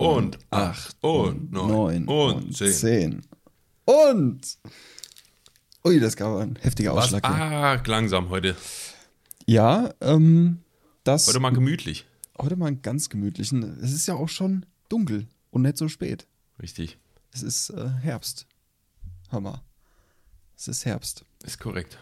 [0.00, 3.22] und acht und neun und zehn.
[3.84, 4.58] Und.
[5.84, 7.04] Ui, das gab einen heftiger Was?
[7.04, 7.24] Ausschlag.
[7.24, 8.56] Ah, langsam heute.
[9.46, 10.60] Ja, ähm,
[11.04, 11.26] das.
[11.26, 12.06] Heute mal gemütlich.
[12.38, 13.78] heute mal einen ganz gemütlichen.
[13.82, 16.26] Es ist ja auch schon dunkel und nicht so spät.
[16.62, 16.98] Richtig.
[17.32, 18.46] Es ist äh, Herbst.
[19.30, 19.62] Hammer.
[20.56, 21.24] Es ist Herbst.
[21.44, 21.98] Ist korrekt.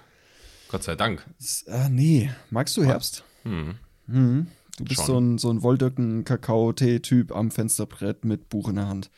[0.68, 1.26] Gott sei Dank.
[1.38, 2.30] Es, ah, nee.
[2.50, 3.24] Magst du Herbst?
[3.42, 3.76] Hm.
[4.06, 4.48] Mhm.
[4.78, 5.06] Du bist Schon.
[5.06, 9.10] so ein, so ein Wolldöcken-Kakao-Tee-Typ am Fensterbrett mit Buch in der Hand.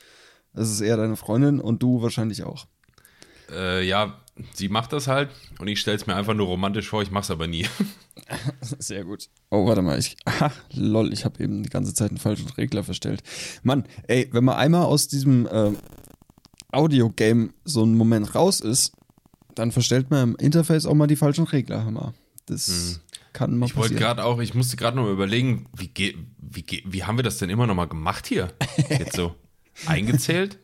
[0.54, 2.66] Das ist eher deine Freundin und du wahrscheinlich auch.
[3.52, 4.18] Äh, ja,
[4.54, 5.28] sie macht das halt
[5.58, 7.66] und ich stelle es mir einfach nur romantisch vor, ich mach's aber nie.
[8.78, 9.28] Sehr gut.
[9.50, 9.98] Oh, warte mal.
[9.98, 13.22] Ich, aha, lol, ich habe eben die ganze Zeit einen falschen Regler verstellt.
[13.62, 15.72] Mann, ey, wenn man einmal aus diesem äh,
[16.72, 18.92] Audio-Game so einen Moment raus ist,
[19.54, 22.14] dann verstellt man im Interface auch mal die falschen Regler, Hammer.
[22.46, 23.00] Das
[23.32, 26.62] kann mal Ich wollte gerade auch, ich musste gerade noch mal überlegen, wie, ge- wie,
[26.62, 28.52] ge- wie haben wir das denn immer noch mal gemacht hier?
[28.88, 29.34] Jetzt so
[29.86, 30.58] eingezählt,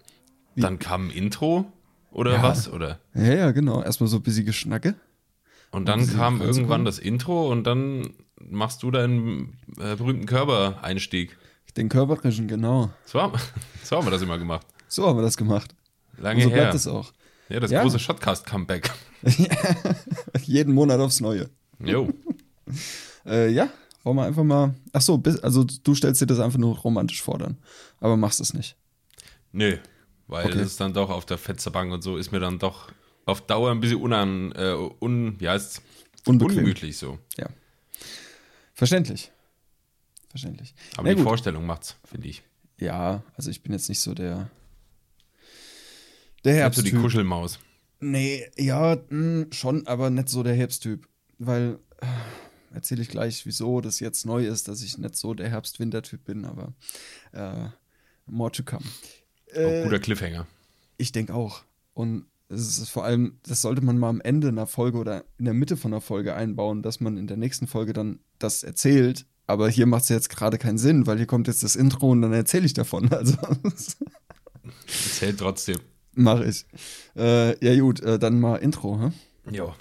[0.57, 1.71] dann kam ein Intro
[2.11, 2.43] oder Ja.
[2.43, 2.69] was?
[2.71, 2.99] Oder?
[3.15, 3.83] Ja, ja, genau.
[3.83, 4.95] Erstmal so ein bisschen Geschnacke.
[5.71, 11.37] Und dann kam irgendwann das Intro und dann machst du deinen äh, berühmten Körpereinstieg.
[11.77, 12.91] Den Körperischen, genau.
[13.05, 13.35] So haben,
[13.83, 14.67] so haben wir das immer gemacht.
[14.89, 15.75] So haben wir das gemacht.
[16.17, 16.63] Lange Und so her.
[16.63, 17.13] bleibt es auch.
[17.49, 17.83] Ja, das Ja.
[17.83, 18.91] große Shotcast-Comeback.
[20.45, 21.51] Jeden Monat aufs Neue.
[21.85, 22.09] Jo.
[23.27, 23.69] Äh, ja,
[24.05, 24.75] wollen wir einfach mal.
[24.93, 27.57] Ach so, bis, also du stellst dir das einfach nur romantisch vor dann.
[27.99, 28.77] Aber machst es nicht.
[29.51, 29.79] Nö,
[30.29, 30.63] weil Okay.
[30.63, 32.93] ist dann doch auf der Fetzerbank und so ist mir dann doch
[33.25, 35.83] auf Dauer ein bisschen unan, äh, un, wie heißt's?
[36.25, 36.59] Unbequem.
[36.59, 37.19] ungemütlich so.
[37.37, 37.49] Ja.
[38.75, 39.33] Verständlich.
[40.29, 40.75] Verständlich.
[40.97, 41.25] Aber Na die gut.
[41.25, 42.45] Vorstellung macht's, finde ich.
[42.79, 44.51] Ja, also ich bin jetzt nicht so der.
[46.45, 46.93] Der Herbst du die.
[46.93, 47.59] Kuschelmaus.
[47.99, 51.09] Nee, ja, mh, schon, aber nicht so der Herbsttyp.
[51.39, 52.07] Weil, äh,
[52.77, 56.45] erzähle ich gleich, wieso das jetzt neu ist, dass ich nicht so der Herbst-Winter-Typ bin,
[56.45, 56.73] aber
[57.33, 57.69] äh,
[58.27, 58.85] more to come.
[59.53, 60.47] Auch Äh, guter Cliffhanger.
[60.99, 61.63] Ich denke auch.
[61.95, 65.47] Und es ist vor allem, das sollte man mal am Ende einer Folge oder in
[65.47, 69.27] der Mitte von einer Folge einbauen, dass man in der nächsten Folge dann das erzählt.
[69.49, 72.23] Aber hier macht es jetzt gerade keinen Sinn, weil hier kommt jetzt das Intro und
[72.23, 73.09] dann erzähle ich davon.
[73.13, 73.37] Also
[74.87, 75.79] Zählt trotzdem.
[76.15, 76.67] mache ich.
[77.17, 79.01] Äh, ja gut, äh, dann mal Intro.
[79.01, 79.11] Hä?
[79.51, 79.75] Jo.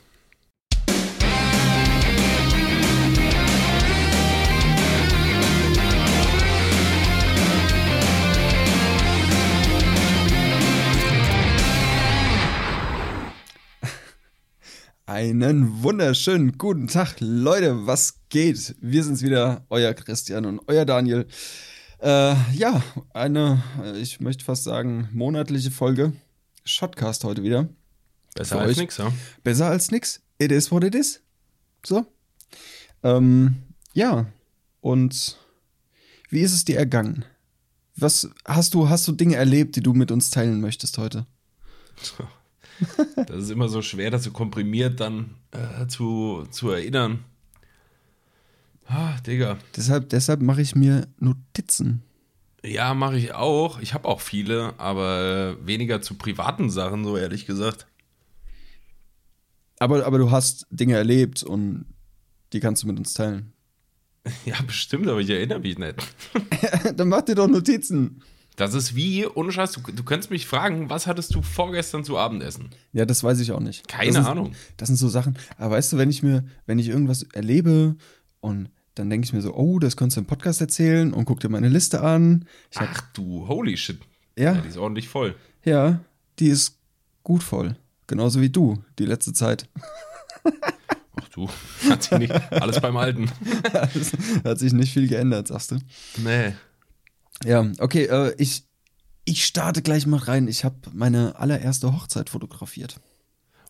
[15.16, 17.88] Einen wunderschönen guten Tag, Leute.
[17.88, 18.76] Was geht?
[18.82, 21.26] Wir sind's wieder, euer Christian und euer Daniel.
[22.02, 22.84] Äh, ja,
[23.14, 26.12] eine, äh, ich möchte fast sagen, monatliche Folge.
[26.66, 27.70] Shotcast heute wieder.
[28.34, 28.78] Besser Für als euch.
[28.78, 29.14] nix, ja?
[29.42, 30.20] Besser als nix.
[30.38, 31.22] It is what it is.
[31.86, 32.06] So.
[33.02, 33.56] Ähm,
[33.94, 34.26] ja.
[34.82, 35.38] Und
[36.30, 37.24] wie ist es dir ergangen?
[37.96, 41.26] Was hast du, hast du Dinge erlebt, die du mit uns teilen möchtest heute?
[43.28, 47.24] Das ist immer so schwer, das so komprimiert dann äh, zu, zu erinnern.
[48.88, 49.58] Ah, Digga.
[49.76, 52.04] Deshalb, deshalb mache ich mir Notizen.
[52.64, 53.80] Ja, mache ich auch.
[53.80, 57.88] Ich habe auch viele, aber äh, weniger zu privaten Sachen, so ehrlich gesagt.
[59.80, 61.86] Aber, aber du hast Dinge erlebt und
[62.54, 63.52] die kannst du mit uns teilen.
[64.46, 65.98] Ja, bestimmt, aber ich erinnere mich nicht.
[66.96, 68.24] Dann mach dir doch Notizen.
[68.56, 72.18] Das ist wie, ohne Scheiß, du, du könntest mich fragen, was hattest du vorgestern zu
[72.18, 72.70] Abendessen?
[72.94, 73.88] Ja, das weiß ich auch nicht.
[73.88, 74.54] Keine das Ahnung.
[74.78, 75.38] Das sind so Sachen.
[75.58, 77.96] Aber weißt du, wenn ich mir, wenn ich irgendwas erlebe
[78.40, 81.42] und dann denke ich mir so, oh, das kannst du im Podcast erzählen und guck
[81.42, 82.46] dir meine Liste an.
[82.72, 84.00] Ich hab, Ach du, holy shit.
[84.38, 85.36] ja, Ja, die ist ordentlich voll.
[85.66, 86.00] ja,
[86.40, 86.78] die ist
[87.24, 87.76] gut voll.
[88.08, 89.68] Genauso wie du, die letzte Zeit.
[91.18, 91.50] Ach du,
[91.90, 93.30] hat sich nicht, alles beim Alten.
[94.44, 95.78] Hat sich nicht viel geändert, sagst du.
[96.24, 96.54] Nee.
[97.44, 98.64] Ja, okay, äh, ich,
[99.26, 100.48] ich starte gleich mal rein.
[100.48, 103.00] Ich habe meine allererste Hochzeit fotografiert.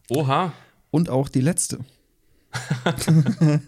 [0.10, 0.54] Oha,
[0.92, 1.80] Und auch die letzte.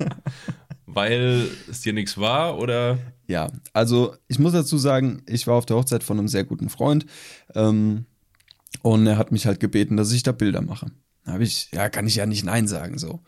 [0.97, 2.97] weil es dir nichts war oder?
[3.27, 6.69] Ja, also ich muss dazu sagen, ich war auf der Hochzeit von einem sehr guten
[6.69, 7.05] Freund
[7.53, 8.05] ähm,
[8.81, 10.87] und er hat mich halt gebeten, dass ich da Bilder mache.
[11.25, 13.19] Da habe ich, ja, kann ich ja nicht Nein sagen so.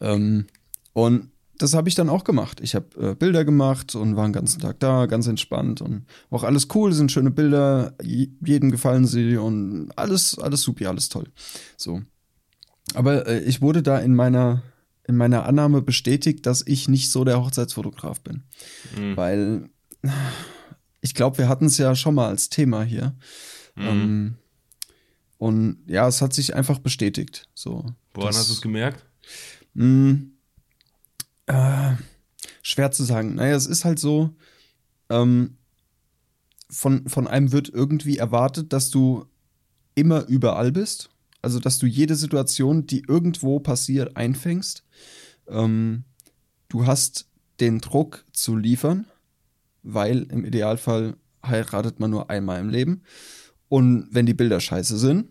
[0.00, 0.46] Ähm,
[0.92, 1.30] und
[1.62, 2.60] das habe ich dann auch gemacht.
[2.62, 6.42] Ich habe äh, Bilder gemacht und war den ganzen Tag da, ganz entspannt und auch
[6.44, 11.28] alles cool, sind schöne Bilder, jedem gefallen sie und alles, alles supi, alles toll.
[11.76, 12.02] So.
[12.94, 14.62] Aber äh, ich wurde da in meiner,
[15.06, 18.44] in meiner Annahme bestätigt, dass ich nicht so der Hochzeitsfotograf bin.
[18.98, 19.16] Mhm.
[19.16, 19.70] Weil
[21.02, 23.14] ich glaube, wir hatten es ja schon mal als Thema hier.
[23.76, 23.84] Mhm.
[23.86, 24.34] Ähm,
[25.38, 27.46] und ja, es hat sich einfach bestätigt.
[27.54, 27.84] So.
[28.14, 29.04] Woran Das- hast du es gemerkt?
[29.74, 30.18] Mh,
[31.50, 31.96] äh,
[32.62, 33.34] schwer zu sagen.
[33.34, 34.34] Naja, es ist halt so,
[35.08, 35.56] ähm,
[36.70, 39.26] von, von einem wird irgendwie erwartet, dass du
[39.94, 41.10] immer überall bist.
[41.42, 44.84] Also, dass du jede Situation, die irgendwo passiert, einfängst.
[45.48, 46.04] Ähm,
[46.68, 47.28] du hast
[47.60, 49.06] den Druck zu liefern,
[49.82, 53.02] weil im Idealfall heiratet man nur einmal im Leben.
[53.68, 55.28] Und wenn die Bilder scheiße sind,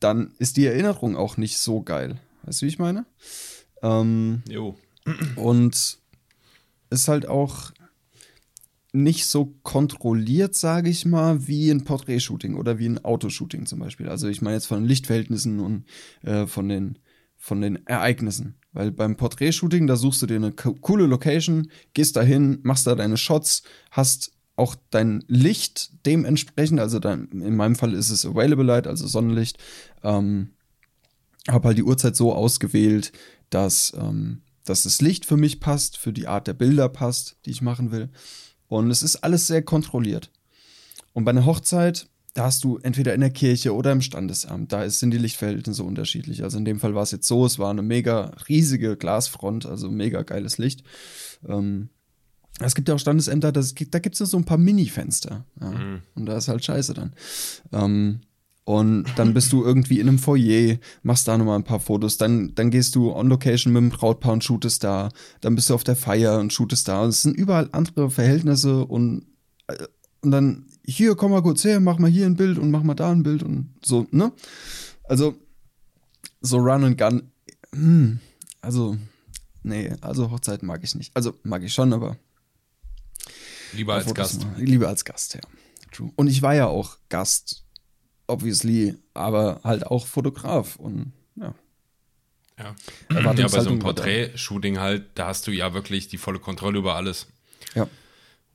[0.00, 2.20] dann ist die Erinnerung auch nicht so geil.
[2.42, 3.04] Weißt du, wie ich meine?
[3.82, 4.76] Ähm, Jo.
[5.36, 5.98] Und
[6.90, 7.72] ist halt auch
[8.92, 14.08] nicht so kontrolliert, sage ich mal, wie ein Porträtshooting oder wie ein Autoshooting zum Beispiel.
[14.08, 15.84] Also ich meine jetzt von den Lichtverhältnissen und
[16.22, 16.98] äh, von, den,
[17.36, 18.54] von den Ereignissen.
[18.72, 22.94] Weil beim Porträtshooting, da suchst du dir eine co- coole Location, gehst dahin, machst da
[22.94, 28.64] deine Shots, hast auch dein Licht dementsprechend, also dein, in meinem Fall ist es Available
[28.64, 29.58] Light, also Sonnenlicht,
[30.02, 30.50] ähm,
[31.48, 33.12] habe halt die Uhrzeit so ausgewählt,
[33.50, 37.50] dass, ähm, dass das Licht für mich passt, für die Art der Bilder passt, die
[37.50, 38.10] ich machen will.
[38.68, 40.30] Und es ist alles sehr kontrolliert.
[41.12, 44.88] Und bei einer Hochzeit, da hast du entweder in der Kirche oder im Standesamt, da
[44.88, 46.42] sind die Lichtverhältnisse unterschiedlich.
[46.42, 49.90] Also in dem Fall war es jetzt so, es war eine mega riesige Glasfront, also
[49.90, 50.84] mega geiles Licht.
[51.46, 51.88] Ähm,
[52.60, 55.44] es gibt ja auch Standesämter, das, da gibt es so ein paar Mini-Fenster.
[55.60, 56.00] Ja.
[56.14, 57.12] Und da ist halt scheiße dann.
[57.72, 58.20] Ähm,
[58.68, 62.54] und dann bist du irgendwie in einem Foyer, machst da nochmal ein paar Fotos, dann,
[62.54, 65.08] dann gehst du on Location mit dem Brautpaar und shootest da,
[65.40, 67.02] dann bist du auf der Feier und shootest da.
[67.02, 69.24] Und es sind überall andere Verhältnisse und,
[69.68, 69.86] äh,
[70.20, 72.92] und dann, hier, komm mal kurz her, mach mal hier ein Bild und mach mal
[72.92, 74.32] da ein Bild und so, ne?
[75.04, 75.34] Also,
[76.42, 77.32] so Run and Gun,
[77.74, 78.18] hm,
[78.60, 78.98] also,
[79.62, 81.16] nee, also Hochzeit mag ich nicht.
[81.16, 82.18] Also, mag ich schon, aber
[83.72, 84.44] Lieber als Gast.
[84.44, 84.62] machen.
[84.62, 85.40] Lieber als Gast, ja.
[85.90, 86.12] True.
[86.16, 87.64] Und ich war ja auch Gast,
[88.28, 91.54] obviously, aber halt auch Fotograf und ja.
[92.58, 92.74] Ja.
[93.12, 93.78] ja, bei so einem.
[93.78, 97.28] Porträt-Shooting halt, da hast du ja wirklich die volle Kontrolle über alles.
[97.74, 97.88] Ja.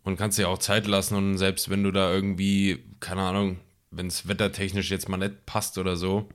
[0.03, 3.59] Und kannst dir auch Zeit lassen und selbst wenn du da irgendwie, keine Ahnung,
[3.91, 6.27] wenn es wettertechnisch jetzt mal nicht passt oder so,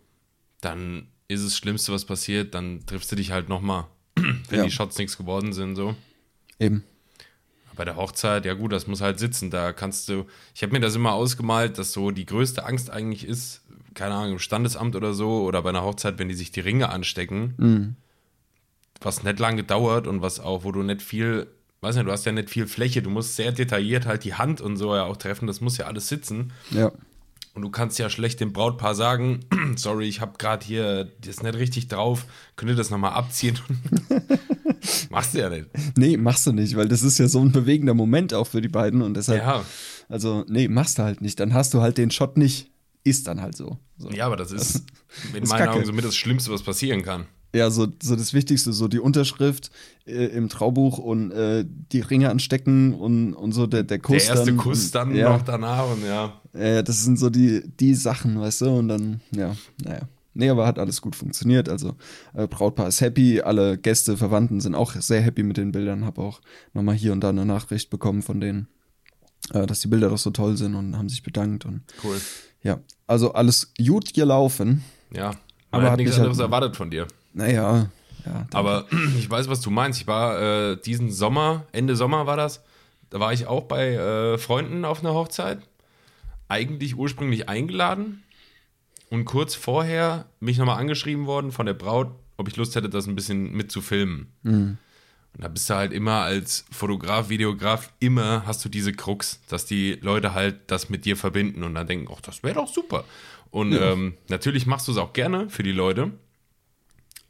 [0.62, 3.84] dann ist es Schlimmste, was passiert, dann triffst du dich halt nochmal,
[4.14, 4.64] wenn Ja.
[4.64, 5.94] die Shots nichts geworden sind, so.
[6.58, 6.84] Eben.
[7.78, 9.50] Bei der Hochzeit, ja gut, das muss halt sitzen.
[9.50, 13.24] Da kannst du, ich habe mir das immer ausgemalt, dass so die größte Angst eigentlich
[13.26, 13.62] ist,
[13.94, 16.90] keine Ahnung, im Standesamt oder so oder bei einer Hochzeit, wenn die sich die Ringe
[16.90, 17.94] anstecken, Mhm.
[19.00, 21.46] was nicht lange dauert und was auch, wo du nicht viel,
[21.80, 24.60] weiß nicht, du hast ja nicht viel Fläche, du musst sehr detailliert halt die Hand
[24.60, 26.52] und so ja auch treffen, das muss ja alles sitzen.
[26.70, 26.90] Ja.
[27.58, 29.40] Und du kannst ja schlecht dem Brautpaar sagen,
[29.74, 32.24] sorry, ich habe gerade hier das nicht richtig drauf,
[32.54, 33.58] könnt ihr das nochmal abziehen?
[35.10, 35.66] Machst du ja nicht.
[35.96, 38.68] Nee, machst du nicht, weil das ist ja so ein bewegender Moment auch für die
[38.68, 39.64] beiden und deshalb, Ja.
[40.08, 41.40] also, nee, machst du halt nicht.
[41.40, 42.70] Dann hast du halt den Shot nicht.
[43.02, 43.76] Ist dann halt so.
[43.96, 44.08] so.
[44.10, 44.84] Ja, aber das ist
[45.34, 45.68] in ist meinen.
[45.68, 47.26] Augen somit das Schlimmste, was passieren kann.
[47.54, 49.70] Ja, so, so das Wichtigste, so die Unterschrift
[50.06, 54.26] äh, im Traubuch und äh, die Ringe anstecken und, und so der, der Kuss.
[54.26, 56.40] Der erste dann, Kuss dann ja, noch danach und ja.
[56.52, 60.02] Äh, das sind so die, die Sachen, weißt du, und dann, ja, naja.
[60.34, 61.68] Nee, aber hat alles gut funktioniert.
[61.68, 61.96] Also,
[62.34, 66.04] äh, Brautpaar ist happy, alle Gäste, Verwandten sind auch sehr happy mit den Bildern.
[66.04, 66.40] Hab auch
[66.74, 68.68] nochmal hier und da eine Nachricht bekommen von denen,
[69.52, 71.64] äh, dass die Bilder doch so toll sind und haben sich bedankt.
[71.64, 72.20] Und Cool.
[72.62, 72.78] ja,
[73.08, 74.84] also alles gut gelaufen.
[75.12, 75.32] Ja.
[75.72, 77.08] Aber hat nichts mich halt- anderes erwartet von dir.
[77.32, 77.90] Naja,
[78.24, 78.46] ja.
[78.52, 78.86] Aber
[79.18, 80.00] ich weiß, was du meinst.
[80.00, 82.62] Ich war äh, diesen Sommer, Ende Sommer war das,
[83.10, 85.60] da war ich auch bei äh, Freunden auf einer Hochzeit.
[86.48, 88.22] Eigentlich ursprünglich eingeladen
[89.10, 93.06] und kurz vorher mich nochmal angeschrieben worden von der Braut, ob ich Lust hätte, das
[93.06, 94.28] ein bisschen mitzufilmen.
[95.34, 99.66] Und da bist du halt immer als Fotograf, Videograf, immer hast du diese Krux, dass
[99.66, 103.04] die Leute halt das mit dir verbinden und dann denken, ach, das wäre doch super.
[103.50, 106.12] Und ähm, natürlich machst du es auch gerne für die Leute.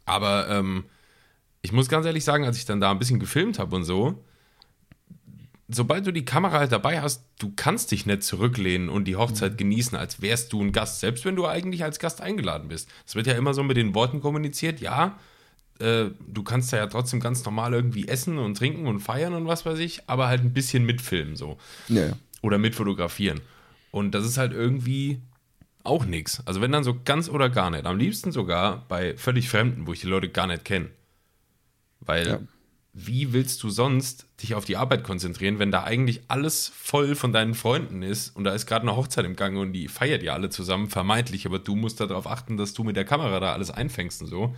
[0.09, 0.85] Aber ähm,
[1.63, 4.23] ich muss ganz ehrlich sagen, als ich dann da ein bisschen gefilmt habe und so,
[5.69, 9.59] sobald du die Kamera halt dabei hast, du kannst dich nicht zurücklehnen und die Hochzeit
[9.59, 12.89] genießen, als wärst du ein Gast, selbst wenn du eigentlich als Gast eingeladen bist.
[13.07, 15.19] Es wird ja immer so mit den Worten kommuniziert, ja,
[15.79, 19.67] äh, du kannst ja trotzdem ganz normal irgendwie essen und trinken und feiern und was
[19.67, 22.13] weiß ich, aber halt ein bisschen mitfilmen so ja.
[22.43, 23.41] oder mitfotografieren.
[23.91, 25.21] Und das ist halt irgendwie
[25.89, 26.43] auch nichts.
[26.47, 27.87] Also wenn dann so ganz oder gar nicht.
[27.87, 30.91] Am liebsten sogar bei völlig Fremden, wo ich die Leute gar nicht kenne.
[32.01, 32.41] Weil Ja.
[32.93, 37.33] wie willst du sonst dich auf die Arbeit konzentrieren, wenn da eigentlich alles voll von
[37.33, 40.35] deinen Freunden ist und da ist gerade eine Hochzeit im Gange und die feiert ja
[40.35, 43.71] alle zusammen, vermeintlich, aber du musst darauf achten, dass du mit der Kamera da alles
[43.71, 44.55] einfängst und so.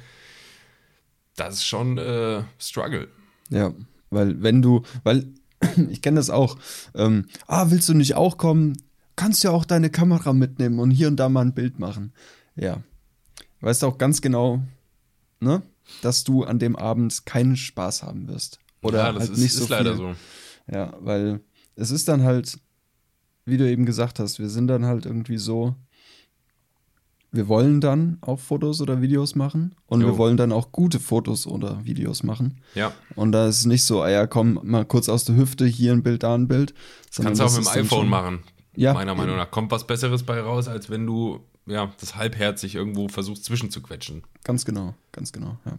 [1.36, 3.08] Das ist schon äh, Struggle.
[3.50, 3.72] Ja,
[4.10, 5.32] weil wenn du, weil
[5.90, 6.58] ich kenne das auch,
[6.94, 8.76] ähm, ah, willst du nicht auch kommen?
[9.20, 12.14] Kannst ja auch deine Kamera mitnehmen und hier und da mal ein Bild machen.
[12.56, 12.82] Ja.
[13.60, 14.62] Weißt auch ganz genau,
[15.40, 15.60] ne,
[16.00, 18.60] dass du an dem Abend keinen Spaß haben wirst.
[18.80, 20.14] Oder ja, das halt ist, nicht ist so leider viel.
[20.16, 20.74] so.
[20.74, 21.40] Ja, weil
[21.76, 22.58] es ist dann halt,
[23.44, 25.74] wie du eben gesagt hast, wir sind dann halt irgendwie so,
[27.30, 30.06] wir wollen dann auch Fotos oder Videos machen und Jo.
[30.06, 32.62] wir wollen dann auch gute Fotos oder Videos machen.
[32.74, 32.94] Ja.
[33.16, 35.92] Und da ist es nicht so, ah ja, komm, mal kurz aus der Hüfte, hier
[35.92, 36.72] ein Bild, da ein Bild.
[37.14, 38.44] Kannst du auch mit dem ist iPhone machen.
[38.76, 42.74] Ja, Meiner Meinung nach kommt was Besseres bei raus, als wenn du ja, das halbherzig
[42.74, 44.22] irgendwo versuchst zwischenzuquetschen.
[44.44, 45.78] Ganz genau, ganz genau, ja.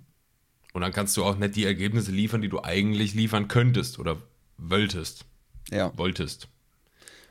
[0.73, 4.17] Und dann kannst du auch nicht die Ergebnisse liefern, die du eigentlich liefern könntest oder
[4.57, 5.25] wolltest.
[5.69, 6.47] Ja, Wolltest.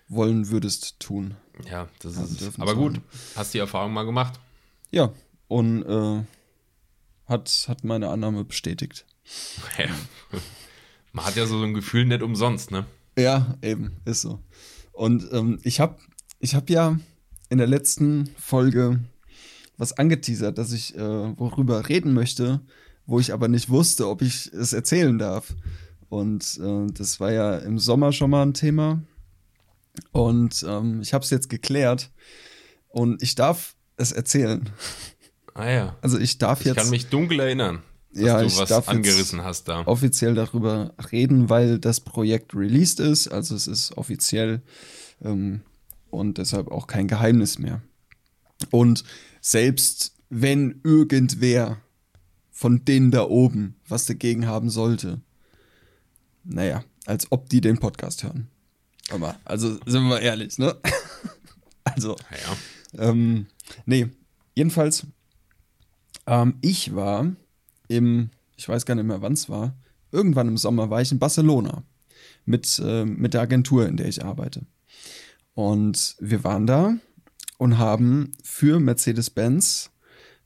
[0.08, 1.36] wollen würdest tun.
[1.70, 3.00] Ja, das Ja, ist Aber gut,
[3.36, 4.38] hast die Erfahrung mal gemacht.
[4.90, 5.12] Ja,
[5.48, 6.22] und äh,
[7.26, 9.04] hat, hat meine Annahme bestätigt.
[9.78, 9.88] Ja.
[11.12, 12.86] Man hat ja so ein Gefühl nicht umsonst, ne?
[13.18, 14.38] Ja, eben, ist so.
[15.00, 15.96] Und ähm, ich habe
[16.40, 17.00] ich hab ja
[17.48, 19.00] in der letzten Folge
[19.78, 21.00] was angeteasert, dass ich äh,
[21.38, 22.60] worüber reden möchte,
[23.06, 25.54] wo ich aber nicht wusste, ob ich es erzählen darf.
[26.10, 29.02] Und äh, das war ja im Sommer schon mal ein Thema.
[30.12, 32.10] Und ähm, ich habe es jetzt geklärt.
[32.90, 34.68] Und ich darf es erzählen.
[35.54, 35.96] Ah ja.
[36.02, 38.88] Also ich darf Ich jetzt kann mich dunkel erinnern, dass Ja, du ich was darf
[38.88, 39.82] angerissen hast da.
[39.86, 43.28] offiziell darüber reden, weil das Projekt released ist.
[43.28, 44.62] Also es ist offiziell
[45.22, 45.60] ähm,
[46.10, 47.82] und deshalb auch kein Geheimnis mehr.
[48.70, 49.04] Und
[49.40, 51.78] selbst wenn irgendwer
[52.50, 55.20] von denen da oben was dagegen haben sollte,
[56.44, 58.48] naja, als ob die den Podcast hören.
[59.10, 60.76] Aber, also sind wir mal ehrlich, ne?
[61.84, 62.16] also,
[62.96, 63.08] ja.
[63.08, 63.46] ähm,
[63.86, 64.08] nee,
[64.54, 65.06] jedenfalls,
[66.26, 67.32] ähm, ich war
[67.90, 69.74] im, ich weiß gar nicht mehr, wann es war,
[70.12, 71.82] irgendwann im Sommer war ich in Barcelona
[72.44, 74.62] mit, äh, mit der Agentur, in der ich arbeite.
[75.54, 76.94] Und wir waren da
[77.58, 79.90] und haben für Mercedes-Benz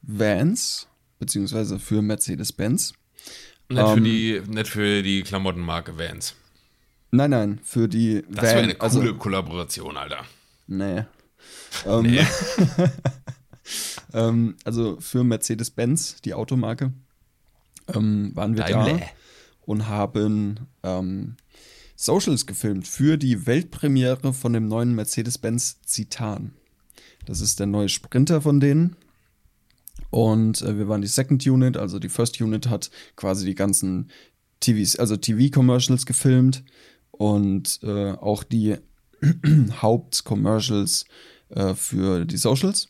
[0.02, 2.92] Vans, beziehungsweise für Mercedes-Benz,
[3.68, 6.34] Nicht, für Ähm, die, nicht für die Klamottenmarke Vans.
[7.10, 10.24] nein, nein, für die Das wäre eine also, coole Kollaboration, Alter.
[10.66, 11.04] Nee.
[11.86, 12.24] Ähm, Nee.
[14.14, 16.92] ähm, also für Mercedes-Benz, die Automarke,
[17.92, 18.98] ähm, waren wir Daimler.
[18.98, 19.06] da
[19.66, 21.36] und haben ähm,
[21.96, 26.52] Socials gefilmt für die Weltpremiere von dem neuen Mercedes-Benz Citan.
[27.26, 28.96] Das ist der neue Sprinter von denen.
[30.10, 34.10] Und äh, wir waren die Second Unit, also die First Unit hat quasi die ganzen
[34.60, 36.64] TVs, also TV-Commercials gefilmt
[37.10, 38.76] und äh, auch die
[39.72, 41.04] Hauptcommercials
[41.48, 42.88] äh, für die Socials.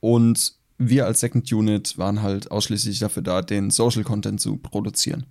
[0.00, 5.26] Und wir als Second Unit waren halt ausschließlich dafür da, den Social Content zu produzieren.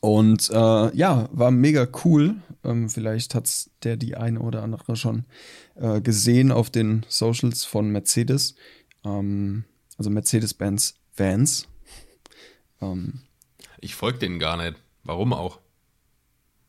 [0.00, 2.36] Und äh, ja, war mega cool.
[2.64, 5.24] Ähm, vielleicht hat's der die eine oder andere schon
[5.74, 8.54] äh, gesehen auf den Socials von Mercedes.
[9.04, 9.64] Ähm,
[9.98, 11.66] also Mercedes-Benz Vans.
[12.80, 13.20] Ähm,
[13.80, 14.76] Ich folge denen gar nicht.
[15.02, 15.60] Warum auch?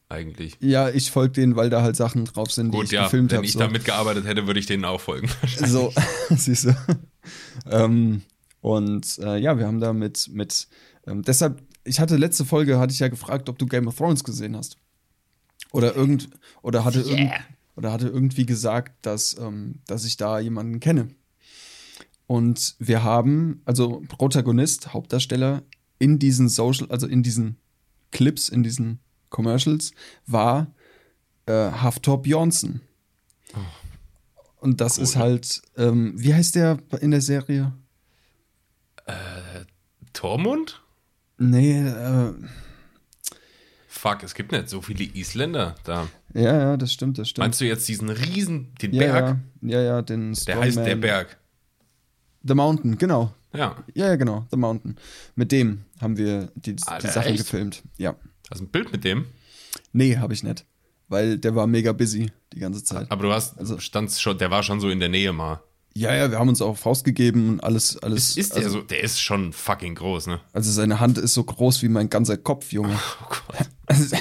[0.09, 0.55] Eigentlich.
[0.61, 3.31] ja, ich folge denen, weil da halt Sachen drauf sind, die Gut, ich ja, gefilmt
[3.31, 3.45] wenn habe.
[3.45, 3.59] ich so.
[3.59, 5.29] da mitgearbeitet hätte, würde ich denen auch folgen.
[5.65, 5.93] So,
[6.29, 6.75] siehst du.
[7.69, 8.21] Ähm,
[8.61, 10.67] und äh, ja, wir haben da mit, mit
[11.05, 14.23] ähm, deshalb, ich hatte letzte Folge, hatte ich ja gefragt, ob du Game of Thrones
[14.23, 14.77] gesehen hast.
[15.71, 16.29] Oder irgend,
[16.61, 17.31] oder hatte, irgend,
[17.75, 21.09] oder hatte irgendwie gesagt, dass, ähm, dass ich da jemanden kenne.
[22.25, 25.63] Und wir haben, also Protagonist, Hauptdarsteller
[25.99, 27.57] in diesen Social, also in diesen
[28.11, 29.91] Clips, in diesen Commercials,
[30.25, 30.73] war
[31.45, 32.81] äh, Haftor Bjornsson.
[34.59, 35.03] Und das Cool.
[35.03, 37.73] ist halt, ähm, wie heißt der in der Serie?
[40.13, 40.81] Tormund?
[41.37, 42.33] Nee, äh,
[43.87, 46.07] Fuck, es gibt nicht so viele Isländer da.
[46.33, 47.43] ja, ja, das stimmt, das stimmt.
[47.45, 49.37] Meinst du jetzt diesen riesen, den ja, Berg?
[49.61, 51.01] Ja, ja, ja, den Der heißt der Strongman.
[51.01, 51.37] Berg.
[52.43, 53.33] The Mountain, genau.
[53.53, 53.75] Ja.
[53.95, 54.97] Ja, ja, genau, The Mountain.
[55.35, 57.39] Mit dem haben wir die, die Alter, Sachen echt?
[57.39, 57.81] gefilmt.
[57.97, 58.15] Ja.
[58.51, 59.25] Hast du ein Bild mit dem?
[59.93, 60.65] Nee, habe ich nicht.
[61.09, 63.09] Weil der war mega busy die ganze Zeit.
[63.11, 65.61] Aber du hast, Also- standst schon, der war schon so in der Nähe mal.
[65.95, 68.29] Ja, ja, wir haben uns auch Faust gegeben und alles, alles.
[68.31, 70.39] Ist, ist der also, so, der ist schon fucking groß, ne?
[70.53, 72.93] also seine Hand ist so groß wie mein ganzer Kopf, Junge.
[73.23, 73.67] Oh Gott.
[73.89, 74.17] Also,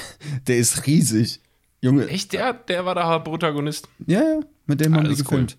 [0.46, 1.40] der ist riesig.
[1.80, 3.88] Junge, Echt, der, der war der Protagonist?
[4.06, 5.56] Ja, ja, mit dem haben wir gefilmt.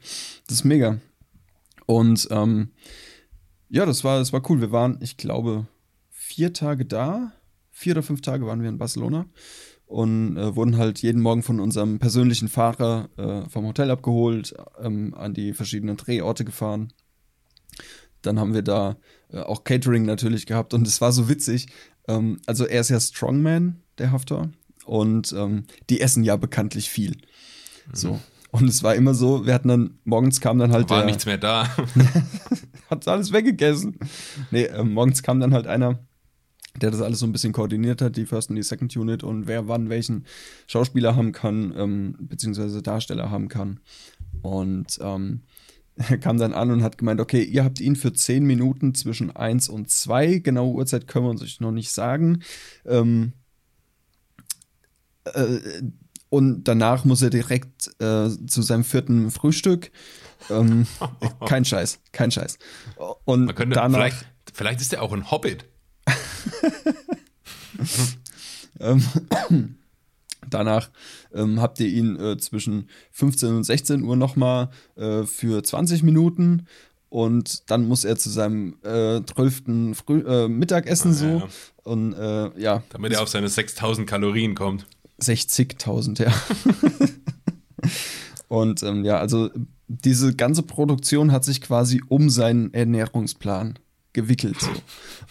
[0.47, 0.97] Das ist mega.
[1.85, 2.69] Und ähm,
[3.69, 4.61] ja, das war, das war cool.
[4.61, 5.67] Wir waren, ich glaube,
[6.09, 7.33] vier Tage da.
[7.69, 9.25] Vier oder fünf Tage waren wir in Barcelona
[9.87, 15.13] und äh, wurden halt jeden Morgen von unserem persönlichen Fahrer äh, vom Hotel abgeholt, ähm,
[15.15, 16.93] an die verschiedenen Drehorte gefahren.
[18.21, 18.97] Dann haben wir da
[19.31, 21.67] äh, auch Catering natürlich gehabt und es war so witzig.
[22.07, 24.49] Ähm, also er ist ja Strongman, der Haftor,
[24.85, 27.17] und ähm, die essen ja bekanntlich viel.
[27.93, 28.19] So.
[28.51, 31.25] Und es war immer so, wir hatten dann, morgens kam dann halt War der, nichts
[31.25, 31.69] mehr da.
[32.89, 33.97] hat alles weggegessen.
[34.51, 35.99] Nee, äh, morgens kam dann halt einer
[36.81, 39.47] der das alles so ein bisschen koordiniert hat, die First und die Second Unit und
[39.47, 40.25] wer wann welchen
[40.67, 43.79] Schauspieler haben kann, ähm, beziehungsweise Darsteller haben kann.
[44.41, 45.41] Und ähm,
[45.97, 49.35] er kam dann an und hat gemeint, okay, ihr habt ihn für 10 Minuten zwischen
[49.35, 52.43] 1 und 2, genaue Uhrzeit können wir uns euch noch nicht sagen.
[52.85, 53.33] Ähm,
[55.25, 55.81] äh,
[56.29, 59.91] und danach muss er direkt äh, zu seinem vierten Frühstück.
[60.49, 60.85] Ähm,
[61.45, 62.59] kein Scheiß, kein Scheiß.
[63.25, 65.65] Und könnte, danach, vielleicht, vielleicht ist er auch ein Hobbit.
[68.79, 69.03] ähm,
[70.49, 70.89] danach
[71.33, 76.67] ähm, habt ihr ihn äh, zwischen 15 und 16 Uhr nochmal äh, für 20 Minuten
[77.09, 79.95] und dann muss er zu seinem äh, 12.
[79.95, 81.25] Früh äh, Mittagessen ah, so.
[81.25, 81.47] Ja.
[81.83, 82.83] Und äh, ja.
[82.89, 84.85] Damit er auf seine 6000 Kalorien kommt.
[85.21, 86.33] 60.000, ja.
[88.49, 89.49] und ähm, ja, also
[89.87, 93.79] diese ganze Produktion hat sich quasi um seinen Ernährungsplan
[94.17, 94.59] gewickelt.
[94.59, 94.71] So.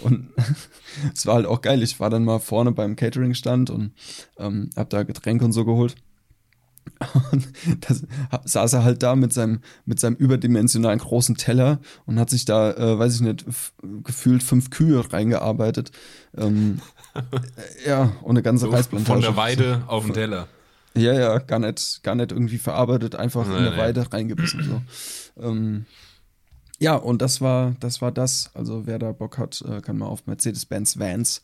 [0.05, 0.29] Und
[1.15, 1.83] es war halt auch geil.
[1.83, 3.93] Ich war dann mal vorne beim Catering-Stand und
[4.39, 5.97] ähm, hab da Getränke und so geholt.
[7.33, 7.49] Und
[7.81, 12.45] da saß er halt da mit seinem, mit seinem überdimensionalen großen Teller und hat sich
[12.45, 13.45] da, äh, weiß ich nicht,
[14.05, 15.91] gefühlt fünf Kühe reingearbeitet.
[16.37, 16.81] Ähm,
[17.85, 19.13] ja, und eine ganze so Reisplantage.
[19.13, 20.47] Von der Weide auf den Teller.
[20.95, 23.79] Ja, ja, gar nicht, gar nicht irgendwie verarbeitet, einfach nee, in der nee.
[23.79, 24.63] Weide reingebissen.
[24.63, 25.43] So.
[25.43, 25.87] Ähm,
[26.79, 28.51] ja, und das war, das war das.
[28.55, 31.43] Also wer da Bock hat, äh, kann mal auf Mercedes-Benz Vans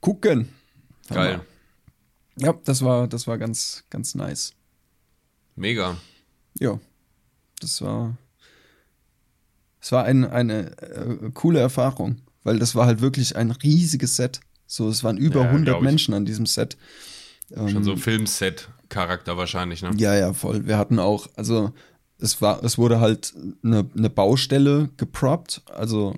[0.00, 0.48] gucken.
[1.08, 1.40] Geil.
[2.36, 4.54] Ja, das war, das war ganz, ganz nice.
[5.56, 5.96] Mega.
[6.58, 6.78] Ja,
[7.60, 8.16] das war,
[9.80, 14.40] es war ein, eine äh, coole Erfahrung, weil das war halt wirklich ein riesiges Set.
[14.66, 16.76] So, es waren über ja, 100 Menschen an diesem Set.
[17.54, 19.92] Schon ähm, so Filmset-Charakter wahrscheinlich, ne?
[19.96, 20.66] Ja, ja, voll.
[20.66, 21.72] Wir hatten auch, also
[22.24, 25.62] es war, es wurde halt eine, eine Baustelle geproppt.
[25.66, 26.14] Also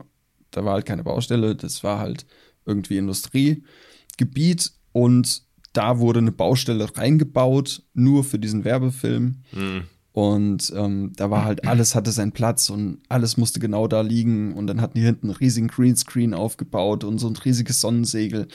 [0.52, 2.26] da war halt keine Baustelle, das war halt
[2.64, 9.42] irgendwie Industriegebiet und da wurde eine Baustelle reingebaut, nur für diesen Werbefilm.
[9.52, 9.82] Mhm.
[10.12, 14.54] Und ähm, da war halt alles hatte seinen Platz und alles musste genau da liegen.
[14.54, 18.49] Und dann hatten die hinten einen riesigen Greenscreen aufgebaut und so ein riesiges Sonnensegel.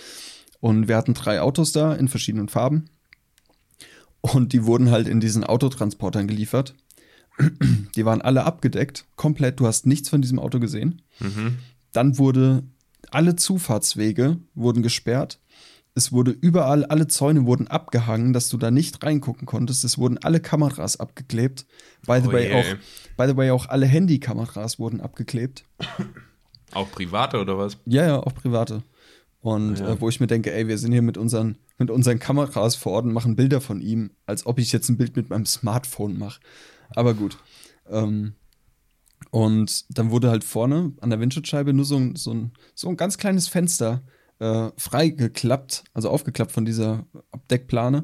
[0.60, 2.86] Und wir hatten drei Autos da in verschiedenen Farben.
[4.22, 6.74] Und die wurden halt in diesen Autotransportern geliefert.
[7.96, 9.60] Die waren alle abgedeckt, komplett.
[9.60, 11.02] Du hast nichts von diesem Auto gesehen.
[11.20, 11.58] Mhm.
[11.92, 12.64] Dann wurde
[13.10, 15.40] alle Zufahrtswege wurden gesperrt.
[15.94, 19.84] Es wurde überall, alle Zäune wurden abgehangen, dass du da nicht reingucken konntest.
[19.84, 21.66] Es wurden alle Kameras abgeklebt.
[22.08, 22.78] By the, oh way, auch,
[23.18, 25.66] by the way, auch alle Handykameras wurden abgeklebt.
[26.74, 27.78] Auch private oder was?
[27.86, 28.84] Ja, ja, auch private.
[29.42, 29.90] Und ja.
[29.90, 32.94] äh, wo ich mir denke, ey, wir sind hier mit unseren, mit unseren Kameras vor
[32.94, 36.18] Ort und machen Bilder von ihm, als ob ich jetzt ein Bild mit meinem Smartphone
[36.18, 36.40] mache.
[36.96, 37.38] Aber gut.
[37.90, 38.34] Ähm,
[39.30, 42.98] und dann wurde halt vorne an der Windschutzscheibe nur so ein, so ein, so ein
[42.98, 44.04] ganz kleines Fenster
[44.40, 48.04] äh, freigeklappt, also aufgeklappt von dieser Abdeckplane.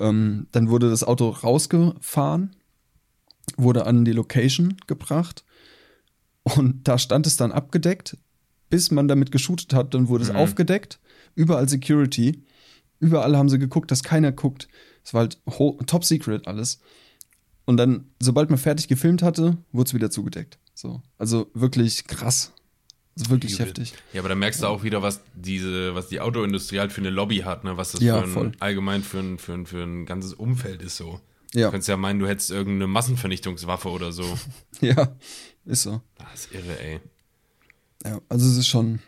[0.00, 2.56] Ähm, dann wurde das Auto rausgefahren,
[3.56, 5.44] wurde an die Location gebracht
[6.42, 8.16] und da stand es dann abgedeckt,
[8.70, 10.38] bis man damit geshootet hat, dann wurde es mhm.
[10.38, 11.00] aufgedeckt,
[11.34, 12.42] überall Security,
[12.98, 14.68] überall haben sie geguckt, dass keiner guckt.
[15.04, 15.38] Es war halt
[15.86, 16.80] top secret alles.
[17.66, 20.58] Und dann, sobald man fertig gefilmt hatte, wurde es wieder zugedeckt.
[20.74, 21.02] So.
[21.18, 22.52] Also wirklich krass.
[23.16, 23.66] Also wirklich Übel.
[23.66, 23.94] heftig.
[24.12, 27.10] Ja, aber da merkst du auch wieder, was diese, was die Autoindustrie halt für eine
[27.10, 27.76] Lobby hat, ne?
[27.76, 30.96] Was das ja, für ein, allgemein für ein, für, ein, für ein ganzes Umfeld ist
[30.96, 31.20] so.
[31.54, 31.66] Ja.
[31.66, 34.24] Du könntest ja meinen, du hättest irgendeine Massenvernichtungswaffe oder so.
[34.80, 35.14] ja,
[35.64, 36.02] ist so.
[36.18, 37.00] Das ist irre, ey.
[38.04, 38.98] Ja, also es ist schon,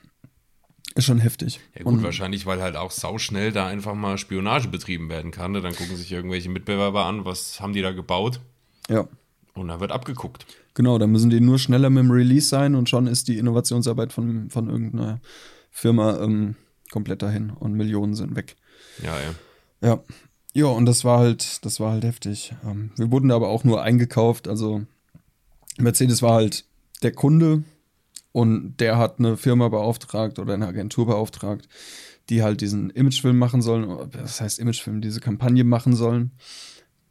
[0.97, 1.61] ist schon heftig.
[1.75, 5.53] Ja gut, Und, wahrscheinlich, weil halt auch sauschnell da einfach mal Spionage betrieben werden kann.
[5.53, 5.61] Ne?
[5.61, 8.41] Dann gucken sich irgendwelche Mitbewerber an, was haben die da gebaut.
[8.89, 9.07] Ja.
[9.55, 10.47] Und dann wird abgeguckt.
[10.75, 14.13] Genau, dann müssen die nur schneller mit dem Release sein und schon ist die Innovationsarbeit
[14.13, 15.21] von, von irgendeiner
[15.71, 16.57] Firma ähm,
[16.91, 18.57] komplett dahin und Millionen sind weg.
[19.03, 19.35] Ja, ja.
[19.89, 20.05] Ja.
[20.55, 22.55] Ja, und das war halt, das war halt heftig.
[22.65, 24.49] Ähm, wir wurden aber auch nur eingekauft.
[24.49, 24.83] Also
[25.77, 26.65] Mercedes war halt
[27.03, 27.65] der Kunde
[28.37, 31.71] und der hat eine Firma beauftragt oder eine Agentur beauftragt,
[32.29, 34.11] die halt diesen Imagefilm machen sollen.
[34.11, 36.33] Das heißt Imagefilm, diese Kampagne machen sollen.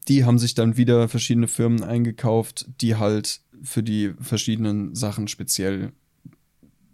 [0.08, 5.94] Die haben sich dann wieder verschiedene Firmen eingekauft, die halt für die verschiedenen Sachen speziell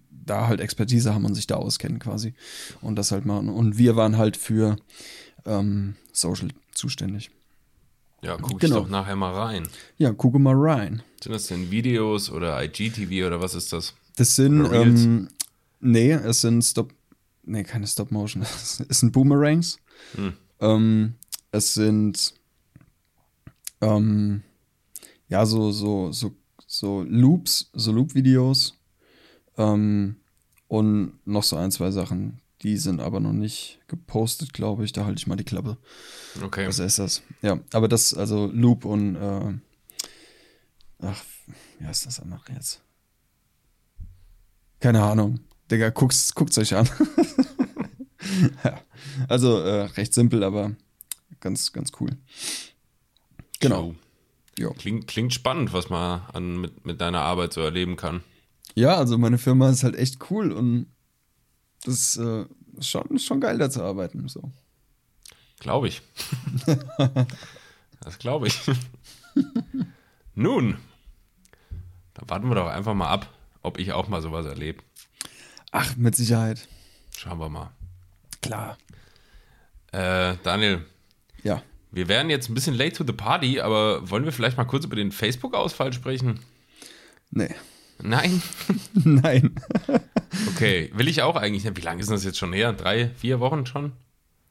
[0.10, 2.34] da halt Expertise haben und sich da auskennen quasi.
[2.80, 3.50] Und das halt machen.
[3.50, 4.78] Und wir waren halt für
[5.46, 7.32] ähm, Social zuständig.
[8.22, 8.78] Ja, guck genau.
[8.78, 9.68] ich doch nachher mal rein.
[9.98, 11.04] Ja, gucke mal rein.
[11.22, 13.94] Sind das denn Videos oder IGTV oder was ist das?
[14.16, 15.30] Das sind, ähm,
[15.80, 16.94] nee, es sind Stop,
[17.44, 18.44] nee, keine Stop Motion.
[18.90, 19.78] es sind Boomerangs.
[20.16, 20.34] Hm.
[20.60, 21.16] Ähm,
[21.52, 22.34] es sind,
[23.82, 24.44] ähm,
[25.28, 26.36] ja, so, so, so,
[26.68, 28.78] so Loops, so Loop-Videos.
[29.58, 30.18] Ähm,
[30.68, 32.40] und noch so ein, zwei Sachen.
[32.62, 34.94] Die sind aber noch nicht gepostet, glaube ich.
[34.94, 35.78] Da halte ich mal die Klappe.
[36.42, 36.68] Okay.
[36.68, 37.24] Was ist das?
[37.42, 39.54] Ja, aber das, also Loop und, äh,
[41.00, 41.24] ach,
[41.80, 42.82] wie heißt das andere jetzt?
[44.82, 45.40] Keine Ahnung.
[45.70, 46.90] Digga, guckt's, guckt's euch an.
[48.64, 48.82] ja,
[49.30, 50.72] also äh, recht simpel, aber
[51.40, 52.18] ganz, ganz cool.
[53.60, 53.96] Genau.
[54.58, 54.70] Ja.
[54.72, 58.22] Klingt, klingt spannend, was man an, mit, mit deiner Arbeit so erleben kann.
[58.76, 60.88] Ja, also meine Firma ist halt echt cool und
[61.84, 62.46] das äh,
[62.78, 64.28] ist schon, schon geil, da zu arbeiten.
[64.28, 64.52] So.
[65.60, 66.02] Glaube ich.
[68.02, 68.60] das glaube ich.
[70.36, 70.78] Nun,
[72.16, 73.28] dann warten wir doch einfach mal ab,
[73.64, 74.84] ob ich auch mal sowas erlebe.
[75.72, 76.68] Ach, mit Sicherheit.
[77.16, 77.72] Schauen wir mal.
[78.42, 78.78] Klar.
[79.92, 80.86] Äh, Daniel,
[81.44, 81.62] Ja.
[81.92, 84.86] wir wären jetzt ein bisschen late to the party, aber wollen wir vielleicht mal kurz
[84.86, 86.40] über den Facebook-Ausfall sprechen?
[87.32, 87.54] Nee.
[88.02, 88.42] Nein?
[88.94, 89.56] Nein.
[90.56, 91.66] Okay, will ich auch eigentlich.
[91.76, 92.72] Wie lange ist das jetzt schon her?
[92.72, 93.92] Drei, vier Wochen schon?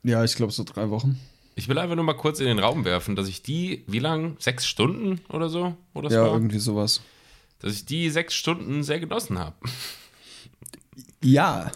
[0.03, 1.18] Ja, ich glaube so drei Wochen.
[1.55, 4.37] Ich will einfach nur mal kurz in den Raum werfen, dass ich die, wie lang?
[4.38, 5.75] Sechs Stunden oder so?
[5.94, 6.33] Oder Ja, war?
[6.35, 7.01] irgendwie sowas.
[7.61, 9.57] Dass ich die sechs Stunden sehr genossen habe.
[11.23, 11.70] Ja.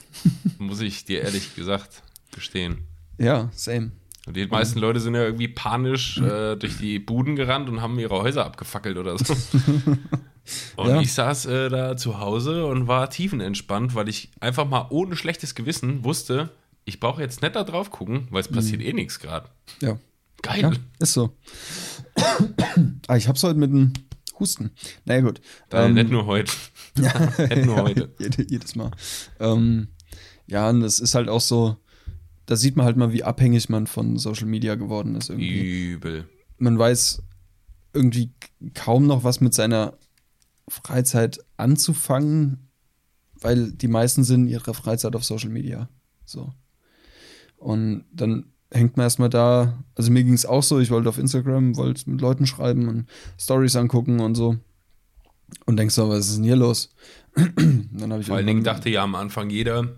[0.58, 2.02] Muss ich dir ehrlich gesagt
[2.34, 2.86] gestehen.
[3.18, 3.92] Ja, same.
[4.26, 7.98] Und die meisten Leute sind ja irgendwie panisch äh, durch die Buden gerannt und haben
[7.98, 9.36] ihre Häuser abgefackelt oder so.
[10.76, 11.00] Und Ja.
[11.00, 15.54] ich saß äh, da zu Hause und war tiefenentspannt, weil ich einfach mal ohne schlechtes
[15.54, 16.50] Gewissen wusste,
[16.84, 19.48] ich brauche jetzt nicht da drauf gucken, weil es passiert eh nichts gerade.
[19.80, 19.98] Ja.
[20.42, 20.60] Geil.
[20.60, 21.34] Ja, ist so.
[23.08, 23.94] ah, ich hab's heute mit einem
[24.38, 24.72] Husten.
[25.04, 25.40] Na ja, gut.
[25.70, 26.52] Äh, Ähm, nicht nur heute.
[26.96, 28.14] nicht nur heute.
[28.18, 28.90] Jede, jedes Mal.
[29.40, 29.88] Ähm,
[30.46, 31.76] ja, und das ist halt auch so,
[32.46, 35.92] da sieht man halt mal, wie abhängig man von Social Media geworden ist irgendwie.
[35.92, 36.28] Übel.
[36.58, 37.22] Man weiß
[37.92, 38.32] irgendwie
[38.74, 39.96] kaum noch was mit seiner
[40.68, 42.68] Freizeit anzufangen,
[43.40, 45.88] weil die meisten sind in ihrer Freizeit auf Social Media.
[46.24, 46.52] So.
[47.56, 51.18] Und dann hängt man erstmal da, also mir ging es auch so, ich wollte auf
[51.18, 53.06] Instagram, wollte mit Leuten schreiben und
[53.38, 54.56] Stories angucken und so.
[55.66, 56.90] Und denkst so, was ist denn hier los?
[57.34, 59.88] dann habe ich Vor allen Dingen dachte ja am Anfang jeder,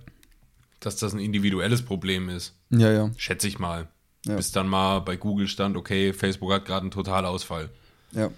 [0.81, 2.55] dass das ein individuelles Problem ist.
[2.71, 3.11] Ja, ja.
[3.17, 3.89] Schätze ich mal.
[4.27, 4.37] Ja.
[4.37, 7.71] Bis dann mal bei Google stand, okay, Facebook hat gerade einen Totalausfall.
[8.13, 8.31] Ja.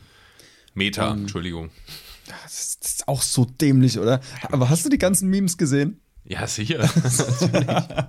[0.74, 1.22] Meta, Ähm.
[1.22, 1.70] Entschuldigung.
[2.26, 4.20] Das ist, das ist auch so dämlich, oder?
[4.52, 6.00] Aber hast du die ganzen Memes gesehen?
[6.30, 6.78] Ja, sicher.
[6.94, 7.66] natürlich.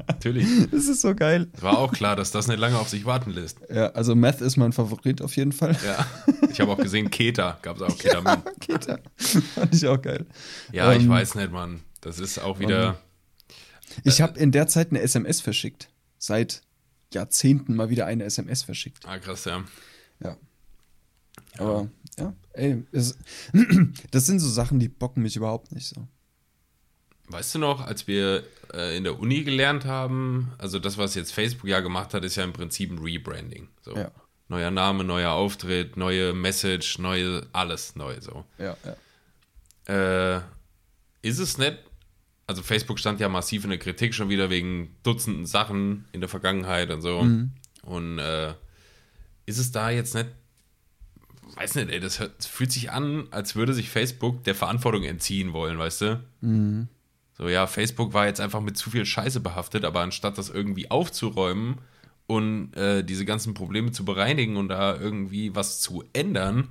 [0.08, 0.48] natürlich.
[0.72, 1.48] Das ist so geil.
[1.54, 3.60] Es war auch klar, dass das nicht lange auf sich warten lässt.
[3.74, 5.78] Ja, also Meth ist mein Favorit auf jeden Fall.
[5.86, 6.06] Ja.
[6.52, 8.44] Ich habe auch gesehen, Keta gab es auch Ketamin.
[8.68, 9.00] Ja.
[9.56, 10.26] Fand ich auch geil.
[10.74, 11.80] Ja, ich Ähm, weiß nicht, Mann.
[12.02, 13.00] Das ist auch wieder.
[14.04, 15.90] Ich habe in der Zeit eine SMS verschickt.
[16.18, 16.62] Seit
[17.14, 19.06] Jahrzehnten mal wieder eine SMS verschickt.
[19.08, 19.64] Ah, krass, ja.
[20.22, 20.36] Ja.
[21.58, 23.18] Aber ja, ey, es,
[24.12, 26.06] das sind so Sachen, die bocken mich überhaupt nicht so.
[27.30, 31.32] Weißt du noch, als wir äh, in der Uni gelernt haben, also das, was jetzt
[31.32, 33.70] Facebook ja gemacht hat, ist ja im Prinzip ein Rebranding.
[33.82, 33.96] So.
[33.96, 34.12] Ja.
[34.48, 38.46] Neuer Name, neuer Auftritt, neue Message, neue, alles neu so.
[38.58, 38.76] Ja,
[39.88, 40.38] ja.
[40.38, 40.42] Äh,
[41.22, 41.78] ist es nicht,
[42.48, 46.30] also Facebook stand ja massiv in der Kritik schon wieder wegen Dutzenden Sachen in der
[46.30, 47.20] Vergangenheit und so.
[47.84, 48.54] Und äh,
[49.46, 50.30] ist es da jetzt nicht,
[51.56, 55.04] weiß nicht, ey, das, hört, das fühlt sich an, als würde sich Facebook der Verantwortung
[55.04, 56.24] entziehen wollen, weißt du?
[57.40, 60.92] So, ja, Facebook war jetzt einfach mit zu viel Scheiße behaftet, aber anstatt das irgendwie
[60.92, 61.78] aufzuräumen
[62.28, 66.68] und äh, diese ganzen Probleme zu bereinigen und da irgendwie was zu ändern,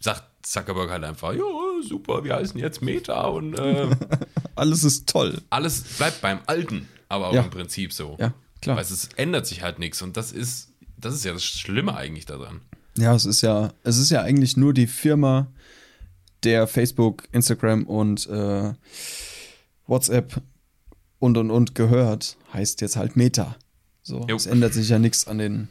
[0.00, 1.42] sagt Zuckerberg halt einfach, ja,
[1.86, 3.86] super, wir heißen jetzt Meta und äh,
[4.56, 5.40] Alles ist toll.
[5.50, 7.42] alles bleibt beim Alten, aber auch Ja.
[7.42, 8.16] im Prinzip so.
[8.18, 8.76] Ja, klar.
[8.76, 12.24] Weil es ändert sich halt nichts und das ist, das ist ja das Schlimme eigentlich
[12.26, 12.62] daran.
[12.96, 15.46] Ja, es ist ja, es ist ja eigentlich nur die Firma,
[16.42, 18.72] der Facebook, Instagram und äh,
[19.90, 20.40] WhatsApp
[21.18, 23.56] und und und gehört, heißt jetzt halt Meta.
[24.02, 24.36] So, Jo.
[24.36, 25.68] es ändert sich ja nichts an den.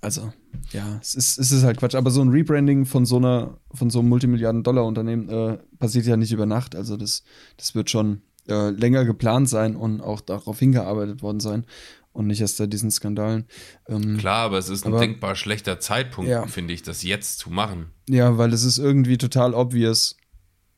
[0.00, 0.32] Also,
[0.72, 1.94] ja, es ist, es ist halt Quatsch.
[1.94, 6.30] Aber so ein Rebranding von so einer, von so einem Multimilliarden-Dollar-Unternehmen äh, passiert ja nicht
[6.32, 6.76] über Nacht.
[6.76, 7.22] Also das,
[7.56, 11.64] das wird schon äh, länger geplant sein und auch darauf hingearbeitet worden sein.
[12.12, 13.46] Und nicht erst da diesen Skandalen.
[13.88, 16.46] Ähm, Klar, aber es ist ein Aber- denkbar schlechter Zeitpunkt, Ja.
[16.46, 17.86] finde ich, das jetzt zu machen.
[18.08, 20.16] Ja, weil es ist irgendwie total obvious.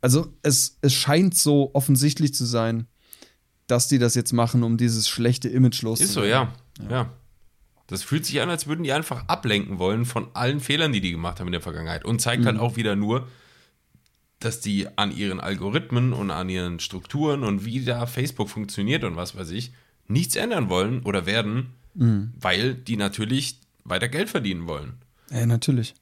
[0.07, 2.87] Also es, es scheint so offensichtlich zu sein,
[3.67, 6.49] dass die das jetzt machen, um dieses schlechte Image Ist loszuwerden.
[6.79, 6.91] so, ja.
[6.91, 7.13] ja.
[7.89, 11.11] Das fühlt sich an, als würden die einfach ablenken wollen von allen Fehlern, die die
[11.11, 12.05] gemacht haben in der Vergangenheit.
[12.05, 12.47] Und zeigt Mhm.
[12.47, 13.27] halt auch wieder nur,
[14.39, 19.17] dass die an ihren Algorithmen und an ihren Strukturen und wie da Facebook funktioniert und
[19.17, 19.73] was weiß ich,
[20.07, 22.33] nichts ändern wollen oder werden, Mhm.
[22.41, 24.93] weil die natürlich weiter Geld verdienen wollen.
[25.33, 25.95] Ja, natürlich.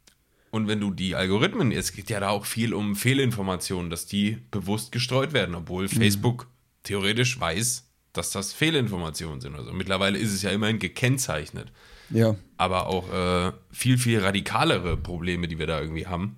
[0.54, 4.38] Und wenn du die Algorithmen, es geht ja da auch viel um Fehlinformationen, dass die
[4.52, 6.46] bewusst gestreut werden, obwohl Facebook
[6.84, 9.56] theoretisch weiß, dass das Fehlinformationen sind.
[9.56, 11.72] Also mittlerweile ist es ja immerhin gekennzeichnet.
[12.08, 12.36] Ja.
[12.56, 16.36] Aber auch äh, viel, viel radikalere Probleme, die wir da irgendwie haben,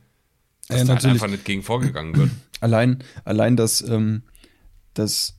[0.68, 2.30] dass Ja, da halt einfach nicht gegen vorgegangen wird.
[2.60, 4.22] Allein, allein dass, ähm,
[4.94, 5.38] dass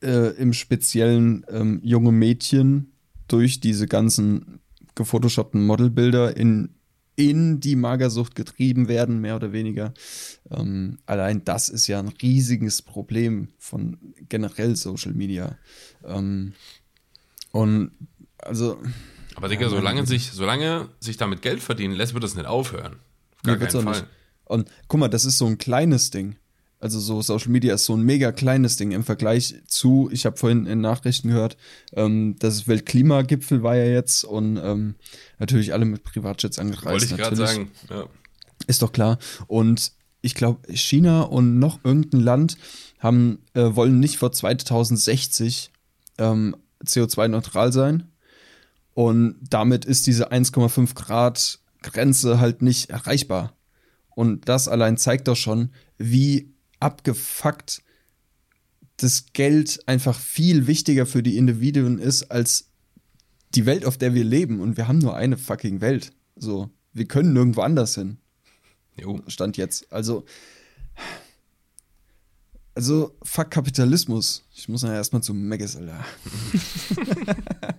[0.00, 2.92] äh, im Speziellen ähm, junge Mädchen
[3.26, 4.60] durch diese ganzen
[4.94, 6.76] gefotoshoppten Modelbilder in,
[7.16, 9.92] in die Magersucht getrieben werden, mehr oder weniger.
[10.50, 13.98] Ähm, allein das ist ja ein riesiges Problem von
[14.28, 15.58] generell Social Media.
[16.04, 16.54] Ähm,
[17.50, 17.92] und
[18.38, 18.80] also
[19.34, 22.96] Aber Digga, solange sich, solange sich damit Geld verdienen lässt, wird das nicht aufhören.
[23.36, 23.92] Auf gar Nee, keinen Fall.
[24.00, 24.06] nicht.
[24.44, 26.36] Und guck mal, das ist so ein kleines Ding.
[26.82, 30.36] Also so Social Media ist so ein mega kleines Ding im Vergleich zu, ich habe
[30.36, 31.56] vorhin in Nachrichten gehört,
[31.92, 34.96] ähm, das Weltklimagipfel war ja jetzt und ähm,
[35.38, 36.86] natürlich alle mit Privatjets angereist.
[36.86, 37.70] Wollte ich gerade sagen.
[37.88, 38.06] Ja.
[38.66, 39.20] Ist doch klar.
[39.46, 39.92] Und
[40.22, 42.56] ich glaube, China und noch irgendein Land
[42.98, 45.70] haben, äh, wollen nicht vor 2060
[46.18, 48.08] ähm, CO2-neutral sein.
[48.94, 53.52] Und damit ist diese 1,5 Grad Grenze halt nicht erreichbar.
[54.16, 56.51] Und das allein zeigt doch schon, wie
[56.82, 57.82] abgefuckt
[58.98, 62.68] das Geld einfach viel wichtiger für die Individuen ist als
[63.54, 64.60] die Welt, auf der wir leben.
[64.60, 66.12] Und wir haben nur eine fucking Welt.
[66.36, 68.18] So, wir können nirgendwo anders hin.
[68.96, 69.20] Jo.
[69.26, 69.90] Stand jetzt.
[69.92, 70.24] Also,
[72.74, 74.44] also, fuck Kapitalismus.
[74.54, 76.04] Ich muss ja erstmal zum Megas, Alter.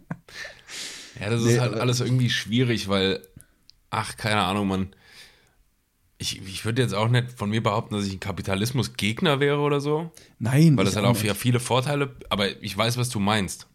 [1.19, 3.21] Ja, das Nee, ist halt alles irgendwie schwierig, weil,
[3.91, 4.95] ach, keine Ahnung, man.
[6.23, 9.81] Ich, ich würde jetzt auch nicht von mir behaupten, dass ich ein Kapitalismusgegner wäre oder
[9.81, 10.09] so,
[10.39, 10.77] Nein.
[10.77, 11.35] weil das halt auch nicht.
[11.35, 13.67] viele Vorteile, aber ich weiß, was du meinst.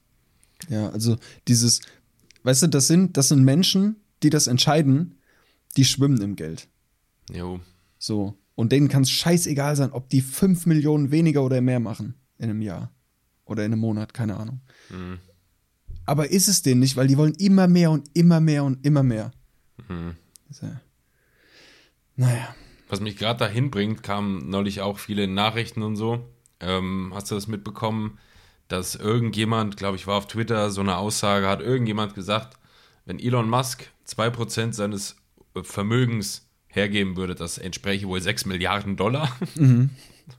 [0.71, 1.83] Ja, also dieses,
[2.45, 5.19] weißt du, das sind, das sind Menschen, die das entscheiden,
[5.77, 6.69] die schwimmen im Geld.
[7.31, 7.61] Jo.
[7.99, 8.39] So.
[8.55, 12.49] Und denen kann es scheißegal sein, ob die 5 Millionen weniger oder mehr machen in
[12.49, 12.91] einem Jahr.
[13.45, 14.61] Oder in einem Monat, keine Ahnung.
[14.89, 15.19] Mhm.
[16.07, 19.03] Aber ist es denen nicht, weil die wollen immer mehr und immer mehr und immer
[19.03, 19.33] mehr.
[19.87, 20.17] Mhm.
[20.51, 20.67] So.
[22.19, 22.55] Naja.
[22.89, 26.27] Was mich gerade dahin bringt, kamen neulich auch viele Nachrichten und so.
[26.61, 28.19] Ähm, hast du das mitbekommen,
[28.69, 32.57] dass irgendjemand, glaube ich, war auf Twitter, so eine Aussage hat, irgendjemand gesagt,
[33.07, 35.17] wenn Elon Musk 2% seines
[35.55, 39.35] äh, Vermögens hergeben würde, das entspräche wohl 6 Milliarden Dollar.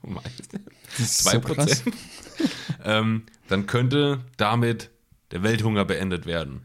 [0.02, 0.52] Du meinst,
[1.00, 1.32] ist 2%.
[1.32, 1.82] so krass.
[2.84, 4.90] ähm, dann könnte damit
[5.32, 6.60] der Welthunger beendet werden.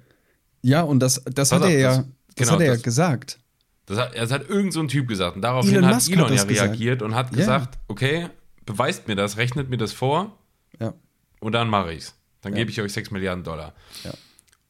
[0.62, 2.84] Ja, und das, das Pass hat er ja, das- das, genau, hat er ja das-
[2.84, 3.40] gesagt.
[3.88, 5.36] Das hat, das hat irgend so ein Typ gesagt.
[5.36, 6.70] Und daraufhin Elon hat Musk hat Elon ja das gesagt.
[6.72, 7.38] reagiert und hat Ja.
[7.38, 8.30] gesagt, okay,
[8.66, 10.38] beweist mir das, rechnet mir das vor
[10.80, 10.94] Ja.
[11.40, 12.16] und dann mache ich's.
[12.42, 12.60] Dann Ja.
[12.60, 13.74] gebe ich euch 6 Milliarden Dollar.
[14.04, 14.12] Ja.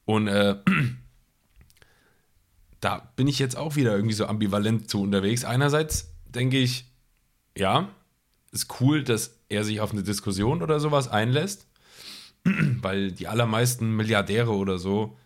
[0.06, 0.58] Und äh,
[2.82, 5.46] da bin ich jetzt auch wieder irgendwie so ambivalent zu unterwegs.
[5.46, 6.86] Einerseits denke ich,
[7.58, 7.90] ja,
[8.52, 11.68] ist cool, dass er sich auf eine Diskussion oder sowas einlässt,
[12.44, 15.18] weil die allermeisten Milliardäre oder so,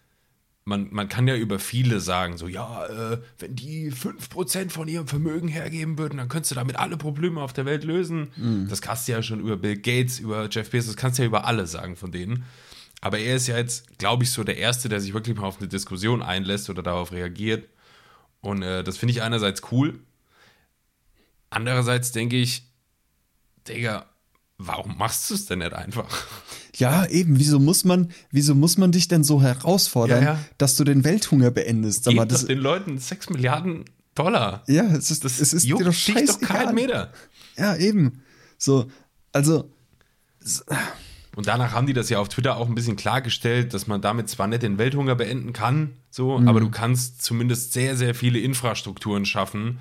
[0.69, 5.07] man, man kann ja über viele sagen, so, ja, äh, wenn die 5% von ihrem
[5.07, 8.29] Vermögen hergeben würden, dann könntest du damit alle Probleme auf der Welt lösen.
[8.69, 11.27] Das kannst du ja schon über Bill Gates, über Jeff Bezos, das kannst du ja
[11.27, 12.45] über alle sagen von denen.
[13.01, 15.59] Aber er ist ja jetzt, glaube ich, so der Erste, der sich wirklich mal auf
[15.59, 17.67] eine Diskussion einlässt oder darauf reagiert.
[18.41, 19.99] Und äh, das finde ich einerseits cool.
[21.49, 22.63] Andererseits denke ich,
[23.67, 24.05] Digga,
[24.57, 26.07] warum machst du es denn nicht einfach?
[26.79, 30.39] Ja, eben, wieso muss man, wieso muss man dich denn so herausfordern, Ja, ja.
[30.57, 32.05] dass du den Welthunger beendest?
[32.05, 34.63] Sag mal, Gib das, den Leuten 6 Milliarden Dollar.
[34.67, 36.57] ja, es ist, Das es ist juckt dir doch dich doch scheißegal.
[36.65, 37.11] keinen Meter.
[37.57, 38.21] Ja, eben.
[38.57, 38.87] So,
[39.31, 39.69] also,
[41.35, 44.29] Und danach haben die das ja auf Twitter auch ein bisschen klargestellt, dass man damit
[44.29, 46.47] zwar nicht den Welthunger beenden kann, so, Mhm.
[46.47, 49.79] aber du kannst zumindest sehr, sehr viele Infrastrukturen schaffen,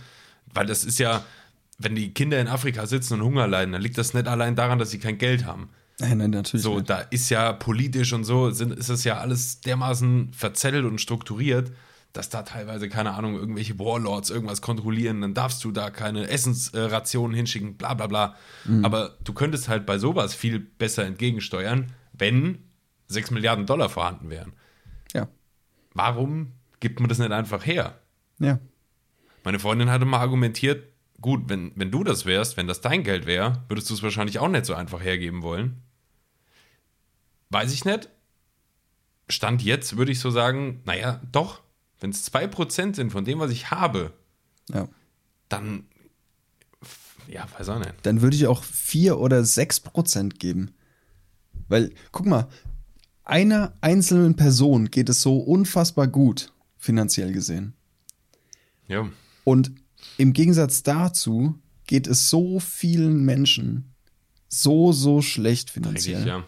[0.53, 1.25] weil das ist ja,
[1.79, 4.79] wenn die Kinder in Afrika sitzen und Hunger leiden, dann liegt das nicht allein daran,
[4.79, 5.69] dass sie kein Geld haben.
[6.01, 6.91] Nein, nein, natürlich So, nicht.
[6.91, 11.73] da ist ja politisch und so, sind, ist das ja alles dermaßen verzettelt und strukturiert,
[12.13, 17.35] dass da teilweise, keine Ahnung, irgendwelche Warlords irgendwas kontrollieren, dann darfst du da keine Essensrationen
[17.37, 18.35] hinschicken, bla bla bla.
[18.83, 22.59] Aber du könntest halt bei sowas viel besser entgegensteuern, wenn
[23.09, 24.53] 6 Milliarden Dollar vorhanden wären.
[25.15, 25.29] Ja,
[25.95, 27.99] Warum gibt man das nicht einfach her?
[28.39, 28.59] ja.
[29.45, 30.89] Meine Freundin hatte mal argumentiert,
[31.23, 34.41] gut, wenn, wenn du das wärst, wenn das dein Geld wäre, würdest du es wahrscheinlich
[34.41, 35.81] auch nicht so einfach hergeben wollen.
[37.51, 38.09] Weiß ich nicht.
[39.29, 41.61] Stand jetzt würde ich so sagen, naja, doch,
[42.01, 44.13] wenn es 2% sind von dem, was ich habe,
[44.71, 44.89] ja.
[45.49, 45.87] dann,
[47.27, 47.95] ja, weiß auch nicht.
[48.03, 50.75] Dann würde ich auch 4 oder 6 Prozent geben.
[51.69, 52.49] Weil, guck mal,
[53.25, 57.75] einer einzelnen Person geht es so unfassbar gut, finanziell gesehen.
[58.87, 59.07] Ja,
[59.45, 59.73] Und
[60.17, 63.95] im Gegensatz dazu geht es so vielen Menschen
[64.49, 66.27] so, so schlecht finanziell.
[66.27, 66.45] ja.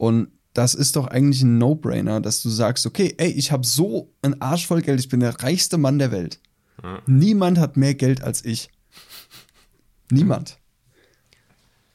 [0.00, 4.14] Und das ist doch eigentlich ein No-Brainer, dass du sagst, okay, ey, ich habe so
[4.22, 6.40] ein Arsch voll Geld, ich bin der reichste Mann der Welt.
[6.82, 7.02] Ja.
[7.06, 8.70] Niemand hat mehr Geld als ich.
[10.10, 10.58] Niemand.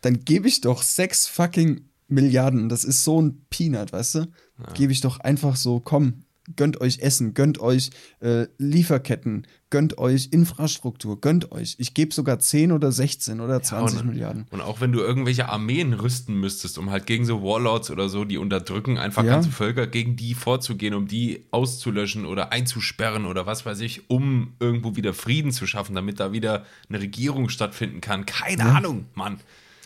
[0.02, 2.70] Dann gebe ich doch sechs fucking Milliarden.
[2.70, 4.28] Das ist so ein Peanut, weißt du?
[4.76, 6.25] Gebe ich doch einfach so, komm,
[6.56, 11.76] gönnt euch Essen, gönnt euch äh, Lieferketten, gönnt euch Infrastruktur, gönnt euch.
[11.80, 14.46] Ich gebe sogar 10 oder 16 oder 20 und, Milliarden.
[14.52, 18.26] Und auch wenn du irgendwelche Armeen rüsten müsstest, um halt gegen so Warlords oder so,
[18.26, 19.32] die unterdrücken, einfach Ja.
[19.34, 24.54] ganze Völker gegen die vorzugehen, um die auszulöschen oder einzusperren oder was weiß ich, um
[24.60, 28.26] irgendwo wieder Frieden zu schaffen, damit da wieder eine Regierung stattfinden kann.
[28.26, 29.40] Keine Ahnung, Mann.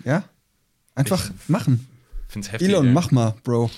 [0.04, 0.24] Ja?
[0.96, 1.88] Einfach machen.
[2.28, 2.70] Find's heftig.
[2.70, 2.94] Elon, ey.
[2.94, 3.72] mach mal, Bro.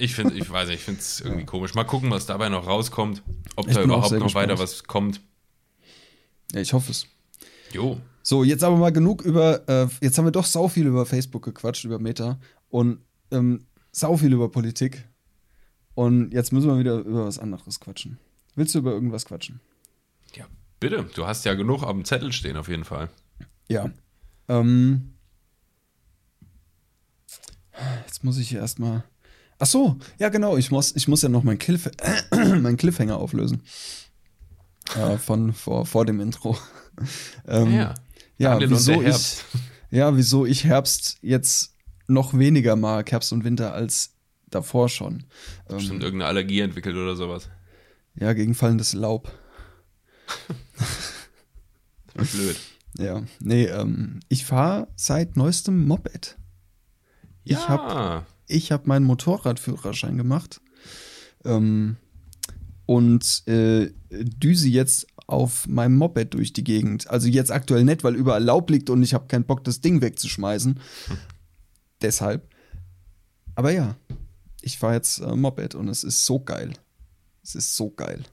[0.00, 1.74] Ich finde, ich weiß nicht, ich finde es irgendwie komisch.
[1.74, 3.22] Mal gucken, was dabei noch rauskommt.
[3.56, 4.58] Ob Ich da überhaupt noch weiter gespannt.
[4.58, 5.20] was kommt.
[6.52, 7.06] Ja, ich hoffe es.
[7.72, 8.00] Jo.
[8.22, 11.44] So, jetzt aber mal genug über, äh, jetzt haben wir doch sau viel über Facebook
[11.44, 12.38] gequatscht, über Meta
[12.70, 15.06] und ähm, sau viel über Politik.
[15.94, 18.18] Und jetzt müssen wir wieder über was anderes quatschen.
[18.54, 19.60] Willst du über irgendwas quatschen?
[20.34, 20.46] Ja,
[20.80, 21.04] bitte.
[21.14, 23.10] Du hast ja genug auf dem Zettel stehen, auf jeden Fall.
[23.68, 23.90] Ja.
[24.48, 25.12] Ähm,
[28.06, 29.04] jetzt muss ich hier erstmal.
[29.62, 31.88] Ach so, ja genau, ich muss, ich muss ja noch meinen Cliff,
[32.32, 33.62] meinen Cliffhanger auflösen.
[34.96, 36.56] Äh, von vor, vor dem Intro.
[37.46, 37.94] ähm, Ja.
[38.38, 39.44] ja, und wieso ich, Herbst.
[39.90, 41.76] ja, wieso ich Herbst jetzt
[42.08, 44.14] noch weniger mag, Herbst und Winter, als
[44.48, 45.24] davor schon.
[45.68, 47.50] Bestimmt Ähm, irgendeine Allergie entwickelt oder sowas.
[48.14, 49.30] ja, gegen fallendes Laub.
[52.14, 52.56] Blöd.
[52.98, 56.38] Ja, nee, ähm, ich fahre seit neuestem Moped.
[57.44, 58.26] Ich Ja.
[58.50, 60.60] Ich habe meinen Motorradführerschein gemacht
[61.44, 61.96] ähm,
[62.86, 67.08] und äh, düse jetzt auf meinem Moped durch die Gegend.
[67.08, 70.00] Also jetzt aktuell nicht, weil überall Laub liegt und ich habe keinen Bock, das Ding
[70.02, 70.80] wegzuschmeißen.
[72.02, 72.48] Deshalb.
[73.54, 73.96] Aber ja,
[74.60, 76.72] ich fahre jetzt äh, Moped und es ist so geil.
[77.42, 78.24] Es ist so geil.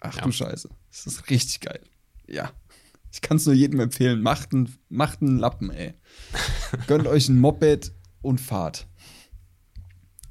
[0.00, 0.22] Ach Ja.
[0.22, 0.68] du Scheiße.
[0.90, 1.80] Es ist richtig geil.
[2.26, 2.50] Ja.
[3.12, 4.22] Ich kann es nur jedem empfehlen.
[4.22, 5.94] Macht einen macht einen Lappen, ey.
[6.86, 8.86] Gönnt euch ein Moped und fahrt.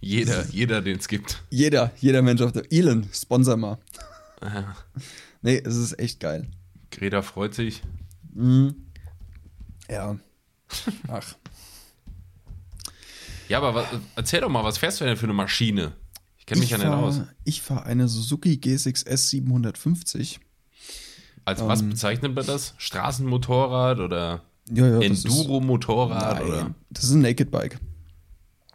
[0.02, 1.42] Jeder, jeder, den es gibt.
[1.50, 2.72] Jeder, jeder Mensch auf der.
[2.72, 3.78] Elon, sponsor mal.
[4.42, 4.74] Ah,
[5.42, 6.48] Nee, es ist echt geil.
[6.92, 7.82] Greta freut sich.
[9.90, 10.18] Ja.
[11.08, 11.36] Ach.
[13.48, 15.94] Ja, aber was, erzähl doch mal, was fährst du denn für eine Maschine?
[16.38, 17.18] Ich kenne mich ja nicht aus.
[17.18, 20.40] fahr- ich fahre eine Suzuki G6S 750.
[21.46, 22.76] Als was ähm, bezeichnet man das?
[22.78, 27.80] Straßenmotorrad oder Ja, ja, Enduro-Motorrad oder das ist ein Naked Bike.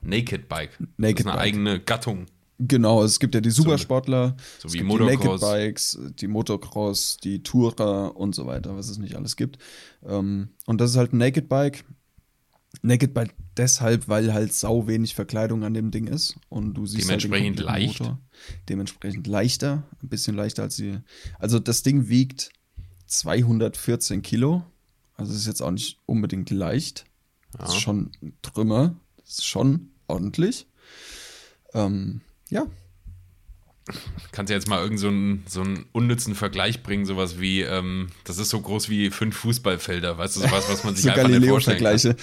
[0.04, 0.70] Naked Bike?
[0.78, 1.42] das Naked ist eine Bike.
[1.46, 2.26] eigene Gattung.
[2.58, 5.10] Genau, es gibt ja die Supersportler, so es wie Motocross.
[5.20, 9.58] die Naked Bikes, die Motocross, die Tourer und so weiter, was es nicht alles gibt.
[10.06, 11.84] Ähm, und das ist halt ein Naked Bike.
[12.82, 17.08] Naked Bike deshalb, weil halt sau wenig Verkleidung an dem Ding ist und du siehst
[17.08, 18.00] Dementsprechend halt den kompletten leicht.
[18.00, 18.18] Motor.
[18.68, 20.98] Dementsprechend leichter, ein bisschen leichter als die.
[21.38, 22.50] Also das Ding wiegt
[23.06, 24.64] 214 Kilo,
[25.16, 27.04] also es ist jetzt auch nicht unbedingt leicht.
[27.56, 28.10] Das ist schon
[28.42, 30.66] Trümmer, das ist schon ordentlich.
[31.74, 32.66] Ähm, ja,
[34.32, 38.08] Kannst du jetzt mal irgendeinen so einen- so einen unnützen Vergleich bringen, sowas wie, ähm,
[38.24, 41.28] das ist so groß wie fünf Fußballfelder, weißt du, sowas, was man sich so einfach
[41.28, 41.84] nicht vorstellen kann.
[41.98, 42.16] Galileo-Vergleiche.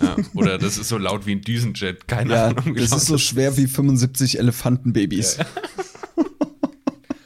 [0.00, 2.76] Ja, oder das ist so laut wie ein Düsenjet, keine Ja, Ahnung.
[2.76, 5.38] das ist so schwer wie 75 Elefantenbabys.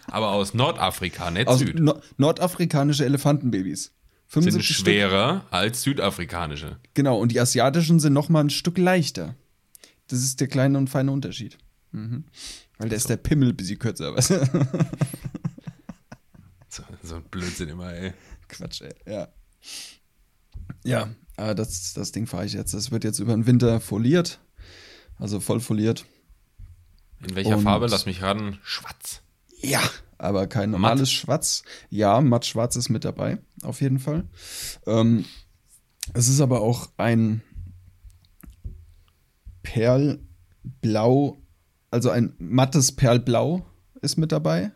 [0.07, 1.79] Aber aus Nordafrika, nicht Aus Süd.
[1.79, 3.83] no nordafrikanische Elefantenbabys.
[4.29, 4.87] Sind 75 Stück.
[4.87, 6.79] schwerer als südafrikanische.
[6.95, 9.35] Genau, und die asiatischen sind noch mal ein Stück leichter.
[10.09, 11.59] Das ist der kleine und feine Unterschied.
[11.93, 12.25] Mhm.
[12.79, 14.15] Weil da ist der Pimmel ein bisschen kürzer.
[14.15, 14.69] Weißt du?
[16.71, 18.13] So, so ein Blödsinn immer, ey.
[18.49, 18.95] Quatsch, ey.
[19.07, 19.29] Ja.
[20.85, 22.75] Ja, äh, das, das Ding fahre ich jetzt.
[22.75, 24.39] Das wird jetzt über den Winter foliert.
[25.17, 26.05] Also voll foliert.
[27.27, 27.87] In welcher Und- Farbe?
[27.89, 28.59] Lass mich raten.
[28.63, 29.23] Schwarz.
[29.61, 29.81] Ja,
[30.19, 31.63] aber kein normales Schwarz.
[31.91, 34.25] Ja, matt schwarz ist mit dabei, auf jeden Fall.
[34.87, 35.25] Ähm,
[36.15, 37.43] es ist aber auch ein
[39.69, 41.43] Perlblau,
[41.91, 43.67] also ein mattes Perlblau
[44.01, 44.73] ist mit dabei.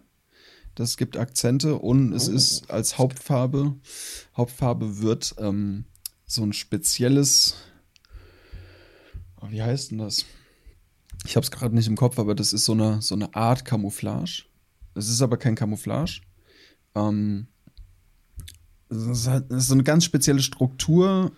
[0.74, 3.74] Das gibt Akzente und es Oh, ist als Hauptfarbe,
[4.36, 5.86] Hauptfarbe wird ähm,
[6.26, 7.54] so ein spezielles,
[9.40, 10.26] oh, wie heißt denn das?
[11.24, 13.64] Ich habe es gerade nicht im Kopf, aber das ist so eine, so eine Art
[13.64, 14.44] Camouflage.
[14.94, 16.20] Es ist aber kein Camouflage.
[16.94, 17.46] Ähm,
[18.90, 21.32] es ist, halt, es ist so eine ganz spezielle Struktur.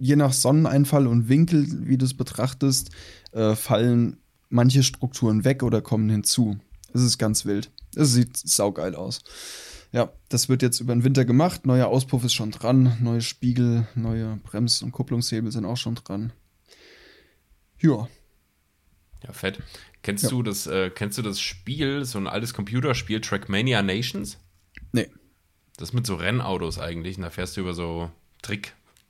[0.00, 2.90] Je nach Sonneneinfall und Winkel, wie du es betrachtest,
[3.32, 4.16] äh, fallen
[4.48, 6.58] manche Strukturen weg oder kommen hinzu.
[6.92, 7.70] Es ist ganz wild.
[7.94, 9.22] Es sieht saugeil aus.
[9.92, 11.66] Ja, das wird jetzt über den Winter gemacht.
[11.66, 12.96] Neuer Auspuff ist schon dran.
[13.00, 16.32] Neue Spiegel, neue Brems- und Kupplungshebel sind auch schon dran.
[17.78, 18.08] Ja.
[19.24, 19.60] Ja, fett.
[20.02, 24.38] Kennst du das, äh, kennst du das Spiel, so ein altes Computerspiel, Trackmania Nations?
[24.92, 25.10] Nee.
[25.76, 27.16] Das ist mit so Rennautos eigentlich.
[27.16, 28.10] Und da fährst du über so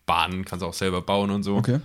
[0.07, 1.57] Trickbahnen, kannst auch selber bauen und so.
[1.57, 1.81] Okay.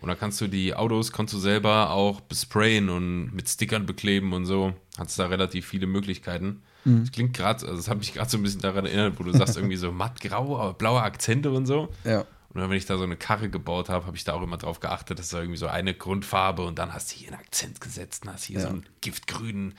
[0.00, 4.32] Und da kannst du die Autos, kannst du selber auch besprayen und mit Stickern bekleben
[4.32, 4.74] und so.
[4.98, 6.62] Hast da relativ viele Möglichkeiten.
[6.84, 9.32] Das klingt gerade, also das hat mich gerade so ein bisschen daran erinnert, wo du
[9.32, 11.88] sagst irgendwie so mattgrau, aber blaue Akzente und so.
[12.04, 12.20] Ja.
[12.50, 14.58] Und dann, wenn ich da so eine Karre gebaut habe, habe ich da auch immer
[14.58, 17.80] drauf geachtet, dass da irgendwie so eine Grundfarbe und dann hast du hier einen Akzent
[17.80, 18.64] gesetzt und hast hier Ja.
[18.64, 19.74] so einen giftgrünen.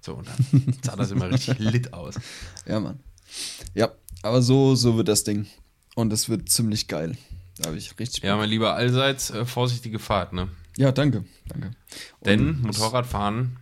[0.00, 2.16] So, und dann sah das immer richtig lit aus.
[2.66, 2.98] Ja, Mann.
[3.74, 3.92] Ja,
[4.22, 5.46] aber so, so wird das Ding.
[5.94, 7.16] Und es wird ziemlich geil.
[7.58, 10.48] Da habe ich richtig Ja, mein Lieber, allseits äh, vorsichtige Fahrt, ne?
[10.76, 11.24] Ja, danke.
[11.46, 11.68] Danke.
[11.68, 13.56] Und Denn Motorradfahren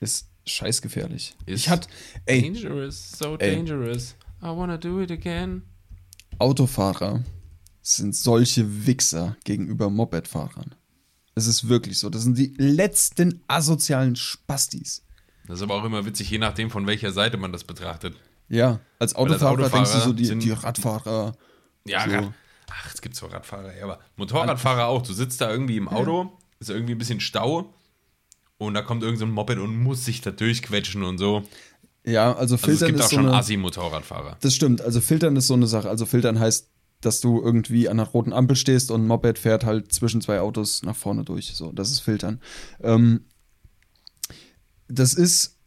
[0.00, 1.34] ist scheißgefährlich.
[1.46, 1.88] Ist ich hatte,
[2.26, 3.56] ey, dangerous, so Ey.
[3.56, 4.14] dangerous.
[4.42, 5.62] I wanna do it again.
[6.38, 7.24] Autofahrer
[7.82, 10.74] sind solche Wichser gegenüber Mopedfahrern.
[11.34, 12.10] Es ist wirklich so.
[12.10, 15.02] Das sind die letzten asozialen Spastis.
[15.46, 18.14] Das ist aber auch immer witzig, je nachdem, von welcher Seite man das betrachtet.
[18.48, 21.36] Ja, als als Autofahrer, denkst du Autofahrer so, die, die Radfahrer.
[21.86, 22.14] Ja, So.
[22.16, 22.32] Rad,
[22.70, 25.02] ach, es gibt so Radfahrer, ja, aber Motorradfahrer auch.
[25.02, 27.74] Du sitzt da irgendwie im Auto, ist irgendwie ein bisschen Stau
[28.58, 31.42] und da kommt irgend so ein Moped und muss sich da durchquetschen und so.
[32.04, 34.36] Ja, also Also es Filtern gibt auch so schon eine, Assi-Motorradfahrer.
[34.40, 34.80] Das stimmt.
[34.80, 35.88] Also Filtern ist so eine Sache.
[35.88, 36.70] Also Filtern heißt,
[37.00, 40.40] dass du irgendwie an einer roten Ampel stehst und ein Moped fährt halt zwischen zwei
[40.40, 41.54] Autos nach vorne durch.
[41.54, 42.40] So, das ist Filtern.
[42.82, 43.26] Ähm,
[44.88, 45.58] das ist,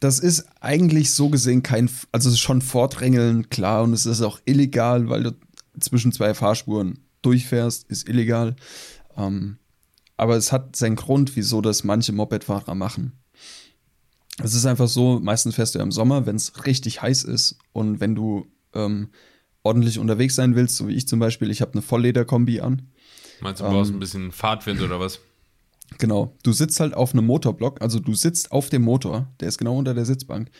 [0.00, 4.22] das ist eigentlich so gesehen kein, also es ist schon Vordrängeln, klar, und es ist
[4.22, 5.36] auch illegal, weil du
[5.80, 8.56] zwischen zwei Fahrspuren durchfährst, ist illegal.
[9.16, 9.58] Ähm,
[10.16, 13.12] aber es hat seinen Grund, wieso das manche Mopedfahrer machen.
[14.42, 17.58] Es ist einfach so, meistens fährst du ja im Sommer, wenn es richtig heiß ist
[17.72, 19.08] und wenn du ähm,
[19.62, 22.88] ordentlich unterwegs sein willst, so wie ich zum Beispiel, ich habe eine Volllederkombi an.
[23.40, 23.70] Meinst du, Ähm.
[23.70, 25.20] du brauchst ein bisschen Fahrtwind oder was?
[25.96, 29.58] Genau, du sitzt halt auf einem Motorblock, also du sitzt auf dem Motor, der ist
[29.58, 30.50] genau unter der Sitzbank.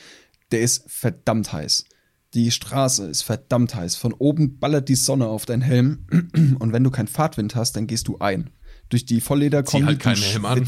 [0.51, 1.85] Der ist verdammt heiß.
[2.35, 3.97] Die Straße ist verdammt heiß.
[3.97, 6.07] Von oben ballert die Sonne auf deinen Helm
[6.59, 8.51] und wenn du keinen Fahrtwind hast, dann gehst du ein.
[8.89, 9.85] Durch die Volllederkombi.
[9.85, 10.67] Zieh halt keinen Helm an.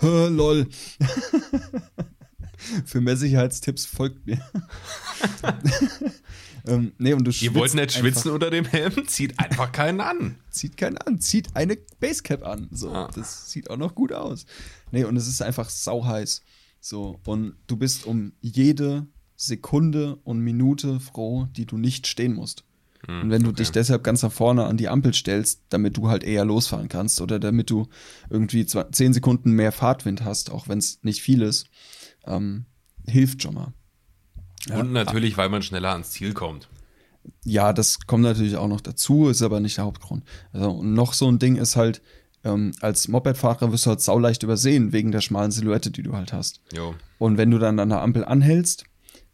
[0.00, 0.66] Hä, lol.
[2.84, 4.38] Für mehr Sicherheitstipps folgt mir.
[6.66, 9.06] ähm, nee, und du Ihr wollt nicht einfach- schwitzen unter dem Helm?
[9.08, 10.36] Zieht einfach keinen an.
[10.50, 12.68] zieht keinen an, zieht eine Basecap an.
[12.70, 13.10] So, Ah.
[13.14, 14.46] das sieht auch noch gut aus.
[14.90, 16.42] Nee, und es ist einfach sauheiß.
[16.80, 19.06] So, und du bist um jede
[19.36, 22.64] Sekunde und Minute froh, die du nicht stehen musst.
[23.08, 23.56] und wenn du okay.
[23.58, 27.20] dich deshalb ganz nach vorne an die Ampel stellst, damit du halt eher losfahren kannst
[27.20, 27.88] oder damit du
[28.30, 31.66] irgendwie zwei, zehn Sekunden mehr Fahrtwind hast, auch wenn es nicht viel ist,
[32.26, 32.66] ähm,
[33.08, 33.72] hilft schon mal.
[34.70, 36.68] Und natürlich, weil man schneller ans Ziel kommt.
[37.44, 40.24] Ja, das kommt natürlich auch noch dazu, ist aber nicht der Hauptgrund.
[40.52, 42.02] Also, noch so ein Ding ist halt,
[42.44, 46.32] ähm, als Mopedfahrer wirst du halt sauleicht übersehen, wegen der schmalen Silhouette, die du halt
[46.32, 46.60] hast.
[46.72, 46.94] Jo.
[47.18, 48.84] Und wenn du dann an der Ampel anhältst,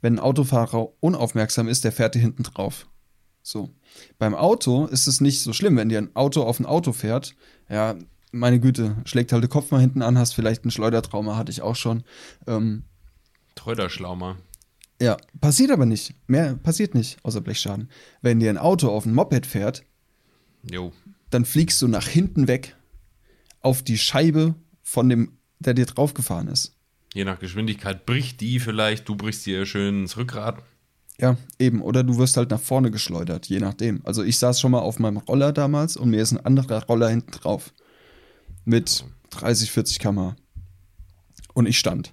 [0.01, 2.87] wenn ein Autofahrer unaufmerksam ist, der fährt dir hinten drauf.
[3.43, 3.70] So.
[4.18, 7.35] Beim Auto ist es nicht so schlimm, wenn dir ein Auto auf ein Auto fährt.
[7.70, 7.97] Ja,
[8.31, 11.62] meine Güte, schlägt halt den Kopf mal hinten an, hast vielleicht ein Schleudertrauma, hatte ich
[11.62, 12.05] auch schon.
[12.47, 12.85] Ähm,
[13.55, 14.37] Treuderschlaumer.
[15.01, 16.14] Ja, passiert aber nicht.
[16.26, 17.90] Mehr passiert nicht, außer Blechschaden.
[18.22, 19.84] Wenn dir ein Auto auf ein Moped fährt,
[20.70, 20.92] Jo.
[21.30, 22.76] dann fliegst du nach hinten weg
[23.61, 26.74] auf die Scheibe von dem, der dir draufgefahren ist.
[27.14, 30.62] Je nach Geschwindigkeit bricht die vielleicht, du brichst dir schön ins Rückgrat.
[31.20, 31.82] Ja, eben.
[31.82, 34.01] Oder du wirst halt nach vorne geschleudert, je nachdem.
[34.05, 37.09] Also ich saß schon mal auf meinem Roller damals und mir ist ein anderer Roller
[37.09, 37.72] hinten drauf.
[38.64, 40.34] Mit 30, 40 km
[41.55, 42.12] Und ich stand.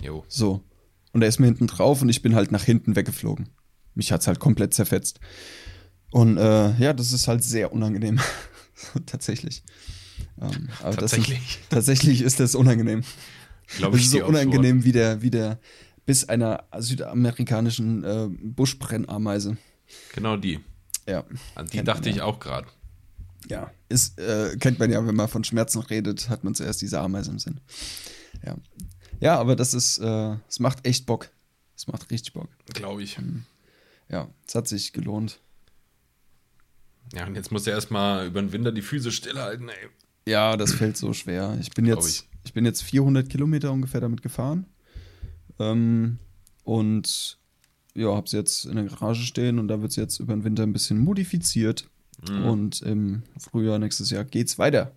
[0.00, 0.24] Jo.
[0.28, 0.62] So.
[1.18, 3.48] Und er ist mir hinten drauf und ich bin halt nach hinten weggeflogen.
[3.96, 5.18] Mich hat's halt komplett zerfetzt.
[6.12, 8.20] Und äh, ja, das ist halt sehr unangenehm.
[9.06, 9.64] tatsächlich.
[10.40, 11.38] Ähm, aber Das Tatsächlich.
[11.40, 13.02] ist, tatsächlich ist das unangenehm.
[13.78, 15.58] Glaube Das ich ist so unangenehm wie der, wie der
[16.06, 19.56] bis einer südamerikanischen äh, Buschbrennameise.
[20.14, 20.60] Genau die.
[21.08, 21.24] Ja.
[21.56, 22.24] An die dachte man ich ja.
[22.26, 22.68] auch gerade.
[23.48, 23.72] Ja.
[23.88, 27.32] Ist, äh, kennt man ja, wenn man von Schmerzen redet, hat man zuerst diese Ameise
[27.32, 27.58] im Sinn.
[28.46, 28.54] Ja.
[29.20, 31.30] Ja, aber das ist, äh, es macht echt Bock.
[31.76, 32.48] Es macht richtig Bock.
[32.72, 33.18] Glaube ich.
[34.08, 35.40] Ja, es hat sich gelohnt.
[37.12, 39.88] Ja, und jetzt muss er erstmal über den Winter die Füße stillhalten, ey.
[40.26, 41.56] Ja, das fällt so schwer.
[41.60, 42.28] Ich bin jetzt, ich.
[42.44, 42.52] ich.
[42.52, 44.66] bin jetzt 400 Kilometer ungefähr damit gefahren.
[45.58, 46.18] Ähm,
[46.64, 47.38] und
[47.94, 50.44] ja, habe sie jetzt in der Garage stehen und da wird sie jetzt über den
[50.44, 51.88] Winter ein bisschen modifiziert.
[52.28, 52.44] Mhm.
[52.44, 54.92] Und im Frühjahr nächstes Jahr geht's weiter.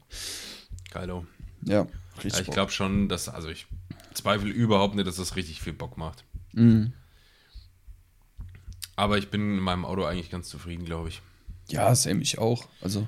[0.89, 1.25] Geilo.
[1.63, 2.33] Ja, richtig.
[2.33, 3.67] Ja, ich glaube schon, dass, also ich
[4.13, 6.25] zweifle überhaupt nicht, dass das richtig viel Bock macht.
[6.53, 6.93] Mhm.
[8.95, 11.21] Aber ich bin in meinem Auto eigentlich ganz zufrieden, glaube ich.
[11.69, 12.65] Ja, same ich auch.
[12.81, 13.07] Also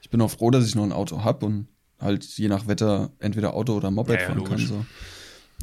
[0.00, 3.10] ich bin auch froh, dass ich noch ein Auto habe und halt je nach Wetter
[3.18, 4.52] entweder Auto oder Moped Ja, ja, fahren kann.
[4.58, 4.68] logisch.
[4.68, 4.84] So.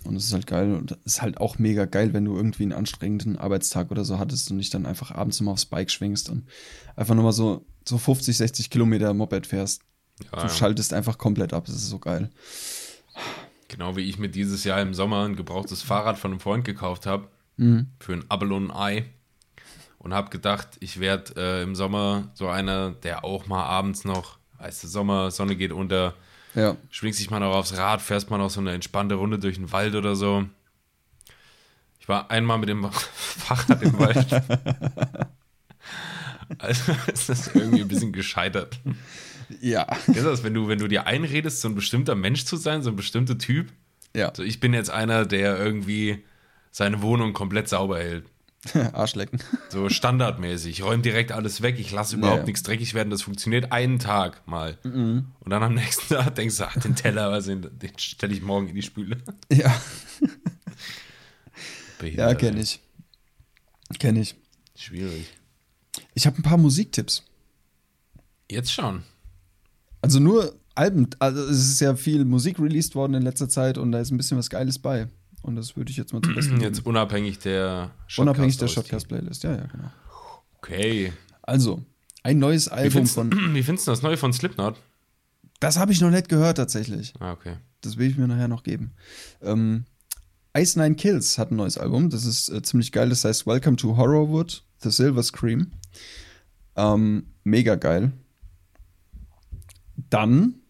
[0.03, 0.73] Und es ist halt geil.
[0.73, 4.19] Und es ist halt auch mega geil, wenn du irgendwie einen anstrengenden Arbeitstag oder so
[4.19, 6.47] hattest und dich dann einfach abends immer aufs Bike schwingst und
[6.95, 9.81] einfach nochmal so, so 50, 60 Kilometer Moped fährst.
[10.31, 11.65] Ja, Du schaltest einfach komplett ab.
[11.65, 12.29] Das ist so geil.
[13.72, 17.05] Genau wie ich mir dieses Jahr im Sommer ein gebrauchtes Fahrrad von einem Freund gekauft
[17.05, 17.30] habe.
[17.55, 17.88] Mhm.
[18.01, 19.05] Für ein Apfel und ein Ei.
[19.97, 24.39] Und habe gedacht, ich werde äh, im Sommer so einer, der auch mal abends noch,
[24.57, 26.15] weißt du, Sommer, Sonne geht unter,
[26.53, 26.76] Ja.
[26.89, 29.72] schwingst dich mal noch aufs Rad, fährst mal noch so eine entspannte Runde durch den
[29.72, 30.43] Wald oder so.
[31.99, 34.28] Ich war einmal mit dem Fahrrad im Wald.
[36.57, 38.78] Also ist das irgendwie ein bisschen gescheitert.
[39.61, 39.85] Ja.
[40.07, 42.89] Du das, wenn du, wenn du dir einredest, so ein bestimmter Mensch zu sein, so
[42.89, 43.71] ein bestimmter Typ?
[44.15, 44.29] Ja.
[44.29, 46.23] Also ich bin jetzt einer, der irgendwie
[46.71, 48.25] seine Wohnung komplett sauber hält.
[48.93, 49.39] Arschlecken.
[49.69, 50.71] So standardmäßig.
[50.79, 52.45] Ich räume direkt alles weg, ich lasse überhaupt Ja.
[52.45, 53.09] nichts dreckig werden.
[53.09, 54.77] Das funktioniert einen Tag mal.
[54.83, 55.25] Mhm.
[55.39, 58.41] Und dann am nächsten Tag denkst du, ach, den Teller, also den, den stelle ich
[58.43, 59.17] morgen in die Spüle.
[59.51, 59.73] Ja.
[62.03, 62.79] Ja, kenne ich.
[63.99, 64.35] Kenne ich.
[64.75, 65.27] Schwierig.
[66.15, 67.23] Ich habe ein paar Musiktipps.
[68.49, 69.03] Jetzt schon.
[70.01, 71.07] Also nur Alben.
[71.19, 74.17] Also es ist ja viel Musik released worden in letzter Zeit und da ist ein
[74.17, 75.07] bisschen was Geiles bei.
[75.41, 76.63] Und das würde ich jetzt mal zum Besten geben.
[76.63, 78.67] Jetzt unabhängig der Unabhängig der.
[78.67, 79.43] Shotcast-Playlist.
[79.43, 79.91] Ja, ja, genau.
[80.59, 81.11] Okay.
[81.41, 81.83] Also,
[82.21, 83.31] ein neues Wie Album findest, von.
[83.55, 84.75] wie findest du das neue von Slipknot?
[85.59, 87.13] Das habe ich noch nicht gehört tatsächlich.
[87.19, 87.57] Ah, okay.
[87.81, 88.91] Das will ich mir nachher noch geben.
[89.41, 89.85] Ähm,
[90.55, 92.09] Ice Nine Kills hat ein neues Album.
[92.09, 93.09] Das ist äh, ziemlich geil.
[93.09, 95.71] Das heißt Welcome to Horrorwood, The Silver Scream.
[96.75, 98.11] Ähm, mega geil.
[100.12, 100.62] Dann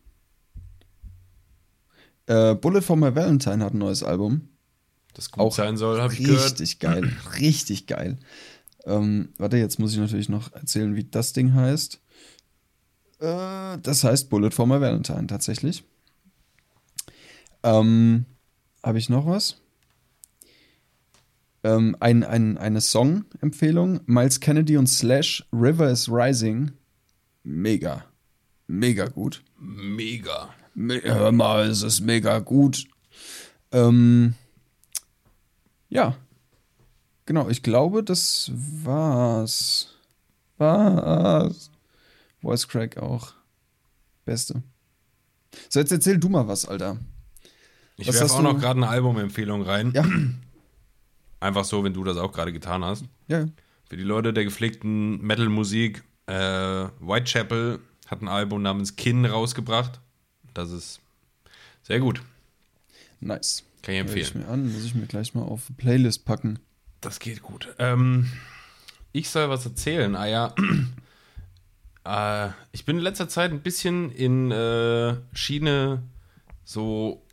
[2.28, 4.48] äh, Bullet for My Valentine hat ein neues Album.
[5.14, 6.46] Das gut Auch sein soll, habe ich gehört.
[6.46, 7.12] Richtig geil.
[7.40, 8.18] Richtig geil.
[8.86, 12.00] Ähm, warte, jetzt muss ich natürlich noch erzählen, wie das Ding heißt.
[13.20, 15.84] Äh, das heißt Bullet for My Valentine tatsächlich.
[17.64, 18.26] Ähm,
[18.82, 19.62] Habe ich noch was?
[21.64, 24.00] Ähm, ein, ein, eine Song-Empfehlung.
[24.06, 26.72] Miles Kennedy und Slash River is Rising.
[27.44, 28.06] Mega.
[28.72, 29.44] Mega gut.
[29.60, 30.50] Mega.
[30.74, 32.86] Me- Hör mal, es ist mega gut.
[33.74, 34.36] Ähm,
[35.90, 36.16] ja.
[37.26, 39.90] Genau, ich glaube, das war's.
[40.58, 41.70] Was?
[42.42, 43.34] Voice Crack auch.
[44.24, 44.64] Beste.
[45.68, 46.98] So, jetzt erzähl du mal was, Alter.
[47.98, 49.92] Ich Was werfe auch du- noch gerade eine Albumempfehlung rein.
[49.94, 50.06] Ja.
[51.42, 53.04] Einfach so, wenn du das auch gerade getan hast.
[53.28, 53.48] Ja.
[53.90, 56.34] Für die Leute der gepflegten Metal-Musik, äh,
[57.02, 57.80] Whitechapel
[58.12, 60.00] hat ein Album namens Kin rausgebracht.
[60.54, 61.00] Das ist
[61.84, 62.22] sehr gut.
[63.22, 63.64] Nice.
[63.82, 64.46] Kann ich Hör ich empfehlen.
[64.46, 66.60] mir an, muss ich mir gleich mal auf die Playlist packen.
[67.00, 67.74] Das geht gut.
[67.80, 68.30] Ähm,
[69.12, 70.16] ich soll was erzählen.
[70.16, 70.54] Ah ja.
[72.06, 76.04] äh, ich bin in letzter Zeit ein bisschen in äh, Schiene
[76.64, 77.24] so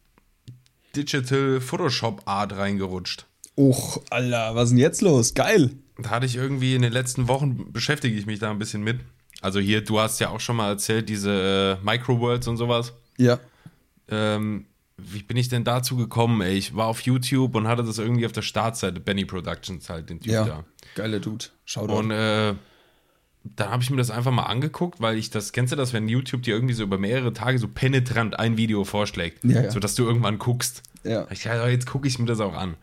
[0.96, 3.26] Digital Photoshop Art reingerutscht.
[3.56, 5.34] Och, Alter, was ist denn jetzt los?
[5.34, 5.72] Geil.
[5.98, 9.00] Da hatte ich irgendwie in den letzten Wochen beschäftige ich mich da ein bisschen mit.
[9.40, 12.92] Also hier, du hast ja auch schon mal erzählt, diese äh, Microworlds und sowas.
[13.18, 13.38] Ja.
[14.08, 14.66] Ähm,
[14.96, 16.54] wie bin ich denn dazu gekommen, ey?
[16.54, 20.18] Ich war auf YouTube und hatte das irgendwie auf der Startseite, Benny Productions halt, den
[20.20, 20.44] Typ Ja.
[20.44, 20.64] da.
[20.96, 21.44] Geiler Dude.
[21.64, 21.98] Schau doch.
[21.98, 22.54] Und äh,
[23.44, 26.08] dann habe ich mir das einfach mal angeguckt, weil ich das, kennst du das, wenn
[26.08, 29.70] YouTube dir irgendwie so über mehrere Tage so penetrant ein Video vorschlägt, Ja, ja.
[29.70, 30.82] sodass du irgendwann guckst.
[31.04, 31.28] Ja.
[31.30, 32.74] Ich dachte, ja, jetzt gucke ich mir das auch an.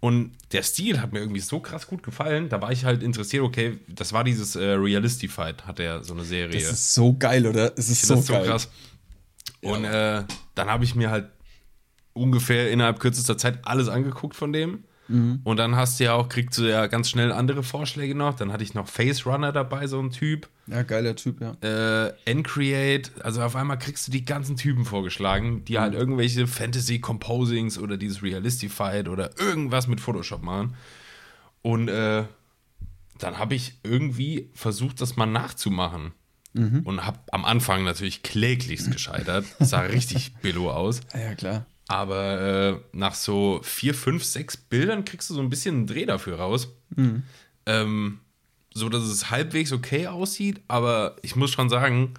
[0.00, 3.42] Und der Stil hat mir irgendwie so krass gut gefallen, da war ich halt interessiert,
[3.42, 6.58] okay, das war dieses äh, Realistified, hat er so eine Serie.
[6.58, 7.72] Das ist so geil, oder?
[7.76, 8.46] Es ist so, das so geil.
[8.46, 8.70] krass.
[9.60, 10.24] Und äh,
[10.54, 11.28] dann habe ich mir halt
[12.14, 14.84] ungefähr innerhalb kürzester Zeit alles angeguckt von dem.
[15.10, 15.40] Mhm.
[15.44, 18.34] Und dann hast du ja auch, kriegst du ja ganz schnell andere Vorschläge noch.
[18.34, 20.48] Dann hatte ich noch Face Runner dabei, so ein Typ.
[20.68, 21.56] Ja, geiler Typ, ja.
[21.62, 25.80] Äh, Encreate, also auf einmal kriegst du die ganzen Typen vorgeschlagen, die Mhm.
[25.80, 30.74] halt irgendwelche Fantasy Composings oder dieses Realistified oder irgendwas mit Photoshop machen.
[31.62, 32.24] Und äh,
[33.18, 36.12] dann habe ich irgendwie versucht, das mal nachzumachen.
[36.52, 36.80] Mhm.
[36.84, 39.44] Und habe am Anfang natürlich kläglichst gescheitert.
[39.60, 41.00] Sah richtig billo aus.
[41.14, 41.66] Ja, ja, klar.
[41.90, 46.06] Aber äh, nach so vier, fünf, sechs Bildern kriegst du so ein bisschen einen Dreh
[46.06, 46.68] dafür raus.
[47.66, 48.20] Ähm,
[48.72, 52.14] so dass es halbwegs okay aussieht, aber ich muss schon sagen,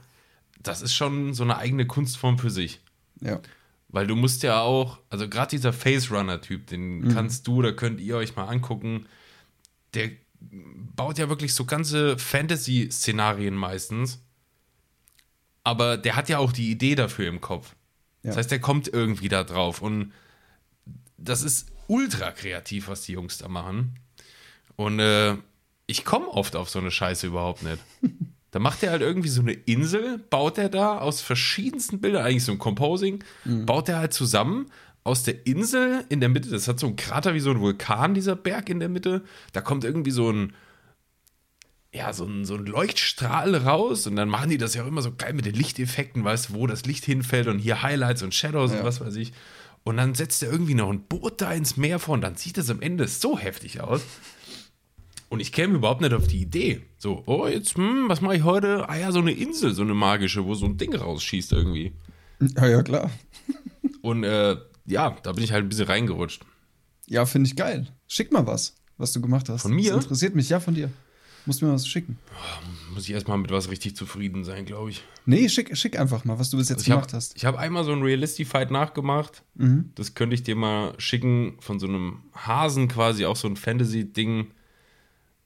[0.61, 2.81] das ist schon so eine eigene Kunstform für sich.
[3.21, 3.39] Ja.
[3.87, 8.01] Weil du musst ja auch, also gerade dieser Face Runner-Typ, den kannst du oder könnt
[8.01, 9.05] ihr euch mal angucken,
[9.93, 10.09] der
[10.41, 14.19] baut ja wirklich so ganze Fantasy-Szenarien meistens.
[15.63, 17.73] Aber der hat ja auch die Idee dafür im Kopf.
[18.23, 19.81] Das heißt, der kommt irgendwie da drauf.
[19.81, 20.13] Und
[21.17, 23.95] das ist ultra kreativ, was die Jungs da machen.
[24.75, 25.35] Und äh,
[25.87, 27.79] ich komme oft auf so eine Scheiße überhaupt nicht.
[28.51, 32.43] Da macht er halt irgendwie so eine Insel, baut er da aus verschiedensten Bildern, eigentlich
[32.43, 33.23] so ein Composing,
[33.65, 34.69] baut er halt zusammen
[35.03, 36.49] aus der Insel in der Mitte.
[36.49, 39.23] Das hat so einen Krater wie so ein Vulkan, dieser Berg in der Mitte.
[39.53, 40.53] Da kommt irgendwie so ein,
[41.93, 45.01] ja, so ein, so ein Leuchtstrahl raus und dann machen die das ja auch immer
[45.01, 48.33] so geil mit den Lichteffekten, weißt du, wo das Licht hinfällt und hier Highlights und
[48.33, 48.79] Shadows Ja.
[48.79, 49.33] und was weiß ich.
[49.83, 52.57] Und dann setzt er irgendwie noch ein Boot da ins Meer vor und dann sieht
[52.57, 54.01] das am Ende so heftig aus.
[55.29, 56.81] Und ich käme überhaupt nicht auf die Idee.
[56.97, 58.87] So, oh, jetzt, hm, was mache ich heute?
[58.89, 61.93] Ah ja, so eine Insel, so eine magische, wo so ein Ding rausschießt irgendwie.
[62.57, 63.09] Ja, ja, klar.
[64.01, 66.41] Und äh, ja, da bin ich halt ein bisschen reingerutscht.
[67.07, 67.87] Ja, finde ich geil.
[68.07, 69.61] Schick mal was, was du gemacht hast.
[69.63, 69.93] Von mir?
[69.93, 70.89] Das interessiert mich, ja, von dir.
[71.45, 72.19] Musst mir was schicken.
[72.93, 75.03] Muss ich erstmal mit was richtig zufrieden sein, glaube ich.
[75.25, 77.43] Nee, schick, schick einfach mal, was du bis jetzt Also ich habe gemacht hast.
[77.43, 79.43] hab einmal so ein Realisty-Fight nachgemacht.
[79.55, 79.91] Mhm.
[79.95, 84.51] Das könnte ich dir mal schicken von so einem Hasen quasi, auch so ein Fantasy-Ding.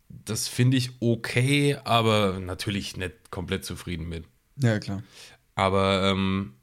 [0.10, 4.26] Das finde ich okay, aber natürlich nicht komplett zufrieden mit.
[4.58, 5.04] Ja, klar.
[5.56, 6.54] Aber ähm,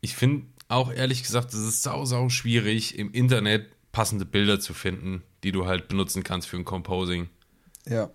[0.00, 4.74] ich finde auch ehrlich gesagt, es ist sau, sau schwierig, im Internet passende Bilder zu
[4.74, 7.28] finden, die du halt benutzen kannst für ein Composing.
[7.86, 8.10] Ja.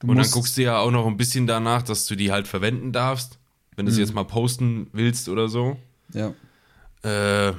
[0.00, 2.46] Du Und dann guckst du ja auch noch ein bisschen danach, dass du die halt
[2.48, 3.38] verwenden darfst,
[3.76, 3.94] wenn du Mhm.
[3.96, 5.76] sie jetzt mal posten willst oder so.
[6.12, 6.34] Ja.
[7.02, 7.54] Äh,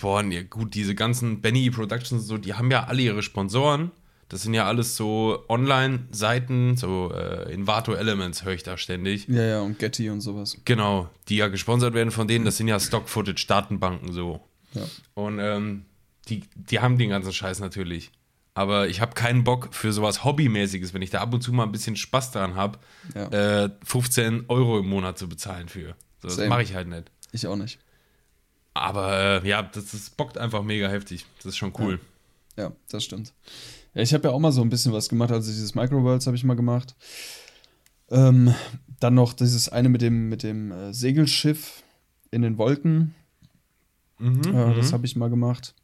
[0.00, 3.90] boah, nee, gut, diese ganzen Benny Productions und so, die haben ja alle ihre Sponsoren.
[4.28, 9.28] Das sind ja alles so Online-Seiten, so äh, Invato Elements höre ich da ständig.
[9.28, 10.56] Ja, ja, und Getty und sowas.
[10.64, 14.40] Genau, die ja gesponsert werden von denen, das sind ja Stock-Footage-Datenbanken so.
[14.72, 14.82] Ja.
[15.14, 15.84] Und ähm,
[16.28, 18.10] die, die haben den ganzen Scheiß natürlich.
[18.54, 21.62] Aber ich habe keinen Bock für sowas Hobbymäßiges, wenn ich da ab und zu mal
[21.64, 22.78] ein bisschen Spaß dran habe,
[23.14, 23.64] Ja.
[23.64, 25.96] äh, 15 Euro im Monat zu bezahlen für.
[26.20, 27.10] So, das mache ich halt nicht.
[27.32, 27.78] Ich auch nicht.
[28.74, 31.24] Aber äh, ja, das, das bockt einfach mega heftig.
[31.38, 31.98] Das ist schon cool.
[32.56, 33.32] Ja, das stimmt.
[33.94, 35.30] Ja, ich habe ja auch mal so ein bisschen was gemacht.
[35.32, 36.94] Also dieses Microworlds habe ich mal gemacht.
[38.10, 38.54] Ähm,
[39.00, 41.82] dann noch dieses eine mit dem, mit dem äh, Segelschiff
[42.30, 43.14] in den Wolken.
[44.18, 45.74] Mhm, Äh, Das habe ich mal gemacht.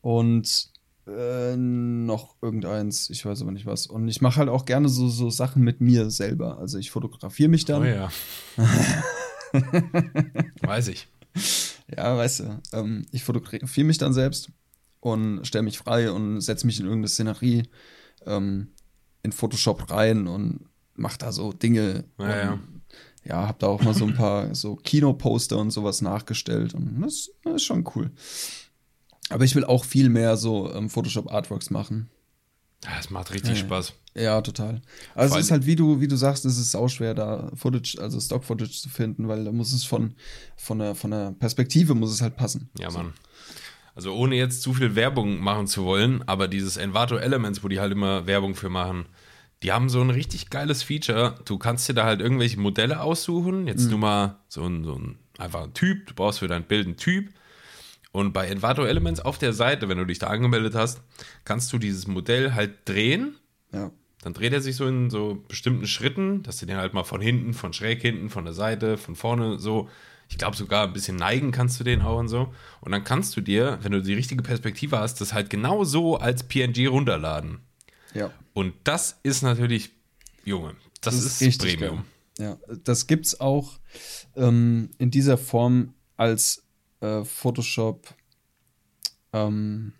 [0.00, 0.70] Und
[1.06, 3.86] äh, noch irgendeins, ich weiß aber nicht was.
[3.86, 6.58] Und ich mache halt auch gerne so, so Sachen mit mir selber.
[6.58, 7.82] Also ich fotografiere mich dann.
[7.82, 8.10] Oh ja.
[10.62, 11.08] Weiß ich.
[11.94, 14.50] Ja, weißt du, ähm, ich fotografiere mich dann selbst
[15.00, 17.64] und stelle mich frei und setze mich in irgendeine Szenerie
[18.26, 18.68] ähm,
[19.22, 22.04] in Photoshop rein und mache da so Dinge.
[22.18, 22.58] Ja, ja.
[23.24, 27.30] ja, hab da auch mal so ein paar so Kinoposter und sowas nachgestellt und das,
[27.44, 28.10] das ist schon cool.
[29.30, 32.08] Aber ich will auch viel mehr so ähm, Photoshop Artworks machen.
[32.82, 33.64] Das macht richtig Ja.
[33.64, 33.94] Spaß.
[34.14, 34.80] Ja, total.
[35.14, 37.98] Also Vor es ist halt, wie du, wie du sagst, es ist sauschwer, da Footage,
[38.00, 40.14] also Stock-Footage zu finden, weil da muss es von,
[40.56, 42.70] von, der, von der Perspektive muss es halt passen.
[42.78, 43.12] Ja, Mann.
[43.94, 47.80] Also ohne jetzt zu viel Werbung machen zu wollen, aber dieses Envato Elements, wo die
[47.80, 49.06] halt immer Werbung für machen,
[49.62, 51.36] die haben so ein richtig geiles Feature.
[51.46, 53.66] Du kannst dir da halt irgendwelche Modelle aussuchen.
[53.66, 56.06] Jetzt nur mal so ein, so ein einfach ein Typ.
[56.06, 57.30] Du brauchst für dein Bild einen Typ.
[58.16, 61.02] Und bei Envato Elements auf der Seite, wenn du dich da angemeldet hast,
[61.44, 63.36] kannst du dieses Modell halt drehen.
[63.74, 63.90] Ja.
[64.22, 67.20] Dann dreht er sich so in so bestimmten Schritten, dass du den halt mal von
[67.20, 69.90] hinten, von schräg hinten, von der Seite, von vorne so.
[70.30, 72.54] Ich glaube sogar ein bisschen neigen kannst du den auch und so.
[72.80, 76.16] Und dann kannst du dir, wenn du die richtige Perspektive hast, das halt genau so
[76.16, 77.58] als PNG runterladen.
[78.14, 78.32] Ja.
[78.54, 79.90] Und das ist natürlich,
[80.42, 82.04] Junge, das, ist, Premium.
[82.38, 82.56] geil.
[82.66, 83.78] Ja, das gibt's auch
[84.36, 86.65] ähm, in dieser Form als
[87.06, 88.14] äh, Photoshop
[89.32, 89.92] ähm,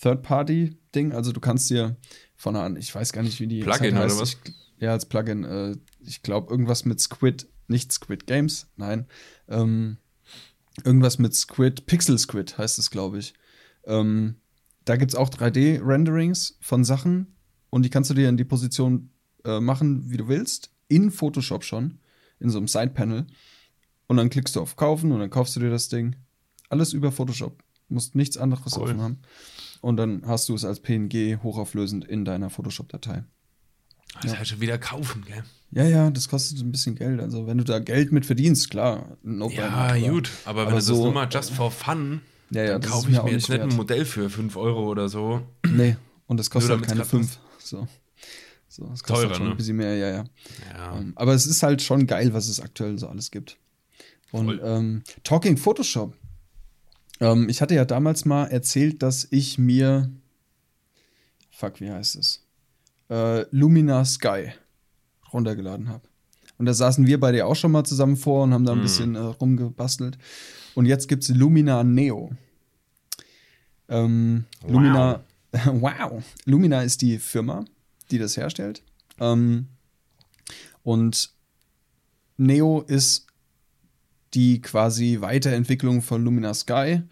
[0.00, 1.12] Third-Party-Ding.
[1.12, 1.96] Also du kannst dir
[2.36, 4.36] von einer, ich weiß gar nicht, wie die Plugin Seite oder was?
[4.44, 5.44] Ich, ja, als Plugin.
[5.44, 9.06] Äh, ich glaube, irgendwas mit Squid, nicht Squid Games, nein.
[9.48, 9.98] Ähm,
[10.84, 13.34] irgendwas mit Squid, Pixel Squid heißt es, glaube ich.
[13.84, 14.36] Ähm,
[14.84, 17.36] da gibt es auch 3D-Renderings von Sachen
[17.70, 19.10] und die kannst du dir in die Position
[19.44, 22.00] äh, machen, wie du willst, in Photoshop schon,
[22.38, 23.26] in so einem Side-Panel.
[24.06, 26.16] Und dann klickst du auf Kaufen und dann kaufst du dir das Ding.
[26.74, 27.62] Alles über Photoshop.
[27.88, 28.82] Musst nichts anderes Cool.
[28.84, 29.18] offen haben.
[29.80, 33.22] Und dann hast du es als PNG hochauflösend in deiner Photoshop-Datei.
[34.22, 35.44] Das ist halt schon wieder kaufen, gell?
[35.70, 37.20] Ja, ja, das kostet ein bisschen Geld.
[37.20, 39.16] Also, wenn du da Geld mit verdienst, klar.
[39.22, 40.30] no Ja, brainer, aber- gut.
[40.46, 43.10] Aber wenn du das so- nur mal just for fun, Ja, ja, dann das kaufe
[43.10, 43.76] ich mir jetzt nicht nicht ein wert.
[43.76, 45.42] Modell für 5 Euro oder so.
[45.68, 45.96] Nee,
[46.26, 47.38] und das kostet halt keine grad 5.
[47.58, 47.86] So.
[48.68, 49.50] so, das kostet Teurer, halt schon ne?
[49.52, 50.24] ein bisschen mehr, ja, ja.
[50.76, 50.96] Ja.
[50.96, 53.58] Ähm, aber es ist halt schon geil, was es aktuell so alles gibt.
[54.32, 56.16] Und ähm, Talking Photoshop.
[57.20, 60.10] Ähm, ich hatte ja damals mal erzählt, dass ich mir.
[61.50, 62.44] Fuck, wie heißt es?
[63.10, 64.52] Äh, Lumina Sky
[65.32, 66.02] runtergeladen habe.
[66.58, 68.78] Und da saßen wir bei dir auch schon mal zusammen vor und haben da ein
[68.78, 68.82] Hm.
[68.82, 70.18] bisschen äh, rumgebastelt.
[70.74, 72.32] Und jetzt gibt es Lumina Neo.
[73.88, 74.70] Ähm, Wow.
[74.72, 75.24] Lumina,
[75.66, 76.24] wow.
[76.46, 77.64] Lumina ist die Firma,
[78.10, 78.82] die das herstellt.
[79.20, 79.68] Ähm,
[80.82, 81.30] Und
[82.36, 83.26] Neo ist
[84.34, 87.02] die quasi Weiterentwicklung von Lumina Sky,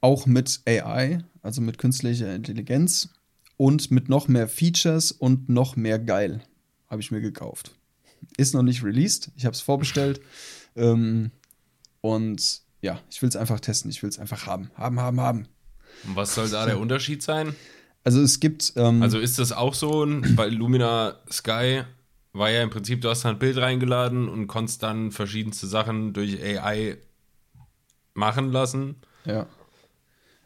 [0.00, 3.10] auch mit AI, also mit künstlicher Intelligenz
[3.56, 6.42] und mit noch mehr Features und noch mehr geil.
[6.88, 7.72] Habe ich mir gekauft.
[8.36, 10.20] Ist noch nicht released, ich habe es vorbestellt.
[10.76, 11.30] ähm,
[12.00, 14.70] und ja, ich will es einfach testen, ich will es einfach haben.
[14.74, 15.48] Haben, haben, haben.
[16.06, 17.54] Und was soll da der Unterschied sein?
[18.02, 18.74] Also es gibt.
[18.76, 21.84] Ähm, Also ist das auch so ein, bei Lumina Sky
[22.34, 26.42] war ja im Prinzip, du hast ein Bild reingeladen und konntest dann verschiedenste Sachen durch
[26.42, 26.98] AI
[28.12, 28.96] machen lassen.
[29.24, 29.46] Ja.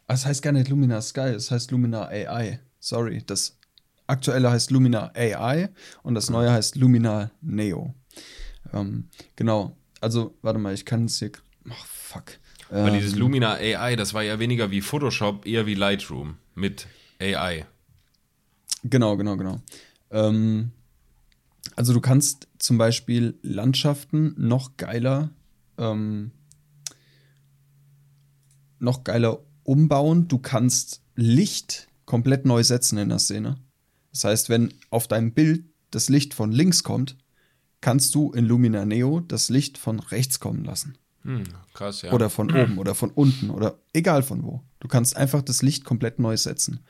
[0.06, 2.60] Ah, Es heißt gar nicht Lumina Sky, es heißt Lumina AI.
[2.78, 3.58] Sorry, das
[4.06, 5.68] aktuelle heißt Lumina AI
[6.02, 7.94] und das neue heißt Lumina Neo.
[8.72, 9.76] Ähm, genau.
[10.00, 11.32] Also, warte mal, ich kann es hier.
[11.68, 12.38] Ach, fuck.
[12.70, 16.86] Weil Ähm, dieses Lumina AI, das war ja weniger wie Photoshop, eher wie Lightroom mit
[17.20, 17.66] AI.
[18.84, 19.60] Genau, genau, genau.
[20.10, 20.70] Ähm,
[21.78, 25.30] also du kannst zum Beispiel Landschaften noch geiler,
[25.78, 26.32] ähm,
[28.80, 30.26] noch geiler umbauen.
[30.26, 33.58] Du kannst Licht komplett neu setzen in der Szene.
[34.10, 37.16] Das heißt, wenn auf deinem Bild das Licht von links kommt,
[37.80, 40.98] kannst du in Lumina Neo das Licht von rechts kommen lassen.
[41.22, 42.10] Hm, krass, ja.
[42.10, 44.64] Oder von oben oder von unten oder egal von wo.
[44.80, 46.80] Du kannst einfach das Licht komplett neu setzen.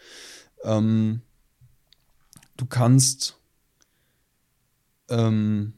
[0.64, 1.20] Ähm,
[2.56, 3.34] du kannst.
[5.08, 5.74] Ähm,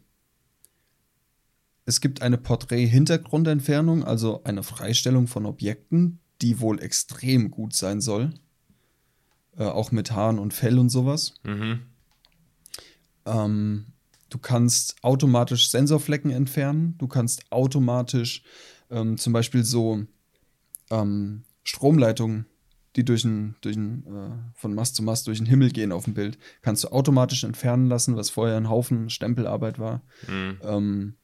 [1.84, 8.32] es gibt eine Porträt-Hintergrundentfernung, also eine Freistellung von Objekten, die wohl extrem gut sein soll.
[9.56, 11.34] Äh, auch mit Haaren und Fell und sowas.
[11.42, 11.80] Mhm.
[13.26, 13.86] Ähm,
[14.28, 16.94] du kannst automatisch Sensorflecken entfernen.
[16.98, 18.44] Du kannst automatisch
[18.90, 20.04] ähm, zum Beispiel so
[20.90, 22.46] ähm, Stromleitungen,
[22.96, 26.04] die durch ein, durch ein, äh, von Mast zu Mast durch den Himmel gehen auf
[26.04, 30.02] dem Bild, kannst du automatisch entfernen lassen, was vorher ein Haufen Stempelarbeit war.
[30.28, 30.58] Mhm.
[30.62, 31.14] Ähm,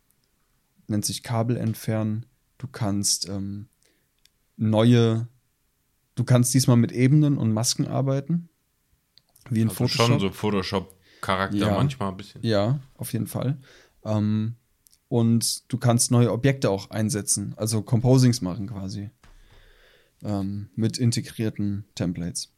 [0.87, 2.27] nennt sich Kabel entfernen.
[2.59, 3.69] Du kannst ähm,
[4.57, 5.27] neue,
[6.15, 8.49] du kannst diesmal mit Ebenen und Masken arbeiten.
[9.51, 10.07] Wie in Also Photoshop.
[10.07, 11.71] schon so Photoshop-Charakter Ja.
[11.77, 12.43] manchmal ein bisschen.
[12.43, 13.59] Ja, auf jeden Fall.
[14.05, 14.57] Ähm,
[15.09, 19.11] und du kannst neue Objekte auch einsetzen, also Composings machen quasi.
[20.23, 22.53] Ähm, mit integrierten Templates.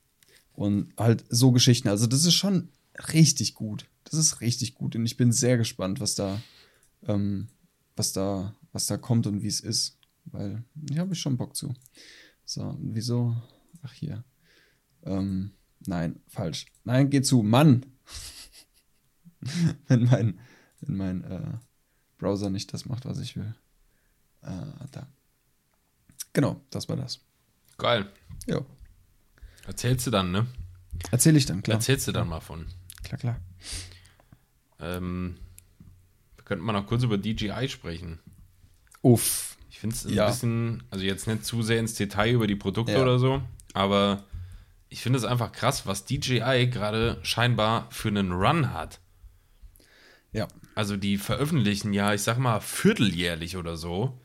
[0.53, 1.89] Und halt so Geschichten.
[1.89, 2.69] Also, das ist schon
[3.13, 3.87] richtig gut.
[4.05, 4.97] Das ist richtig gut.
[4.97, 6.41] Und ich bin sehr gespannt, was da,
[7.07, 7.49] ähm,
[7.97, 9.99] was da, was da kommt und wie es ist.
[10.25, 11.75] Weil, hier habe ich schon Bock zu.
[12.45, 13.37] So, wieso?
[13.83, 14.25] Ach, hier.
[15.05, 15.53] Ähm,
[15.87, 16.67] nein, falsch.
[16.85, 17.43] Nein, geh zu.
[17.43, 17.87] Mann!
[19.87, 20.41] wenn mein,
[20.81, 21.59] wenn mein äh,
[22.19, 23.55] Browser nicht das macht, was ich will.
[24.43, 25.07] Äh, da.
[26.33, 27.21] Genau, das war das.
[27.79, 28.07] Geil.
[28.47, 28.61] Ja.
[29.67, 30.47] Erzählst du dann, ne?
[31.11, 31.77] Erzähle ich dann, klar.
[31.77, 32.67] Erzählst du dann mal von.
[33.05, 33.41] Klar, klar.
[34.81, 35.37] Ähm,
[36.37, 38.19] wir könnten mal noch kurz über DJI sprechen.
[39.03, 39.57] Uff.
[39.71, 40.27] Ich finde es ein Ja.
[40.27, 43.03] bisschen, also jetzt nicht zu sehr ins Detail über die Produkte Ja.
[43.03, 43.43] oder so,
[43.75, 44.25] aber
[44.89, 48.99] ich finde es einfach krass, was DJI gerade scheinbar für einen Run hat.
[50.33, 50.49] Ja.
[50.75, 54.19] Also die veröffentlichen ja, ich sag mal, vierteljährlich oder so,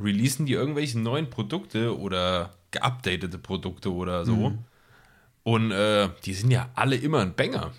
[0.00, 4.50] releasen die irgendwelche neuen Produkte oder geupdatete Produkte oder so.
[4.50, 4.58] Mhm.
[5.44, 7.72] Und äh, die sind ja alle immer ein Banger.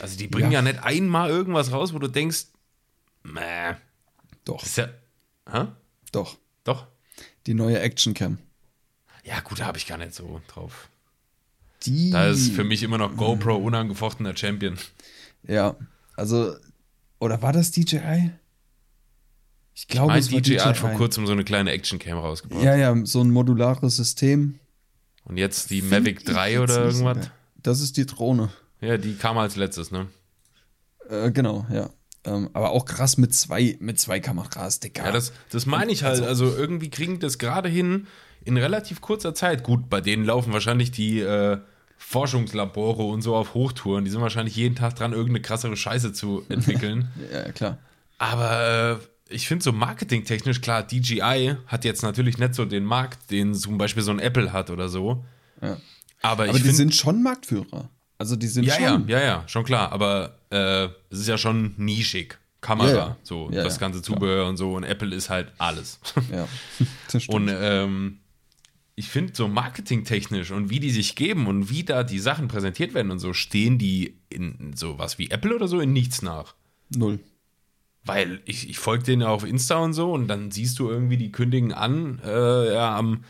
[0.00, 0.60] Also die bringen ja.
[0.60, 0.62] Ja.
[0.62, 2.46] nicht einmal irgendwas raus, wo du denkst,
[3.22, 3.74] meh,
[4.44, 4.88] Doch, ja,
[5.50, 5.66] hä?
[6.12, 6.36] doch.
[6.64, 6.86] Doch.
[7.46, 8.38] Die neue Action Cam.
[9.24, 10.88] Ja, gut, da habe ich gar nicht so drauf.
[11.84, 12.10] Die.
[12.10, 14.76] Da ist für mich immer noch GoPro unangefochtener Champion.
[15.42, 15.76] Ja,
[16.16, 16.56] also.
[17.18, 18.30] Oder war das DJI?
[19.80, 20.60] Ich Ich glaube, es war DJI DJI.
[20.60, 22.62] hat vor kurzem so eine kleine Actioncam rausgebracht.
[22.62, 24.58] Ja, ja, so ein modulares System.
[25.24, 27.26] Und jetzt die Find Mavic ich 3 jetzt oder so irgendwas.
[27.26, 27.32] geil.
[27.62, 28.50] Das ist die Drohne.
[28.82, 30.08] Ja, die kam als letztes, ne?
[31.08, 31.88] Äh, genau, ja.
[32.24, 35.06] Ähm, aber auch krass mit zwei, mit zwei Kameras, Digga.
[35.06, 36.22] Ja, das, das meine ich halt.
[36.22, 38.06] Also irgendwie kriegen das gerade hin
[38.44, 39.62] in relativ kurzer Zeit.
[39.62, 41.58] Gut, bei denen laufen wahrscheinlich die äh,
[41.96, 44.04] Forschungslabore und so auf Hochtouren.
[44.04, 47.08] Die sind wahrscheinlich jeden Tag dran, irgendeine krassere Scheiße zu entwickeln.
[47.32, 47.78] ja, ja, klar.
[48.18, 53.30] Aber äh, ich finde so marketingtechnisch, klar, DJI hat jetzt natürlich nicht so den Markt,
[53.30, 55.24] den zum Beispiel so ein Apple hat oder so.
[55.62, 55.76] Ja.
[56.22, 56.74] Aber, Aber ich die finde.
[56.76, 57.88] sind schon Marktführer.
[58.18, 59.08] Also die sind Ja, ja, schon.
[59.08, 59.92] ja, ja, schon klar.
[59.92, 62.38] Aber äh, es ist ja schon nischig.
[62.60, 63.16] Kamera, Ja, ja.
[63.22, 64.16] so Ja, das ja, ganze klar.
[64.18, 64.74] Zubehör und so.
[64.74, 65.98] Und Apple ist halt alles.
[66.30, 66.46] Ja,
[67.10, 67.34] das stimmt.
[67.34, 68.18] Und ähm,
[68.96, 72.92] ich finde so marketingtechnisch und wie die sich geben und wie da die Sachen präsentiert
[72.92, 76.54] werden und so, stehen die in sowas wie Apple oder so in nichts nach.
[76.94, 77.20] Null.
[78.04, 81.16] Weil ich, ich folge denen ja auf Insta und so und dann siehst du irgendwie,
[81.16, 83.24] die kündigen an, äh, ja, am,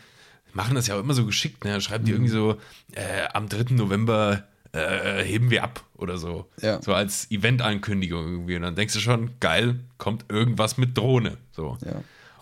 [0.53, 1.81] machen das ja auch immer so geschickt, ne?
[1.81, 2.57] Schreibt die irgendwie so,
[2.93, 3.73] äh, am 3.
[3.75, 6.49] November äh, heben wir ab oder so.
[6.61, 6.81] Ja.
[6.81, 8.55] So als Event-Ankündigung irgendwie.
[8.55, 11.37] Und dann denkst du schon, geil, kommt irgendwas mit Drohne.
[11.51, 11.77] So.
[11.85, 12.01] Ja.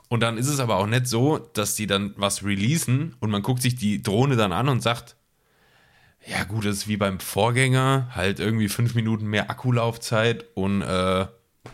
[0.10, 3.44] Und dann ist es aber auch nicht so, dass die dann was releasen und man
[3.44, 5.16] guckt sich die Drohne dann an und sagt,
[6.28, 11.28] ja gut, das ist wie beim Vorgänger, halt irgendwie fünf Minuten mehr Akkulaufzeit und äh,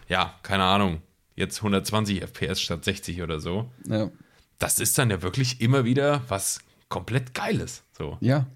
[0.07, 1.01] ja, keine Ahnung,
[1.35, 3.71] jetzt 120 FPS statt 60 oder so.
[3.87, 4.09] Ja.
[4.57, 6.59] Das ist dann ja wirklich immer wieder was
[6.89, 7.83] komplett Geiles.
[7.97, 8.17] So.
[8.21, 8.47] Ja.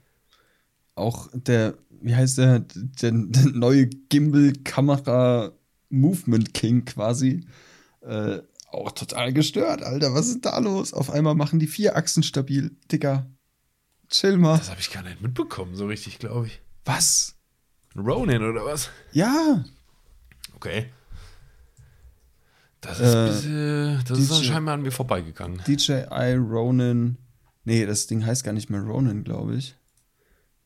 [0.95, 5.51] Auch der, wie heißt der, der, der neue Gimbal-Kamera
[5.89, 7.45] Movement King quasi.
[8.01, 8.39] Äh,
[8.71, 10.13] auch total gestört, Alter.
[10.13, 10.93] Was ist da los?
[10.93, 12.75] Auf einmal machen die vier Achsen stabil.
[12.91, 13.25] Digga.
[14.09, 14.57] Chill mal.
[14.57, 16.61] Das habe ich gar nicht mitbekommen, so richtig, glaube ich.
[16.85, 17.35] Was?
[17.95, 18.89] Ronin oder was?
[19.11, 19.63] Ja.
[20.55, 20.91] Okay.
[22.81, 25.61] Das ist, Äh, bisschen, das ist dann DJ scheinbar an mir vorbeigegangen.
[25.67, 27.17] DJI Ronin.
[27.65, 29.75] Nee, das Ding heißt gar nicht mehr Ronin, glaube ich.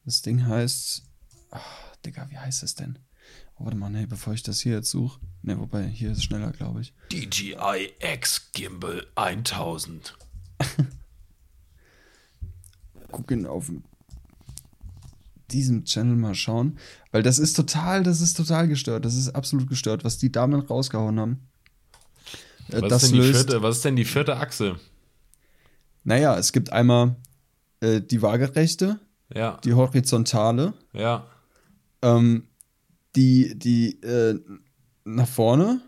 [0.05, 1.03] Das Ding heißt.
[1.51, 2.99] Ach, Digga, wie heißt es denn?
[3.57, 5.19] Oh, warte mal, nee, bevor ich das hier jetzt suche.
[5.41, 6.93] Ne, wobei, hier ist es schneller, glaube ich.
[7.11, 10.17] DJI X Gimbal 1000.
[13.13, 13.71] gucken auf
[15.51, 16.77] diesem Channel mal schauen,
[17.11, 20.59] weil das ist total, das ist total gestört, das ist absolut gestört, was die Damen
[20.59, 21.47] rausgehauen haben.
[22.69, 24.75] Äh, Was, das ist denn die löst, vierte, was ist denn die vierte Achse?
[26.03, 27.15] naja, es gibt einmal
[27.81, 28.99] äh, die waagerechte,
[29.33, 31.25] Ja, die horizontale, ja.
[32.01, 32.47] ähm,
[33.15, 34.39] die, die äh,
[35.05, 35.81] nach vorne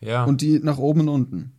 [0.00, 1.52] Ja, und die nach oben und unten.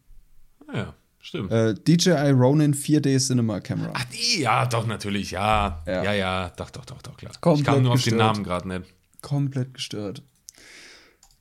[0.73, 1.51] ja, stimmt.
[1.51, 3.93] Äh, DJI Ronin 4D Cinema Camera.
[3.95, 5.81] Ach, die, ja, doch, natürlich, ja.
[5.87, 6.03] Ja.
[6.03, 7.31] Ja, ja, doch, doch, doch, doch, klar.
[7.33, 8.13] ich Komplett kam nur auf gestört.
[8.13, 8.93] den Namen gerade nicht.
[9.21, 10.23] komplett gestört.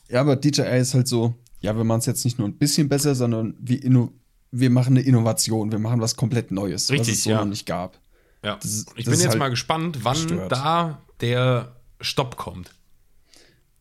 [0.08, 2.88] Ja, aber DJI ist halt so, ja, wir machen es jetzt nicht nur ein bisschen
[2.88, 3.80] besser, sondern wir,
[4.50, 7.38] wir machen eine Innovation, wir machen was komplett Neues, was Richtig, es so ja.
[7.38, 7.98] noch nicht gab.
[8.44, 8.56] Ja.
[8.56, 10.52] Das ich das bin jetzt halt mal gespannt, wann gestört.
[10.52, 12.70] da der Stopp kommt.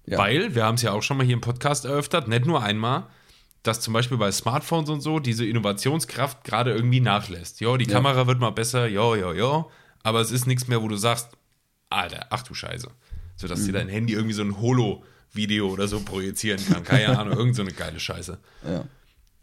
[0.06, 0.18] Ja.
[0.18, 3.08] Weil, wir haben es ja auch schon mal hier im Podcast eröffnet, nicht nur einmal,
[3.64, 7.62] dass zum Beispiel bei Smartphones und so diese Innovationskraft gerade irgendwie nachlässt.
[7.62, 7.92] Jo, die Ja.
[7.94, 9.70] Kamera wird mal besser, jo, jo, jo,
[10.04, 11.30] aber es ist nichts mehr, wo du sagst,
[11.90, 12.90] Alter, ach du Scheiße.
[13.36, 13.66] So dass Mhm.
[13.68, 14.58] dir dein Handy irgendwie so ein
[15.34, 16.84] Holo-Video oder so projizieren kann.
[16.84, 18.38] Keine Ahnung, irgend so eine geile Scheiße.
[18.68, 18.86] Ja.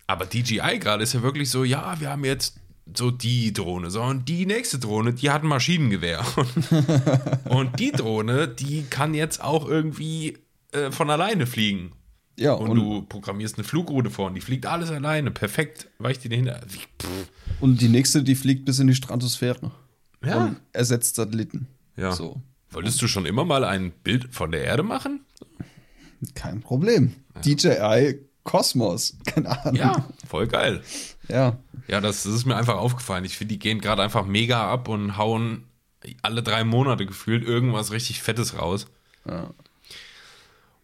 [0.07, 2.57] Aber DJI gerade ist ja wirklich so, ja, wir haben jetzt
[2.97, 6.25] so die Drohne, so und die nächste Drohne, die hat ein Maschinengewehr.
[7.49, 10.39] und die Drohne, die kann jetzt auch irgendwie
[10.73, 11.93] äh, von alleine fliegen.
[12.39, 15.31] Ja, Und, und, du programmierst eine Flugroute vor und die fliegt alles alleine.
[15.31, 16.61] Perfekt, weicht die dahinter.
[17.01, 17.09] Pff.
[17.61, 19.73] und die nächste, die fliegt bis in die Stratosphäre
[20.25, 20.45] Ja.
[20.45, 21.67] und ersetzt Satelliten.
[21.97, 22.13] ja.
[22.13, 25.21] So, Wolltest du schon immer mal ein Bild von der Erde machen?
[26.35, 27.15] Kein Problem.
[27.45, 29.75] DJI Kosmos, keine Ahnung.
[29.77, 30.83] Ja, voll geil.
[31.29, 31.59] Ja,
[31.89, 33.25] Ja, das, das ist mir einfach aufgefallen.
[33.25, 35.65] Ich finde, die gehen gerade einfach mega ab und hauen
[36.23, 38.87] alle drei Monate gefühlt irgendwas richtig Fettes raus.
[39.27, 39.51] Ja.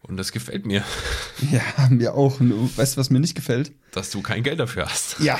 [0.01, 0.83] Und das gefällt mir,
[1.49, 2.37] ja, mir auch.
[2.41, 3.71] Weißt du, was mir nicht gefällt?
[3.91, 5.19] dass du kein Geld dafür hast.
[5.19, 5.37] Ja.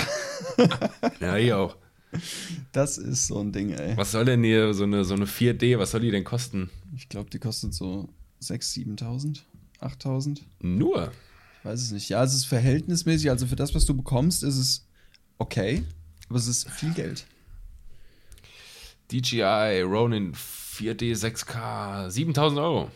[1.19, 1.75] Ja, ich auch.
[2.71, 3.97] Das ist so ein Ding, ey.
[3.97, 6.69] Was soll denn hier so eine, so eine 4D, was soll die denn kosten?
[6.95, 8.07] Ich glaube, die kostet so
[8.41, 9.39] 6.000, 7.000,
[9.83, 10.41] 8.000.
[10.59, 11.11] Nur.
[11.59, 12.09] Ich weiß es nicht.
[12.09, 13.29] Ja, es ist verhältnismäßig.
[13.29, 14.87] Also für das, was du bekommst, ist es
[15.37, 15.83] okay.
[16.29, 17.25] Aber es ist viel Geld.
[19.11, 22.91] DJI Ronin 4D 6K 7000 Euro.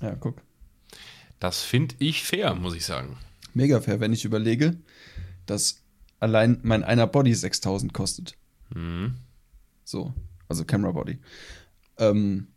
[0.00, 0.40] Ja, guck.
[1.40, 3.16] Das finde ich fair, muss ich sagen.
[3.54, 4.76] Mega fair, wenn ich überlege,
[5.46, 5.82] dass
[6.20, 8.36] allein mein einer Body 6.000 kostet.
[8.74, 9.16] Mhm.
[9.84, 10.12] So,
[10.48, 11.18] also Camera Body.
[11.98, 12.48] Ähm,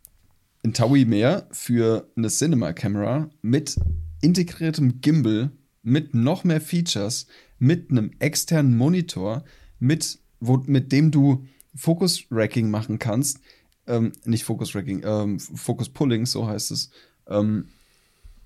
[0.64, 3.76] ein Taui mehr für eine Cinema-Camera mit
[4.20, 5.50] integriertem Gimbal,
[5.82, 7.26] mit noch mehr Features,
[7.58, 9.44] mit einem externen Monitor,
[9.80, 11.44] mit, wo, mit dem du
[11.74, 13.40] Focus-Racking machen kannst.
[13.86, 16.90] Ähm, nicht Focus-Racking, ähm, Focus-Pulling, so heißt es.
[17.26, 17.68] Ähm,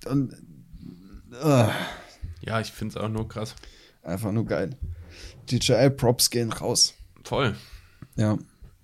[0.05, 0.33] und,
[1.33, 1.67] äh,
[2.41, 3.53] Ja, ich finde es auch nur krass.
[4.01, 4.71] einfach nur geil.
[5.51, 6.93] DJI-Props gehen raus.
[7.23, 7.55] Voll.
[8.15, 8.37] Ja,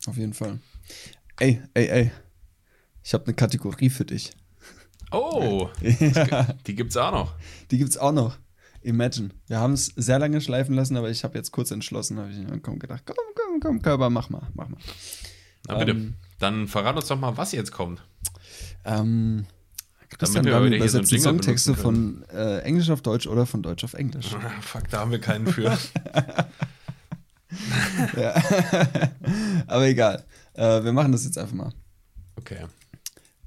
[0.06, 0.60] auf jeden Fall.
[1.40, 2.12] Ey, ey, ey.
[3.04, 4.32] Ich habe eine Kategorie für dich.
[5.12, 7.36] Oh, die gibt's auch noch.
[7.70, 8.38] Die gibt's auch noch.
[8.82, 9.30] Imagine.
[9.48, 12.38] Wir haben es sehr lange schleifen lassen, aber ich habe jetzt kurz entschlossen, habe ich
[12.38, 14.80] mir komm, gedacht, komm, komm, komm, Körper, mach mal, mach mal.
[15.68, 15.92] Na bitte.
[15.92, 16.16] Ähm.
[16.40, 18.04] Dann verrat uns doch mal, was jetzt kommt.
[18.84, 19.46] Ähm,
[20.10, 23.94] Christian, wir wir übersetzen so Songtexte von äh, Englisch auf Deutsch oder von Deutsch auf
[23.94, 24.36] Englisch.
[24.62, 25.72] Fuck, da haben wir keinen für.
[29.68, 30.24] aber egal.
[30.54, 31.72] Äh, wir machen das jetzt einfach mal.
[32.36, 32.66] Okay.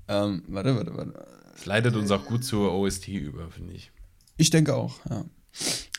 [0.08, 1.26] Ähm, warte, warte, warte.
[1.54, 3.90] Es leitet uns auch gut zur OST über, finde ich.
[4.36, 5.24] Ich denke auch, ja.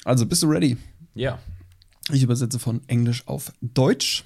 [0.06, 0.78] Also, bist du ready?
[1.16, 1.40] Ja.
[2.12, 4.24] Ich übersetze von Englisch auf Deutsch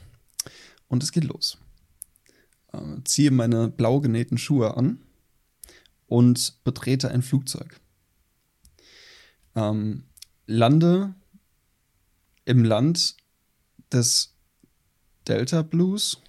[0.87, 1.57] und es geht los.
[2.73, 5.01] äh, ziehe meine blau genähten Schuhe an
[6.07, 7.79] und betrete ein Flugzeug.
[9.55, 10.03] Ähm,
[10.45, 11.15] lande
[12.45, 13.15] im Land
[13.91, 14.35] des
[15.27, 16.21] Delta Blues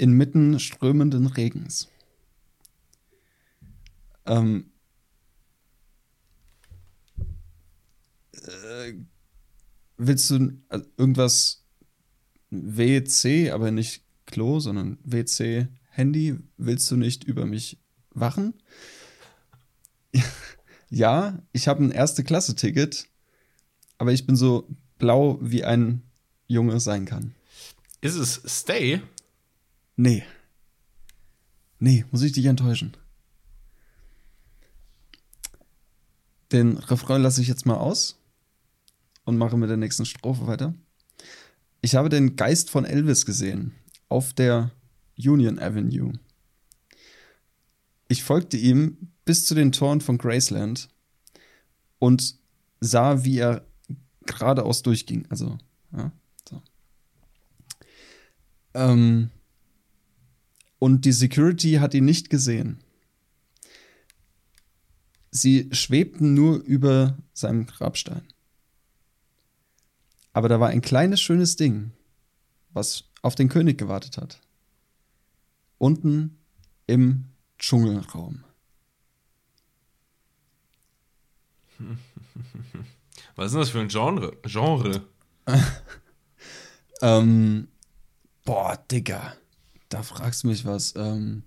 [0.00, 1.88] inmitten strömenden Regens.
[4.24, 4.70] Ähm,
[8.32, 8.94] äh,
[9.98, 11.64] willst du also irgendwas
[12.50, 17.78] WC, aber nicht Klo, sondern WC Handy, willst du nicht über mich
[18.10, 18.54] wachen?
[20.88, 23.06] ja, ich habe ein erste Klasse Ticket,
[23.98, 24.66] aber ich bin so
[24.98, 26.02] blau wie ein
[26.46, 27.34] Junge sein kann.
[28.00, 29.02] Ist es Stay?
[30.00, 30.24] Nee.
[31.78, 32.96] Nee, muss ich dich enttäuschen.
[36.52, 38.18] Den Refrain lasse ich jetzt mal aus
[39.26, 40.72] und mache mit der nächsten Strophe weiter.
[41.82, 43.74] Ich habe den Geist von Elvis gesehen
[44.08, 44.70] auf der
[45.18, 46.14] Union Avenue.
[48.08, 50.88] Ich folgte ihm bis zu den Toren von Graceland
[51.98, 52.36] und
[52.80, 53.66] sah, wie er
[54.24, 55.26] geradeaus durchging.
[55.28, 55.58] Also,
[55.92, 56.10] ja,
[56.48, 56.62] so.
[58.72, 59.30] Ähm,
[60.80, 62.82] und die Security hat ihn nicht gesehen.
[65.30, 68.26] Sie schwebten nur über seinem Grabstein.
[70.32, 71.92] Aber da war ein kleines, schönes Ding,
[72.72, 74.40] was auf den König gewartet hat.
[75.78, 76.38] Unten
[76.86, 77.26] im
[77.58, 78.42] Dschungelraum.
[83.36, 84.36] Was ist denn das für ein Genre?
[84.42, 85.02] Genre?
[87.02, 87.68] ähm,
[88.44, 89.34] boah, Digga.
[89.90, 90.94] Da fragst du mich was.
[90.96, 91.42] Ähm,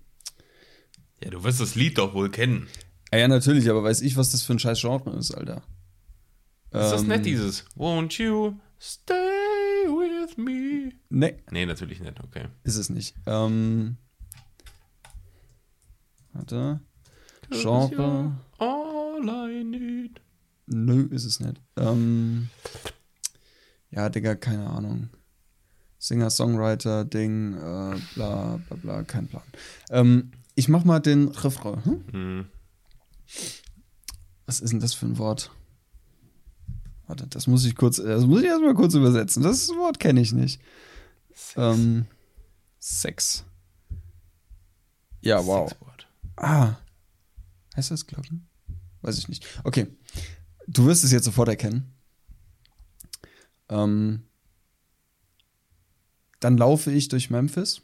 [1.22, 2.68] ja, du wirst das Lied doch wohl kennen.
[3.12, 5.62] Ja, ja, natürlich, aber weiß ich, was das für ein scheiß Genre ist, Alter.
[6.70, 9.14] Ist das nicht dieses Won't you stay
[9.86, 10.92] with me?
[11.08, 11.36] Nee.
[11.50, 12.48] Nee, natürlich nicht, okay.
[12.64, 13.14] Ist es nicht.
[13.26, 13.96] Ähm,
[16.32, 16.80] warte.
[17.50, 18.36] Genre.
[18.58, 20.20] All I need.
[20.66, 21.60] Nö, ist es nicht.
[21.76, 22.50] Ähm,
[23.90, 25.10] ja, Digga, keine Ahnung.
[26.04, 29.42] Singer-Songwriter, Ding, äh, bla bla bla, kein Plan.
[29.88, 31.82] Ähm, ich mach mal den Refrain.
[31.82, 32.04] Hm?
[32.12, 32.46] Hm.
[34.44, 35.50] Was ist denn das für ein Wort?
[37.06, 39.42] Warte, das muss ich kurz, das muss ich erstmal kurz übersetzen.
[39.42, 40.60] Das Wort kenne ich nicht.
[41.32, 41.54] Sex.
[41.56, 42.04] Ähm,
[42.78, 43.44] Sex.
[45.22, 45.70] Ja, wow.
[45.70, 46.06] Sexwort.
[46.36, 46.74] Ah.
[47.76, 48.32] Heißt das, glaube ich?
[49.00, 49.46] Weiß ich nicht.
[49.64, 49.86] Okay.
[50.66, 51.94] Du wirst es jetzt sofort erkennen.
[53.70, 54.24] Ähm,
[56.44, 57.80] dann laufe ich durch Memphis.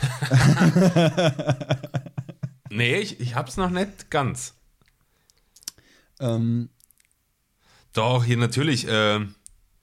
[2.70, 4.54] nee, ich, ich hab's noch nicht ganz.
[6.18, 6.70] Ähm,
[7.92, 8.88] Doch, hier natürlich.
[8.88, 9.26] Äh,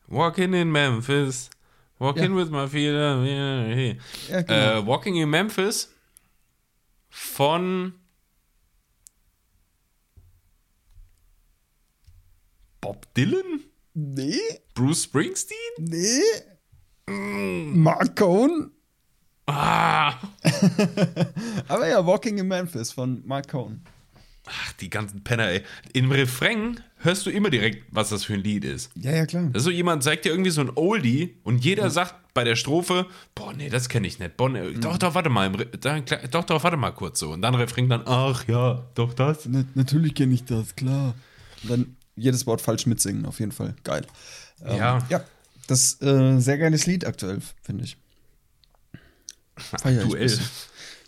[0.07, 1.51] walking in Memphis.
[1.99, 2.43] Walking ja.
[2.43, 2.95] with my feet.
[2.95, 3.97] Äh,
[4.29, 4.79] ja, genau.
[4.79, 5.93] äh, walking in Memphis
[7.11, 7.93] von
[12.81, 13.63] Bob Dylan?
[13.93, 14.39] Nee.
[14.73, 15.57] Bruce Springsteen?
[15.77, 16.19] Nee.
[17.07, 18.71] Mark Cohn?
[19.45, 20.13] Ah.
[21.67, 23.81] Aber ja, Walking in Memphis von Mark Cohn.
[24.45, 25.63] Ach, die ganzen Penner, ey.
[25.93, 28.91] Im Refrain hörst du immer direkt, was das für ein Lied ist.
[28.95, 29.49] Ja, ja, klar.
[29.53, 31.91] Das ist so jemand zeigt dir irgendwie so ein Oldie und jeder mhm.
[31.91, 34.35] sagt bei der Strophe, boah, nee, das kenne ich nicht.
[34.35, 34.81] Boah, nee, mhm.
[34.81, 35.49] Doch, doch, warte mal.
[35.49, 37.31] Doch, doch, warte mal kurz so.
[37.31, 39.45] Und dann Refrain dann, ach ja, doch das.
[39.45, 41.15] Na, natürlich kenne ich das, klar.
[41.63, 43.75] Und dann jedes Wort falsch mitsingen, auf jeden Fall.
[43.83, 44.05] Geil.
[44.65, 44.99] Ähm, ja.
[45.09, 45.23] Ja,
[45.67, 47.97] das ist äh, sehr geiles Lied aktuell, finde ich.
[49.55, 50.25] Feier aktuell.
[50.25, 50.39] Ich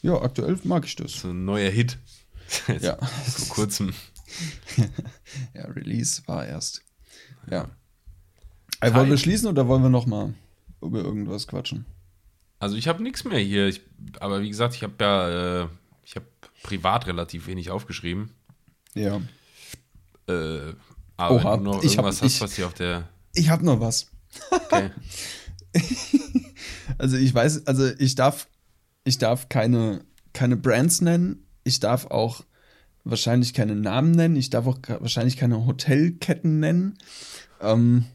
[0.01, 1.14] ja, aktuell mag ich das.
[1.14, 1.97] So ein neuer Hit.
[2.82, 2.95] ja.
[2.97, 3.91] Vor kurzem.
[5.56, 6.84] ja, Release war erst.
[7.49, 7.70] Ja.
[8.82, 10.36] Äh, wollen wir schließen oder wollen wir noch mal
[10.82, 11.86] über irgendwas quatschen?
[12.60, 13.68] Also ich habe nichts mehr hier.
[13.68, 13.82] Ich,
[14.20, 15.68] aber wie gesagt, ich habe ja, äh,
[16.03, 16.28] ich habe
[16.62, 18.30] privat relativ wenig aufgeschrieben.
[18.93, 19.22] Ja.
[20.28, 20.74] Äh,
[21.18, 23.10] aber Oha, wenn du noch irgendwas hab, hast, was hier auf der.
[23.34, 24.12] Ich habe noch was.
[24.52, 24.92] Okay.
[26.98, 28.48] also ich weiß, also ich darf,
[29.04, 30.02] ich darf keine,
[30.34, 31.46] keine Brands nennen.
[31.64, 32.44] Ich darf auch
[33.04, 34.36] wahrscheinlich keine Namen nennen.
[34.36, 36.98] Ich darf auch wahrscheinlich keine Hotelketten nennen.
[37.62, 38.06] Ähm,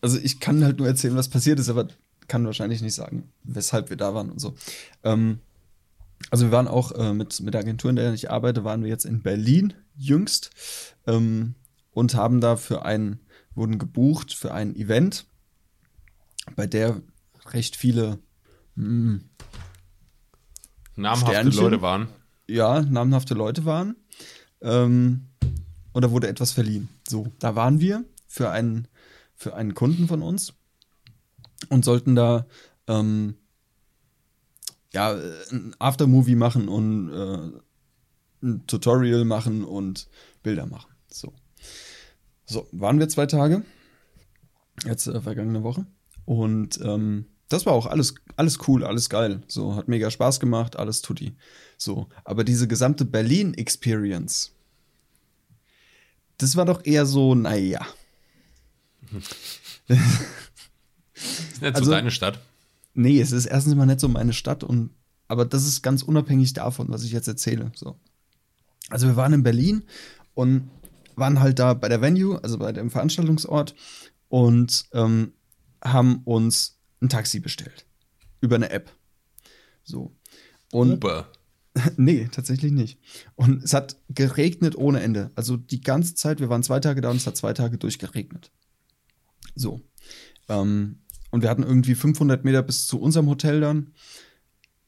[0.00, 1.88] also ich kann halt nur erzählen, was passiert ist, aber
[2.28, 4.54] kann wahrscheinlich nicht sagen, weshalb wir da waren und so.
[5.04, 5.40] Ähm,
[6.30, 8.88] also wir waren auch äh, mit, mit der Agentur, in der ich arbeite, waren wir
[8.88, 10.50] jetzt in Berlin jüngst
[11.06, 11.54] ähm,
[11.92, 13.20] und haben da für ein,
[13.54, 15.26] wurden gebucht für ein Event,
[16.56, 17.00] bei der
[17.46, 18.18] recht viele
[18.74, 19.30] mh, hm,
[20.96, 22.08] namhafte Sternchen, Leute waren.
[22.48, 23.96] Ja, namhafte Leute waren.
[24.60, 25.28] Ähm,
[25.92, 26.88] und da wurde etwas verliehen.
[27.08, 28.88] So, da waren wir für einen,
[29.34, 30.54] für einen Kunden von uns
[31.68, 32.46] und sollten da
[32.86, 33.36] ähm,
[34.92, 35.14] ja,
[35.50, 37.60] ein Aftermovie machen und äh,
[38.42, 40.08] ein Tutorial machen und
[40.42, 40.90] Bilder machen.
[41.08, 41.32] So.
[42.44, 43.62] So, waren wir zwei Tage.
[44.84, 45.86] Jetzt äh, vergangene Woche.
[46.38, 49.42] Und ähm, das war auch alles, alles cool, alles geil.
[49.46, 51.36] So, hat mega Spaß gemacht, alles tutti.
[51.76, 54.52] So, aber diese gesamte Berlin-Experience,
[56.38, 57.86] das war doch eher so, naja.
[59.88, 62.40] ist nicht also, so deine Stadt.
[62.94, 64.90] Nee, es ist erstens mal nicht so meine Stadt und
[65.28, 67.72] aber das ist ganz unabhängig davon, was ich jetzt erzähle.
[67.74, 67.96] So.
[68.90, 69.84] Also wir waren in Berlin
[70.34, 70.70] und
[71.16, 73.74] waren halt da bei der Venue, also bei dem Veranstaltungsort
[74.28, 75.32] und ähm,
[75.82, 77.86] haben uns ein Taxi bestellt.
[78.40, 78.90] Über eine App.
[79.84, 80.16] So.
[80.70, 81.30] Und Uber.
[81.96, 82.98] nee, tatsächlich nicht.
[83.34, 85.30] Und es hat geregnet ohne Ende.
[85.34, 88.50] Also die ganze Zeit, wir waren zwei Tage da und es hat zwei Tage durchgeregnet.
[89.54, 89.80] So.
[90.48, 93.92] Ähm, und wir hatten irgendwie 500 Meter bis zu unserem Hotel dann.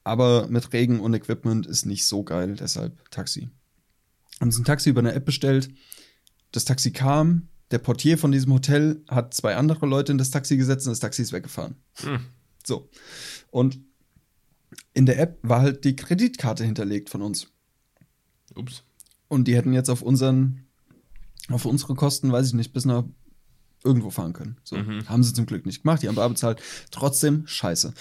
[0.05, 3.49] Aber mit Regen und Equipment ist nicht so geil, deshalb Taxi.
[4.39, 5.71] Haben uns ein Taxi über eine App bestellt.
[6.53, 10.57] Das Taxi kam, der Portier von diesem Hotel hat zwei andere Leute in das Taxi
[10.57, 11.77] gesetzt und das Taxi ist weggefahren.
[12.03, 12.21] Hm.
[12.67, 12.89] So.
[13.51, 13.81] Und
[14.93, 17.49] in der App war halt die Kreditkarte hinterlegt von uns.
[18.55, 18.85] Ups.
[19.29, 20.67] Und die hätten jetzt auf unseren,
[21.49, 23.05] auf unsere Kosten, weiß ich nicht, bis nach
[23.83, 24.57] irgendwo fahren können.
[24.65, 24.77] So.
[24.77, 25.09] Mhm.
[25.09, 26.61] Haben sie zum Glück nicht gemacht, die haben bar bezahlt.
[26.91, 27.95] Trotzdem scheiße.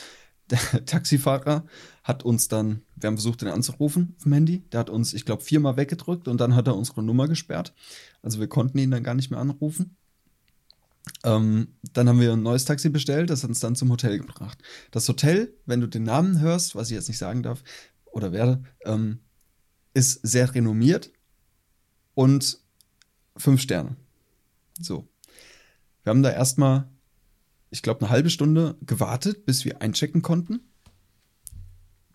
[0.49, 1.65] Der Taxifahrer
[2.03, 4.59] hat uns dann, wir haben versucht, den anzurufen auf dem Handy.
[4.71, 7.73] Der hat uns, ich glaube, viermal weggedrückt und dann hat er unsere Nummer gesperrt.
[8.21, 9.95] Also wir konnten ihn dann gar nicht mehr anrufen.
[11.23, 14.57] Ähm, dann haben wir ein neues Taxi bestellt, das hat uns dann zum Hotel gebracht.
[14.91, 17.63] Das Hotel, wenn du den Namen hörst, was ich jetzt nicht sagen darf
[18.05, 19.19] oder werde, ähm,
[19.93, 21.11] ist sehr renommiert
[22.13, 22.59] und
[23.35, 23.95] fünf Sterne.
[24.79, 25.07] So.
[26.03, 26.89] Wir haben da erstmal,
[27.74, 30.59] ich glaube, eine halbe Stunde gewartet, bis wir einchecken konnten.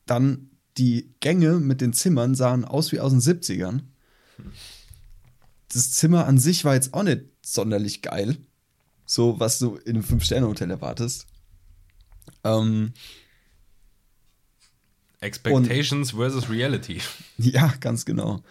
[0.07, 3.81] Dann die Gänge mit den Zimmern sahen aus wie aus den 70ern.
[5.73, 8.37] Das Zimmer an sich war jetzt auch nicht sonderlich geil.
[9.05, 11.27] So, was du in einem Fünf-Sterne-Hotel erwartest.
[12.45, 12.93] Ähm,
[15.19, 17.01] Expectations und, versus Reality.
[17.39, 18.45] Ja, ganz genau.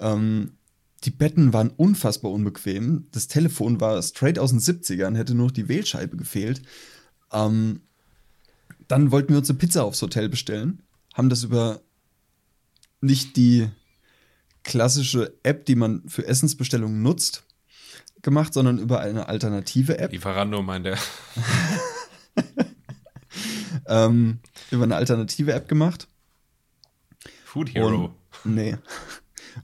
[0.00, 0.57] Ähm,
[1.04, 3.06] die Betten waren unfassbar unbequem.
[3.12, 6.62] Das Telefon war straight aus den 70ern, hätte nur noch die Wählscheibe gefehlt.
[7.32, 7.82] Ähm,
[8.88, 10.82] dann wollten wir uns eine Pizza aufs Hotel bestellen
[11.18, 11.80] haben das über
[13.00, 13.68] nicht die
[14.62, 17.44] klassische App, die man für Essensbestellungen nutzt,
[18.22, 20.12] gemacht, sondern über eine alternative App.
[20.12, 20.98] Lieferando meint er.
[23.86, 24.38] ähm,
[24.70, 26.06] über eine alternative App gemacht.
[27.44, 28.14] Food Hero.
[28.44, 28.76] Und, nee.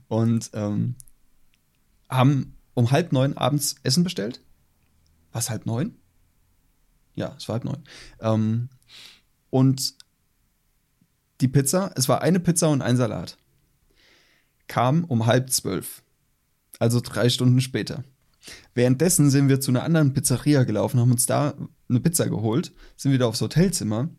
[0.09, 0.95] Und ähm,
[2.09, 4.41] haben um halb neun abends Essen bestellt.
[5.31, 5.95] Was, halb neun?
[7.15, 7.83] Ja, es war halb neun.
[8.19, 8.69] Ähm,
[9.49, 9.95] und
[11.41, 13.37] die Pizza, es war eine Pizza und ein Salat,
[14.67, 16.03] kam um halb zwölf.
[16.79, 18.03] Also drei Stunden später.
[18.73, 21.55] Währenddessen sind wir zu einer anderen Pizzeria gelaufen, haben uns da
[21.89, 24.09] eine Pizza geholt, sind wieder aufs Hotelzimmer,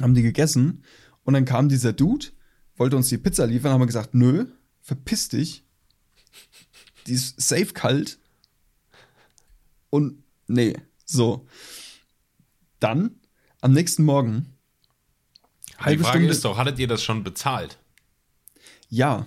[0.00, 0.84] haben die gegessen
[1.24, 2.26] und dann kam dieser Dude,
[2.76, 4.46] wollte uns die Pizza liefern, haben wir gesagt, nö,
[4.80, 5.64] verpiss dich.
[7.10, 8.18] Die ist safe kalt.
[9.90, 11.46] Und nee, so.
[12.78, 13.16] Dann
[13.60, 14.56] am nächsten Morgen
[15.80, 16.32] Halbe Die Frage Stunde.
[16.32, 17.78] ist doch, hattet ihr das schon bezahlt?
[18.88, 19.26] Ja.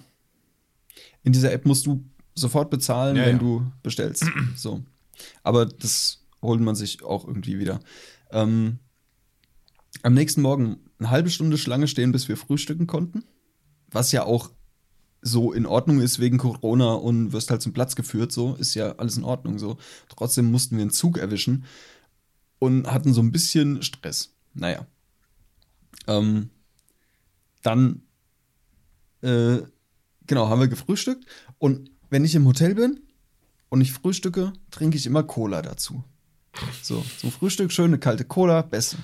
[1.24, 2.06] In dieser App musst du
[2.36, 3.40] sofort bezahlen, ja, wenn ja.
[3.40, 4.26] du bestellst.
[4.56, 4.82] so.
[5.42, 7.80] Aber das holt man sich auch irgendwie wieder.
[8.32, 8.80] Ähm,
[10.04, 13.26] am nächsten Morgen eine halbe Stunde Schlange stehen, bis wir frühstücken konnten.
[13.90, 14.52] Was ja auch
[15.24, 18.96] so in Ordnung ist wegen Corona und wirst halt zum Platz geführt, so ist ja
[18.98, 19.78] alles in Ordnung so.
[20.10, 21.66] Trotzdem mussten wir einen Zug erwischen
[22.60, 24.34] und hatten so ein bisschen Stress.
[24.54, 24.86] Naja.
[26.08, 26.50] Ähm,
[27.62, 28.04] dann,
[29.22, 29.60] äh,
[30.28, 31.26] genau, haben wir gefrühstückt.
[31.58, 33.00] Und wenn ich im Hotel bin
[33.70, 36.04] und ich frühstücke, trinke ich immer Cola dazu.
[36.82, 38.98] So, zum Frühstück schöne kalte Cola, besser.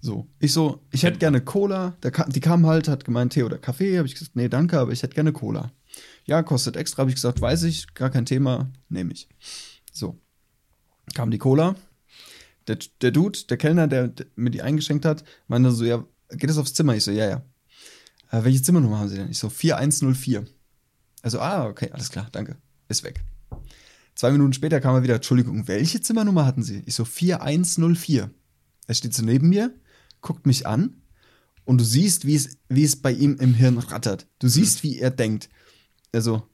[0.00, 1.96] So, ich so, ich hätte gerne Cola.
[2.02, 3.98] Der, die kam halt, hat gemeint Tee oder Kaffee.
[3.98, 5.72] Habe ich gesagt, nee, danke, aber ich hätte gerne Cola.
[6.24, 7.00] Ja, kostet extra.
[7.00, 9.28] Habe ich gesagt, weiß ich, gar kein Thema, nehme ich.
[9.92, 10.18] So,
[11.14, 11.74] kam die Cola.
[12.68, 16.50] Der, der Dude, der Kellner, der, der mir die eingeschenkt hat, meinte so, ja, geht
[16.50, 16.94] es aufs Zimmer?
[16.94, 17.42] Ich so, ja, ja.
[18.30, 19.30] Äh, welche Zimmernummer haben Sie denn?
[19.30, 20.46] Ich so, 4104.
[21.22, 22.56] Also, ah, okay, alles klar, danke.
[22.88, 23.24] Ist weg.
[24.14, 26.82] Zwei Minuten später kam er wieder, Entschuldigung, welche Zimmernummer hatten Sie?
[26.86, 28.30] Ich so, 4104.
[28.86, 29.72] Er steht so neben mir,
[30.20, 31.02] guckt mich an
[31.64, 34.26] und du siehst, wie es, wie es bei ihm im Hirn rattert.
[34.38, 35.48] Du siehst, wie er denkt.
[36.12, 36.48] Also,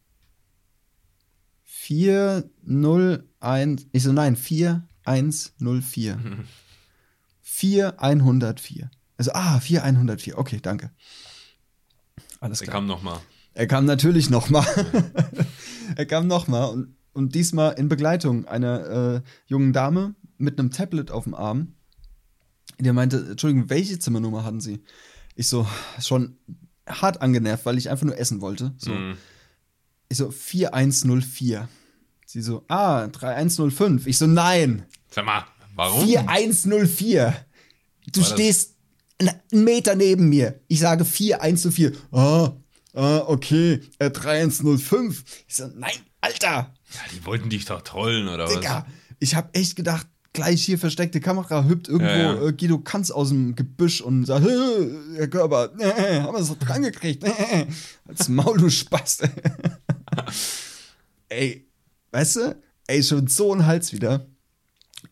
[1.64, 6.44] 401, ich so, nein, 4104.
[7.42, 8.90] 4104.
[9.16, 10.36] Also, ah, 4104.
[10.36, 10.90] Okay, danke.
[12.40, 12.74] Alles klar.
[12.74, 13.20] kam nochmal.
[13.52, 14.66] Er kam natürlich nochmal.
[15.96, 21.12] er kam nochmal und, und diesmal in Begleitung einer äh, jungen Dame mit einem Tablet
[21.12, 21.74] auf dem Arm.
[22.78, 24.82] Der meinte, Entschuldigung, welche Zimmernummer hatten Sie?
[25.36, 25.66] Ich so,
[26.00, 26.36] schon
[26.86, 28.74] hart angenervt, weil ich einfach nur essen wollte.
[28.78, 28.92] So.
[28.92, 29.16] Mhm.
[30.08, 31.68] Ich so, 4104.
[32.26, 34.06] Sie so, ah, 3105.
[34.06, 35.44] Ich so, nein, Sag mal,
[35.74, 36.04] warum?
[36.04, 37.34] 4104.
[38.12, 38.74] Du War stehst
[39.18, 40.60] einen Meter neben mir.
[40.68, 41.92] Ich sage 4104.
[42.12, 42.52] Ah,
[42.94, 43.80] ah, okay.
[43.98, 45.24] Äh, 3105.
[45.46, 48.86] Ich so, nein, Alter, Ja, die wollten dich doch trollen, oder Digga.
[49.20, 52.48] Ich habe echt gedacht, gleich hier versteckte Kamera hüpft irgendwo Ja, ja.
[52.48, 55.84] Äh, Guido Kanz aus dem Gebüsch und sagt, "Äh, Herr Körper, äh,
[56.20, 57.24] haben wir es doch dran gekriegt.
[57.54, 57.66] Äh,
[58.06, 59.20] als Maul, du Spaß.
[61.28, 61.66] ey,
[62.10, 62.56] weißt du,
[62.86, 64.26] ey, schon so ein Hals wieder.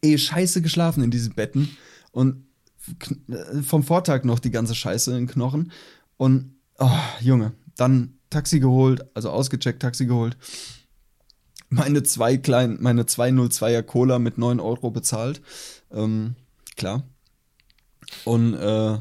[0.02, 1.76] Ey, scheiße geschlafen in diesen Betten
[2.10, 2.44] und
[3.28, 5.72] äh, vom Vortag noch die ganze Scheiße in den Knochen.
[6.16, 6.90] Und, oh,
[7.20, 10.36] Junge, dann Taxi geholt, also ausgecheckt, Taxi geholt.
[11.72, 15.40] Meine zwei kleinen, meine 202er Cola mit 9 Euro bezahlt.
[15.90, 16.34] Ähm,
[16.76, 17.02] klar.
[18.24, 18.98] Und äh,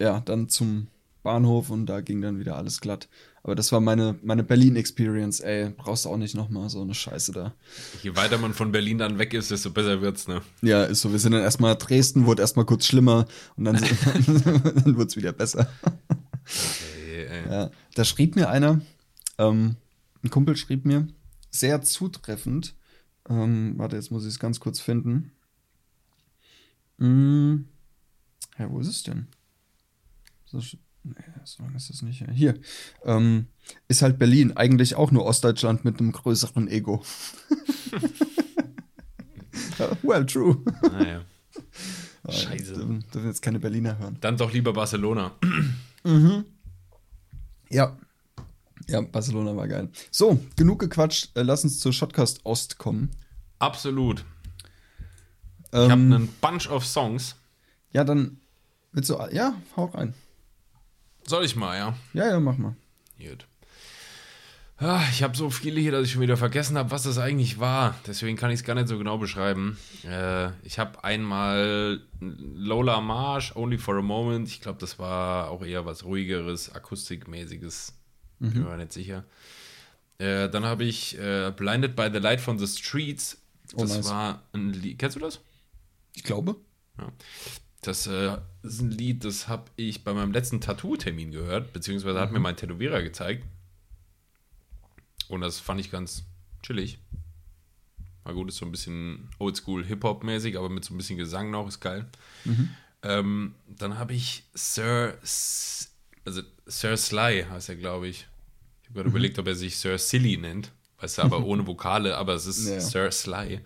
[0.00, 0.88] ja, dann zum
[1.22, 3.08] Bahnhof und da ging dann wieder alles glatt.
[3.44, 5.70] Aber das war meine, meine Berlin-Experience, ey.
[5.70, 7.54] Brauchst du auch nicht nochmal so eine Scheiße da.
[8.02, 10.42] Je weiter man von Berlin dann weg ist, desto besser wird's, ne?
[10.60, 11.12] Ja, ist so.
[11.12, 13.26] Wir sind dann erstmal Dresden, wurde erstmal kurz schlimmer
[13.56, 13.76] und dann,
[14.26, 15.68] dann wurde es wieder besser.
[17.06, 17.50] Ey, ey.
[17.50, 18.80] Ja, da schrieb mir einer,
[19.38, 19.76] ähm,
[20.24, 21.06] ein Kumpel schrieb mir,
[21.50, 22.74] sehr zutreffend.
[23.28, 25.32] Ähm, warte, jetzt muss ich es ganz kurz finden.
[26.98, 27.68] Hm,
[28.58, 29.28] ja, wo ist es denn?
[30.46, 30.58] So,
[31.04, 31.14] nee,
[31.44, 32.24] so lange ist das nicht.
[32.32, 32.54] Hier.
[33.04, 33.46] Ähm,
[33.86, 37.02] ist halt Berlin, eigentlich auch nur Ostdeutschland mit einem größeren Ego.
[40.02, 40.62] Well, true.
[40.82, 41.24] Naja.
[42.28, 42.74] Scheiße.
[42.74, 44.18] Dürfen, dürfen jetzt keine Berliner hören.
[44.20, 45.32] Dann doch lieber Barcelona.
[47.70, 47.96] Ja.
[48.86, 49.88] Ja, Barcelona war geil.
[50.10, 51.36] So, genug gequatscht.
[51.36, 53.10] Äh, lass uns zur Shotcast Ost kommen.
[53.58, 54.24] Absolut.
[55.72, 57.36] Ich habe Ähm, einen Bunch of Songs.
[57.92, 58.38] ja, dann
[58.92, 59.18] willst du.
[59.32, 60.14] Ja, hau rein.
[61.26, 61.94] Soll ich mal, ja?
[62.14, 62.74] Ja, ja, mach mal.
[63.18, 63.46] Gut.
[64.80, 67.58] Ah, Ich habe so viele hier, dass ich schon wieder vergessen habe, was das eigentlich
[67.58, 67.96] war.
[68.06, 69.76] Deswegen kann ich es gar nicht so genau beschreiben.
[70.04, 74.46] Äh, ich habe einmal Lola Marsh, Only for a Moment.
[74.48, 77.92] Ich glaube, das war auch eher was ruhigeres, akustikmäßiges.
[78.40, 79.24] Bin mir nicht sicher.
[80.18, 83.38] Äh, dann habe ich äh, Blinded by the Light from the Streets.
[83.74, 84.08] Oh, Das nice.
[84.10, 84.98] war ein Lied.
[84.98, 85.40] Kennst du das?
[86.14, 86.56] Ich glaube.
[87.82, 92.32] Das äh, ist ein Lied, das habe ich bei meinem letzten Tattoo-Termin gehört, beziehungsweise hat
[92.32, 93.44] mir mein Tätowierer gezeigt.
[95.28, 96.24] Und das fand ich ganz
[96.62, 96.98] chillig.
[98.24, 101.68] War gut, ist so ein bisschen oldschool Hip-Hop-mäßig, aber mit so ein bisschen Gesang noch,
[101.68, 102.06] ist geil.
[103.02, 105.16] Ähm, dann habe ich Sir,
[106.24, 108.26] also Sir Sly heißt er, glaube ich.
[108.82, 110.72] Ich habe gerade überlegt, ob er sich Sir Silly nennt.
[111.00, 112.80] Weißt du, aber ohne Vokale, aber es ist Ja.
[112.80, 113.60] Sir Sly.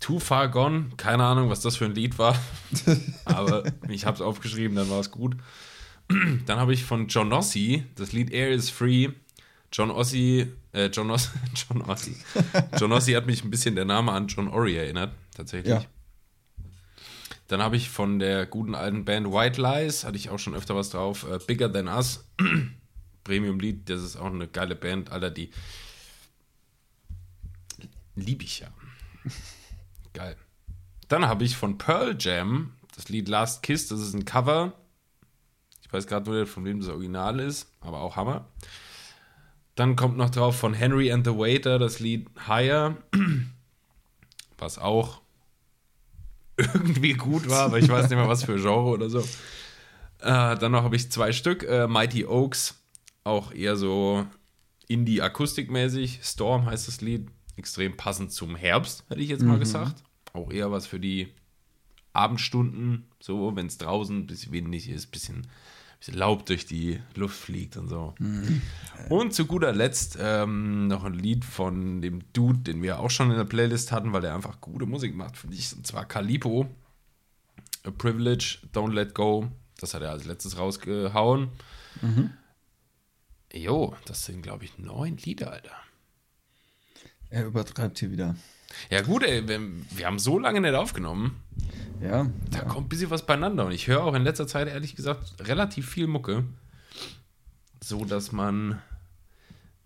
[0.00, 2.36] Too Far Gone, keine Ahnung, was das für ein Lied war.
[3.24, 5.36] aber ich habe es aufgeschrieben, dann war es gut.
[6.46, 9.10] Dann habe ich von John Ossie das Lied Air is Free.
[9.72, 12.16] John Ossie, äh, John, Os John Ossie.
[12.78, 15.72] John Ossie hat mich ein bisschen der Name an John Ory erinnert, tatsächlich.
[15.72, 15.84] Ja.
[17.52, 20.74] Dann habe ich von der guten alten Band White Lies, hatte ich auch schon öfter
[20.74, 22.24] was drauf, äh, Bigger Than Us,
[23.24, 25.50] Premium-Lied, das ist auch eine geile Band, Alter, die
[28.14, 28.68] liebe ich ja.
[30.14, 30.34] Geil.
[31.08, 34.72] Dann habe ich von Pearl Jam das Lied Last Kiss, das ist ein Cover.
[35.82, 38.48] Ich weiß gerade nur, von wem das Original ist, aber auch Hammer.
[39.74, 42.96] Dann kommt noch drauf von Henry and the Waiter das Lied Higher,
[44.56, 45.21] was auch
[46.56, 49.20] irgendwie gut war, aber ich weiß nicht mehr, was für Genre oder so.
[50.20, 52.80] Äh, dann noch habe ich zwei Stück, äh, Mighty Oaks,
[53.24, 54.26] auch eher so
[54.88, 56.20] Indie-Akustikmäßig.
[56.22, 60.02] Storm heißt das Lied, extrem passend zum Herbst, hätte ich jetzt mal gesagt.
[60.32, 61.28] Auch eher was für die
[62.12, 65.52] Abendstunden, so, wenn es draußen ein bisschen windig ist, bisschen, bisschen
[66.10, 68.14] Laub durch die Luft fliegt und so.
[69.08, 73.30] Und zu guter Letzt ähm, noch ein Lied von dem Dude, den wir auch schon
[73.30, 75.72] in der Playlist hatten, weil der einfach gute Musik macht, finde ich.
[75.76, 76.66] Und zwar Calipo.
[77.84, 79.48] A Privilege, Don't Let Go.
[79.80, 81.50] Das hat er als letztes rausgehauen.
[83.52, 85.76] Jo, das sind, glaube ich, neun Lieder, Alter.
[87.30, 88.36] Er übertreibt hier wieder.
[88.90, 91.42] Ja, gut, ey, wir, wir haben so lange nicht aufgenommen.
[92.00, 92.26] Ja.
[92.50, 92.64] Da ja.
[92.64, 93.66] kommt ein bisschen was beieinander.
[93.66, 96.44] Und ich höre auch in letzter Zeit, ehrlich gesagt, relativ viel Mucke.
[97.82, 98.80] So dass man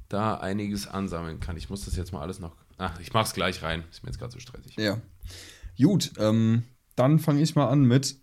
[0.08, 1.56] da einiges ansammeln kann.
[1.56, 2.54] Ich muss das jetzt mal alles noch.
[2.78, 3.84] Ach, ich mach's gleich rein.
[3.90, 4.76] Ist mir jetzt gerade so stressig.
[4.76, 5.00] Ja.
[5.80, 6.64] Gut, ähm,
[6.94, 8.16] dann fange ich mal an mit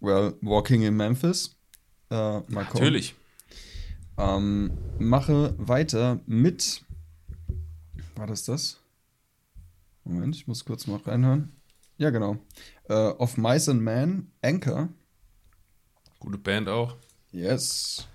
[0.00, 1.56] well, Walking in Memphis
[2.10, 2.40] äh.
[2.48, 3.14] Natürlich.
[4.18, 6.82] Ähm, mache weiter mit.
[8.16, 8.80] War das das?
[10.04, 11.52] Moment, ich muss kurz mal reinhören.
[11.98, 12.38] Ja, genau.
[12.88, 14.88] Äh, of Mice and Men, Anchor.
[16.18, 16.96] Gute Band auch.
[17.30, 18.08] Yes.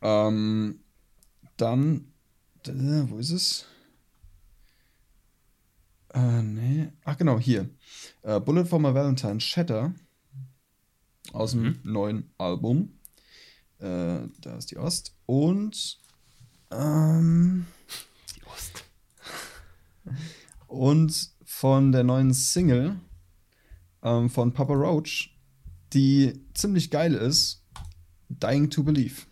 [0.00, 0.80] Ähm,
[1.56, 2.12] dann,
[2.66, 3.66] wo ist es?
[6.12, 6.92] Äh, nee.
[7.04, 7.68] Ach, genau, hier.
[8.22, 9.94] Äh, Bullet for my Valentine, Shatter.
[11.32, 13.00] Aus dem neuen Album.
[13.78, 15.16] Äh, da ist die Ost.
[15.26, 15.98] Und,
[16.70, 17.66] ähm,
[18.36, 18.84] Die Ost.
[20.74, 22.96] und von der neuen Single
[24.02, 25.30] ähm, von Papa Roach,
[25.92, 27.62] die ziemlich geil ist,
[28.28, 29.22] Dying to Believe.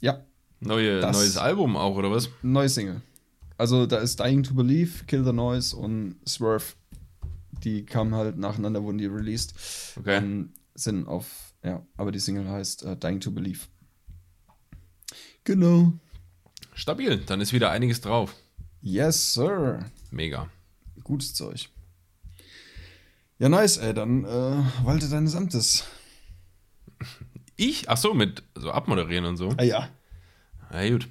[0.00, 0.24] Ja,
[0.60, 2.28] Neue, Das- neues Album auch, oder was?
[2.42, 3.00] neue Single.
[3.56, 6.74] Also da ist Dying to Believe, Kill the Noise und Swerve.
[7.64, 9.54] Die kamen halt nacheinander, wurden die released.
[9.98, 10.16] Okay.
[10.18, 13.60] Ähm, sind auf, ja, aber die Single heißt äh, Dying to Believe.
[15.44, 15.92] Genau.
[16.74, 18.34] Stabil, dann ist wieder einiges drauf.
[18.82, 19.84] Yes, sir.
[20.10, 20.48] Mega.
[21.04, 21.68] Gutes Zeug.
[23.38, 23.94] Ja, nice, ey.
[23.94, 25.84] Dann äh, walte deines Amtes.
[27.56, 27.90] Ich?
[27.90, 29.54] Ach so, mit so abmoderieren und so.
[29.56, 29.88] Ah ja.
[30.70, 31.08] Na gut.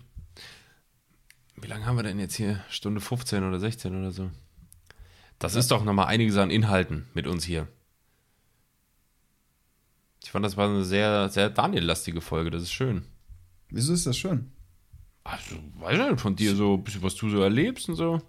[1.58, 2.64] Wie lange haben wir denn jetzt hier?
[2.70, 4.32] Stunde 15 oder 16 oder so?
[5.38, 7.68] Das ist doch nochmal einiges an Inhalten mit uns hier.
[10.24, 12.52] Ich fand, das war eine sehr, sehr Daniel-lastige Folge.
[12.52, 13.06] Das ist schön.
[13.70, 14.52] Wieso ist das schön?
[15.30, 18.20] Also, weiß ich nicht, von dir so ein bisschen, was du so erlebst und so.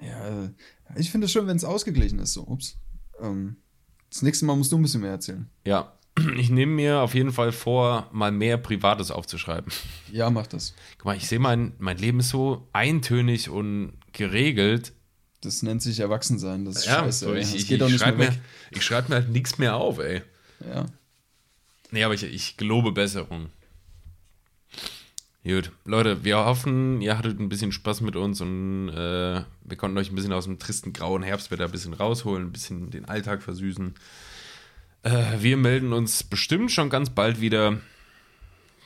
[0.00, 0.50] Ja,
[0.96, 2.34] ich finde es schön, wenn es ausgeglichen ist.
[2.34, 2.76] So, ups.
[3.20, 3.56] Ähm,
[4.10, 5.48] das nächste Mal musst du ein bisschen mehr erzählen.
[5.64, 5.92] Ja,
[6.36, 9.72] ich nehme mir auf jeden Fall vor, mal mehr Privates aufzuschreiben.
[10.12, 10.74] Ja, mach das.
[10.98, 14.92] Guck mal, ich sehe, mein, mein Leben ist so eintönig und geregelt.
[15.40, 16.66] Das nennt sich Erwachsensein.
[16.66, 17.24] Das ist scheiße.
[17.24, 18.36] so ich, ich, geht ich nicht schreibe mir,
[18.70, 20.20] ich schreib mir halt nichts mehr auf, ey.
[20.68, 20.84] Ja.
[21.90, 23.48] Nee, aber ich, ich gelobe Besserung.
[25.44, 29.98] Gut, Leute, wir hoffen, ihr hattet ein bisschen Spaß mit uns und äh, wir konnten
[29.98, 33.42] euch ein bisschen aus dem tristen grauen Herbstwetter ein bisschen rausholen, ein bisschen den Alltag
[33.42, 33.94] versüßen.
[35.02, 37.78] Äh, wir melden uns bestimmt schon ganz bald wieder.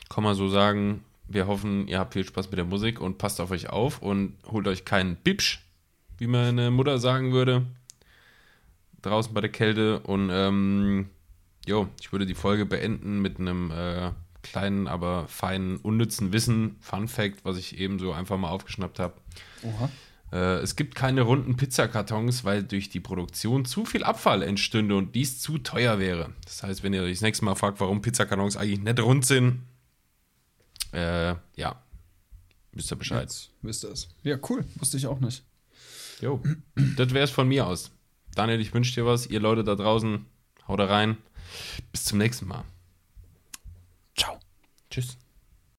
[0.08, 1.04] Kann man so sagen.
[1.28, 4.34] Wir hoffen, ihr habt viel Spaß mit der Musik und passt auf euch auf und
[4.46, 5.60] holt euch keinen Bipsch,
[6.16, 7.66] wie meine Mutter sagen würde.
[9.02, 10.00] Draußen bei der Kälte.
[10.00, 11.10] Und ähm,
[11.66, 14.12] Jo, ich würde die Folge beenden mit einem äh,
[14.50, 19.14] kleinen, aber feinen, unnützen Wissen, Fun Fact, was ich eben so einfach mal aufgeschnappt habe.
[20.32, 25.14] Äh, es gibt keine runden Pizzakartons, weil durch die Produktion zu viel Abfall entstünde und
[25.14, 26.32] dies zu teuer wäre.
[26.44, 29.62] Das heißt, wenn ihr euch das nächste Mal fragt, warum Pizzakartons eigentlich nicht rund sind,
[30.92, 31.80] äh, ja,
[32.72, 33.22] wisst ihr Bescheid.
[33.22, 34.08] Jetzt wisst ihr es.
[34.22, 34.64] Ja, cool.
[34.76, 35.44] Wusste ich auch nicht.
[36.20, 36.42] Jo,
[36.96, 37.90] das wäre es von mir aus.
[38.34, 39.26] Daniel, ich wünsche dir was.
[39.26, 40.24] Ihr Leute da draußen,
[40.68, 41.16] haut da rein.
[41.92, 42.64] Bis zum nächsten Mal.
[44.96, 45.18] Tschüss.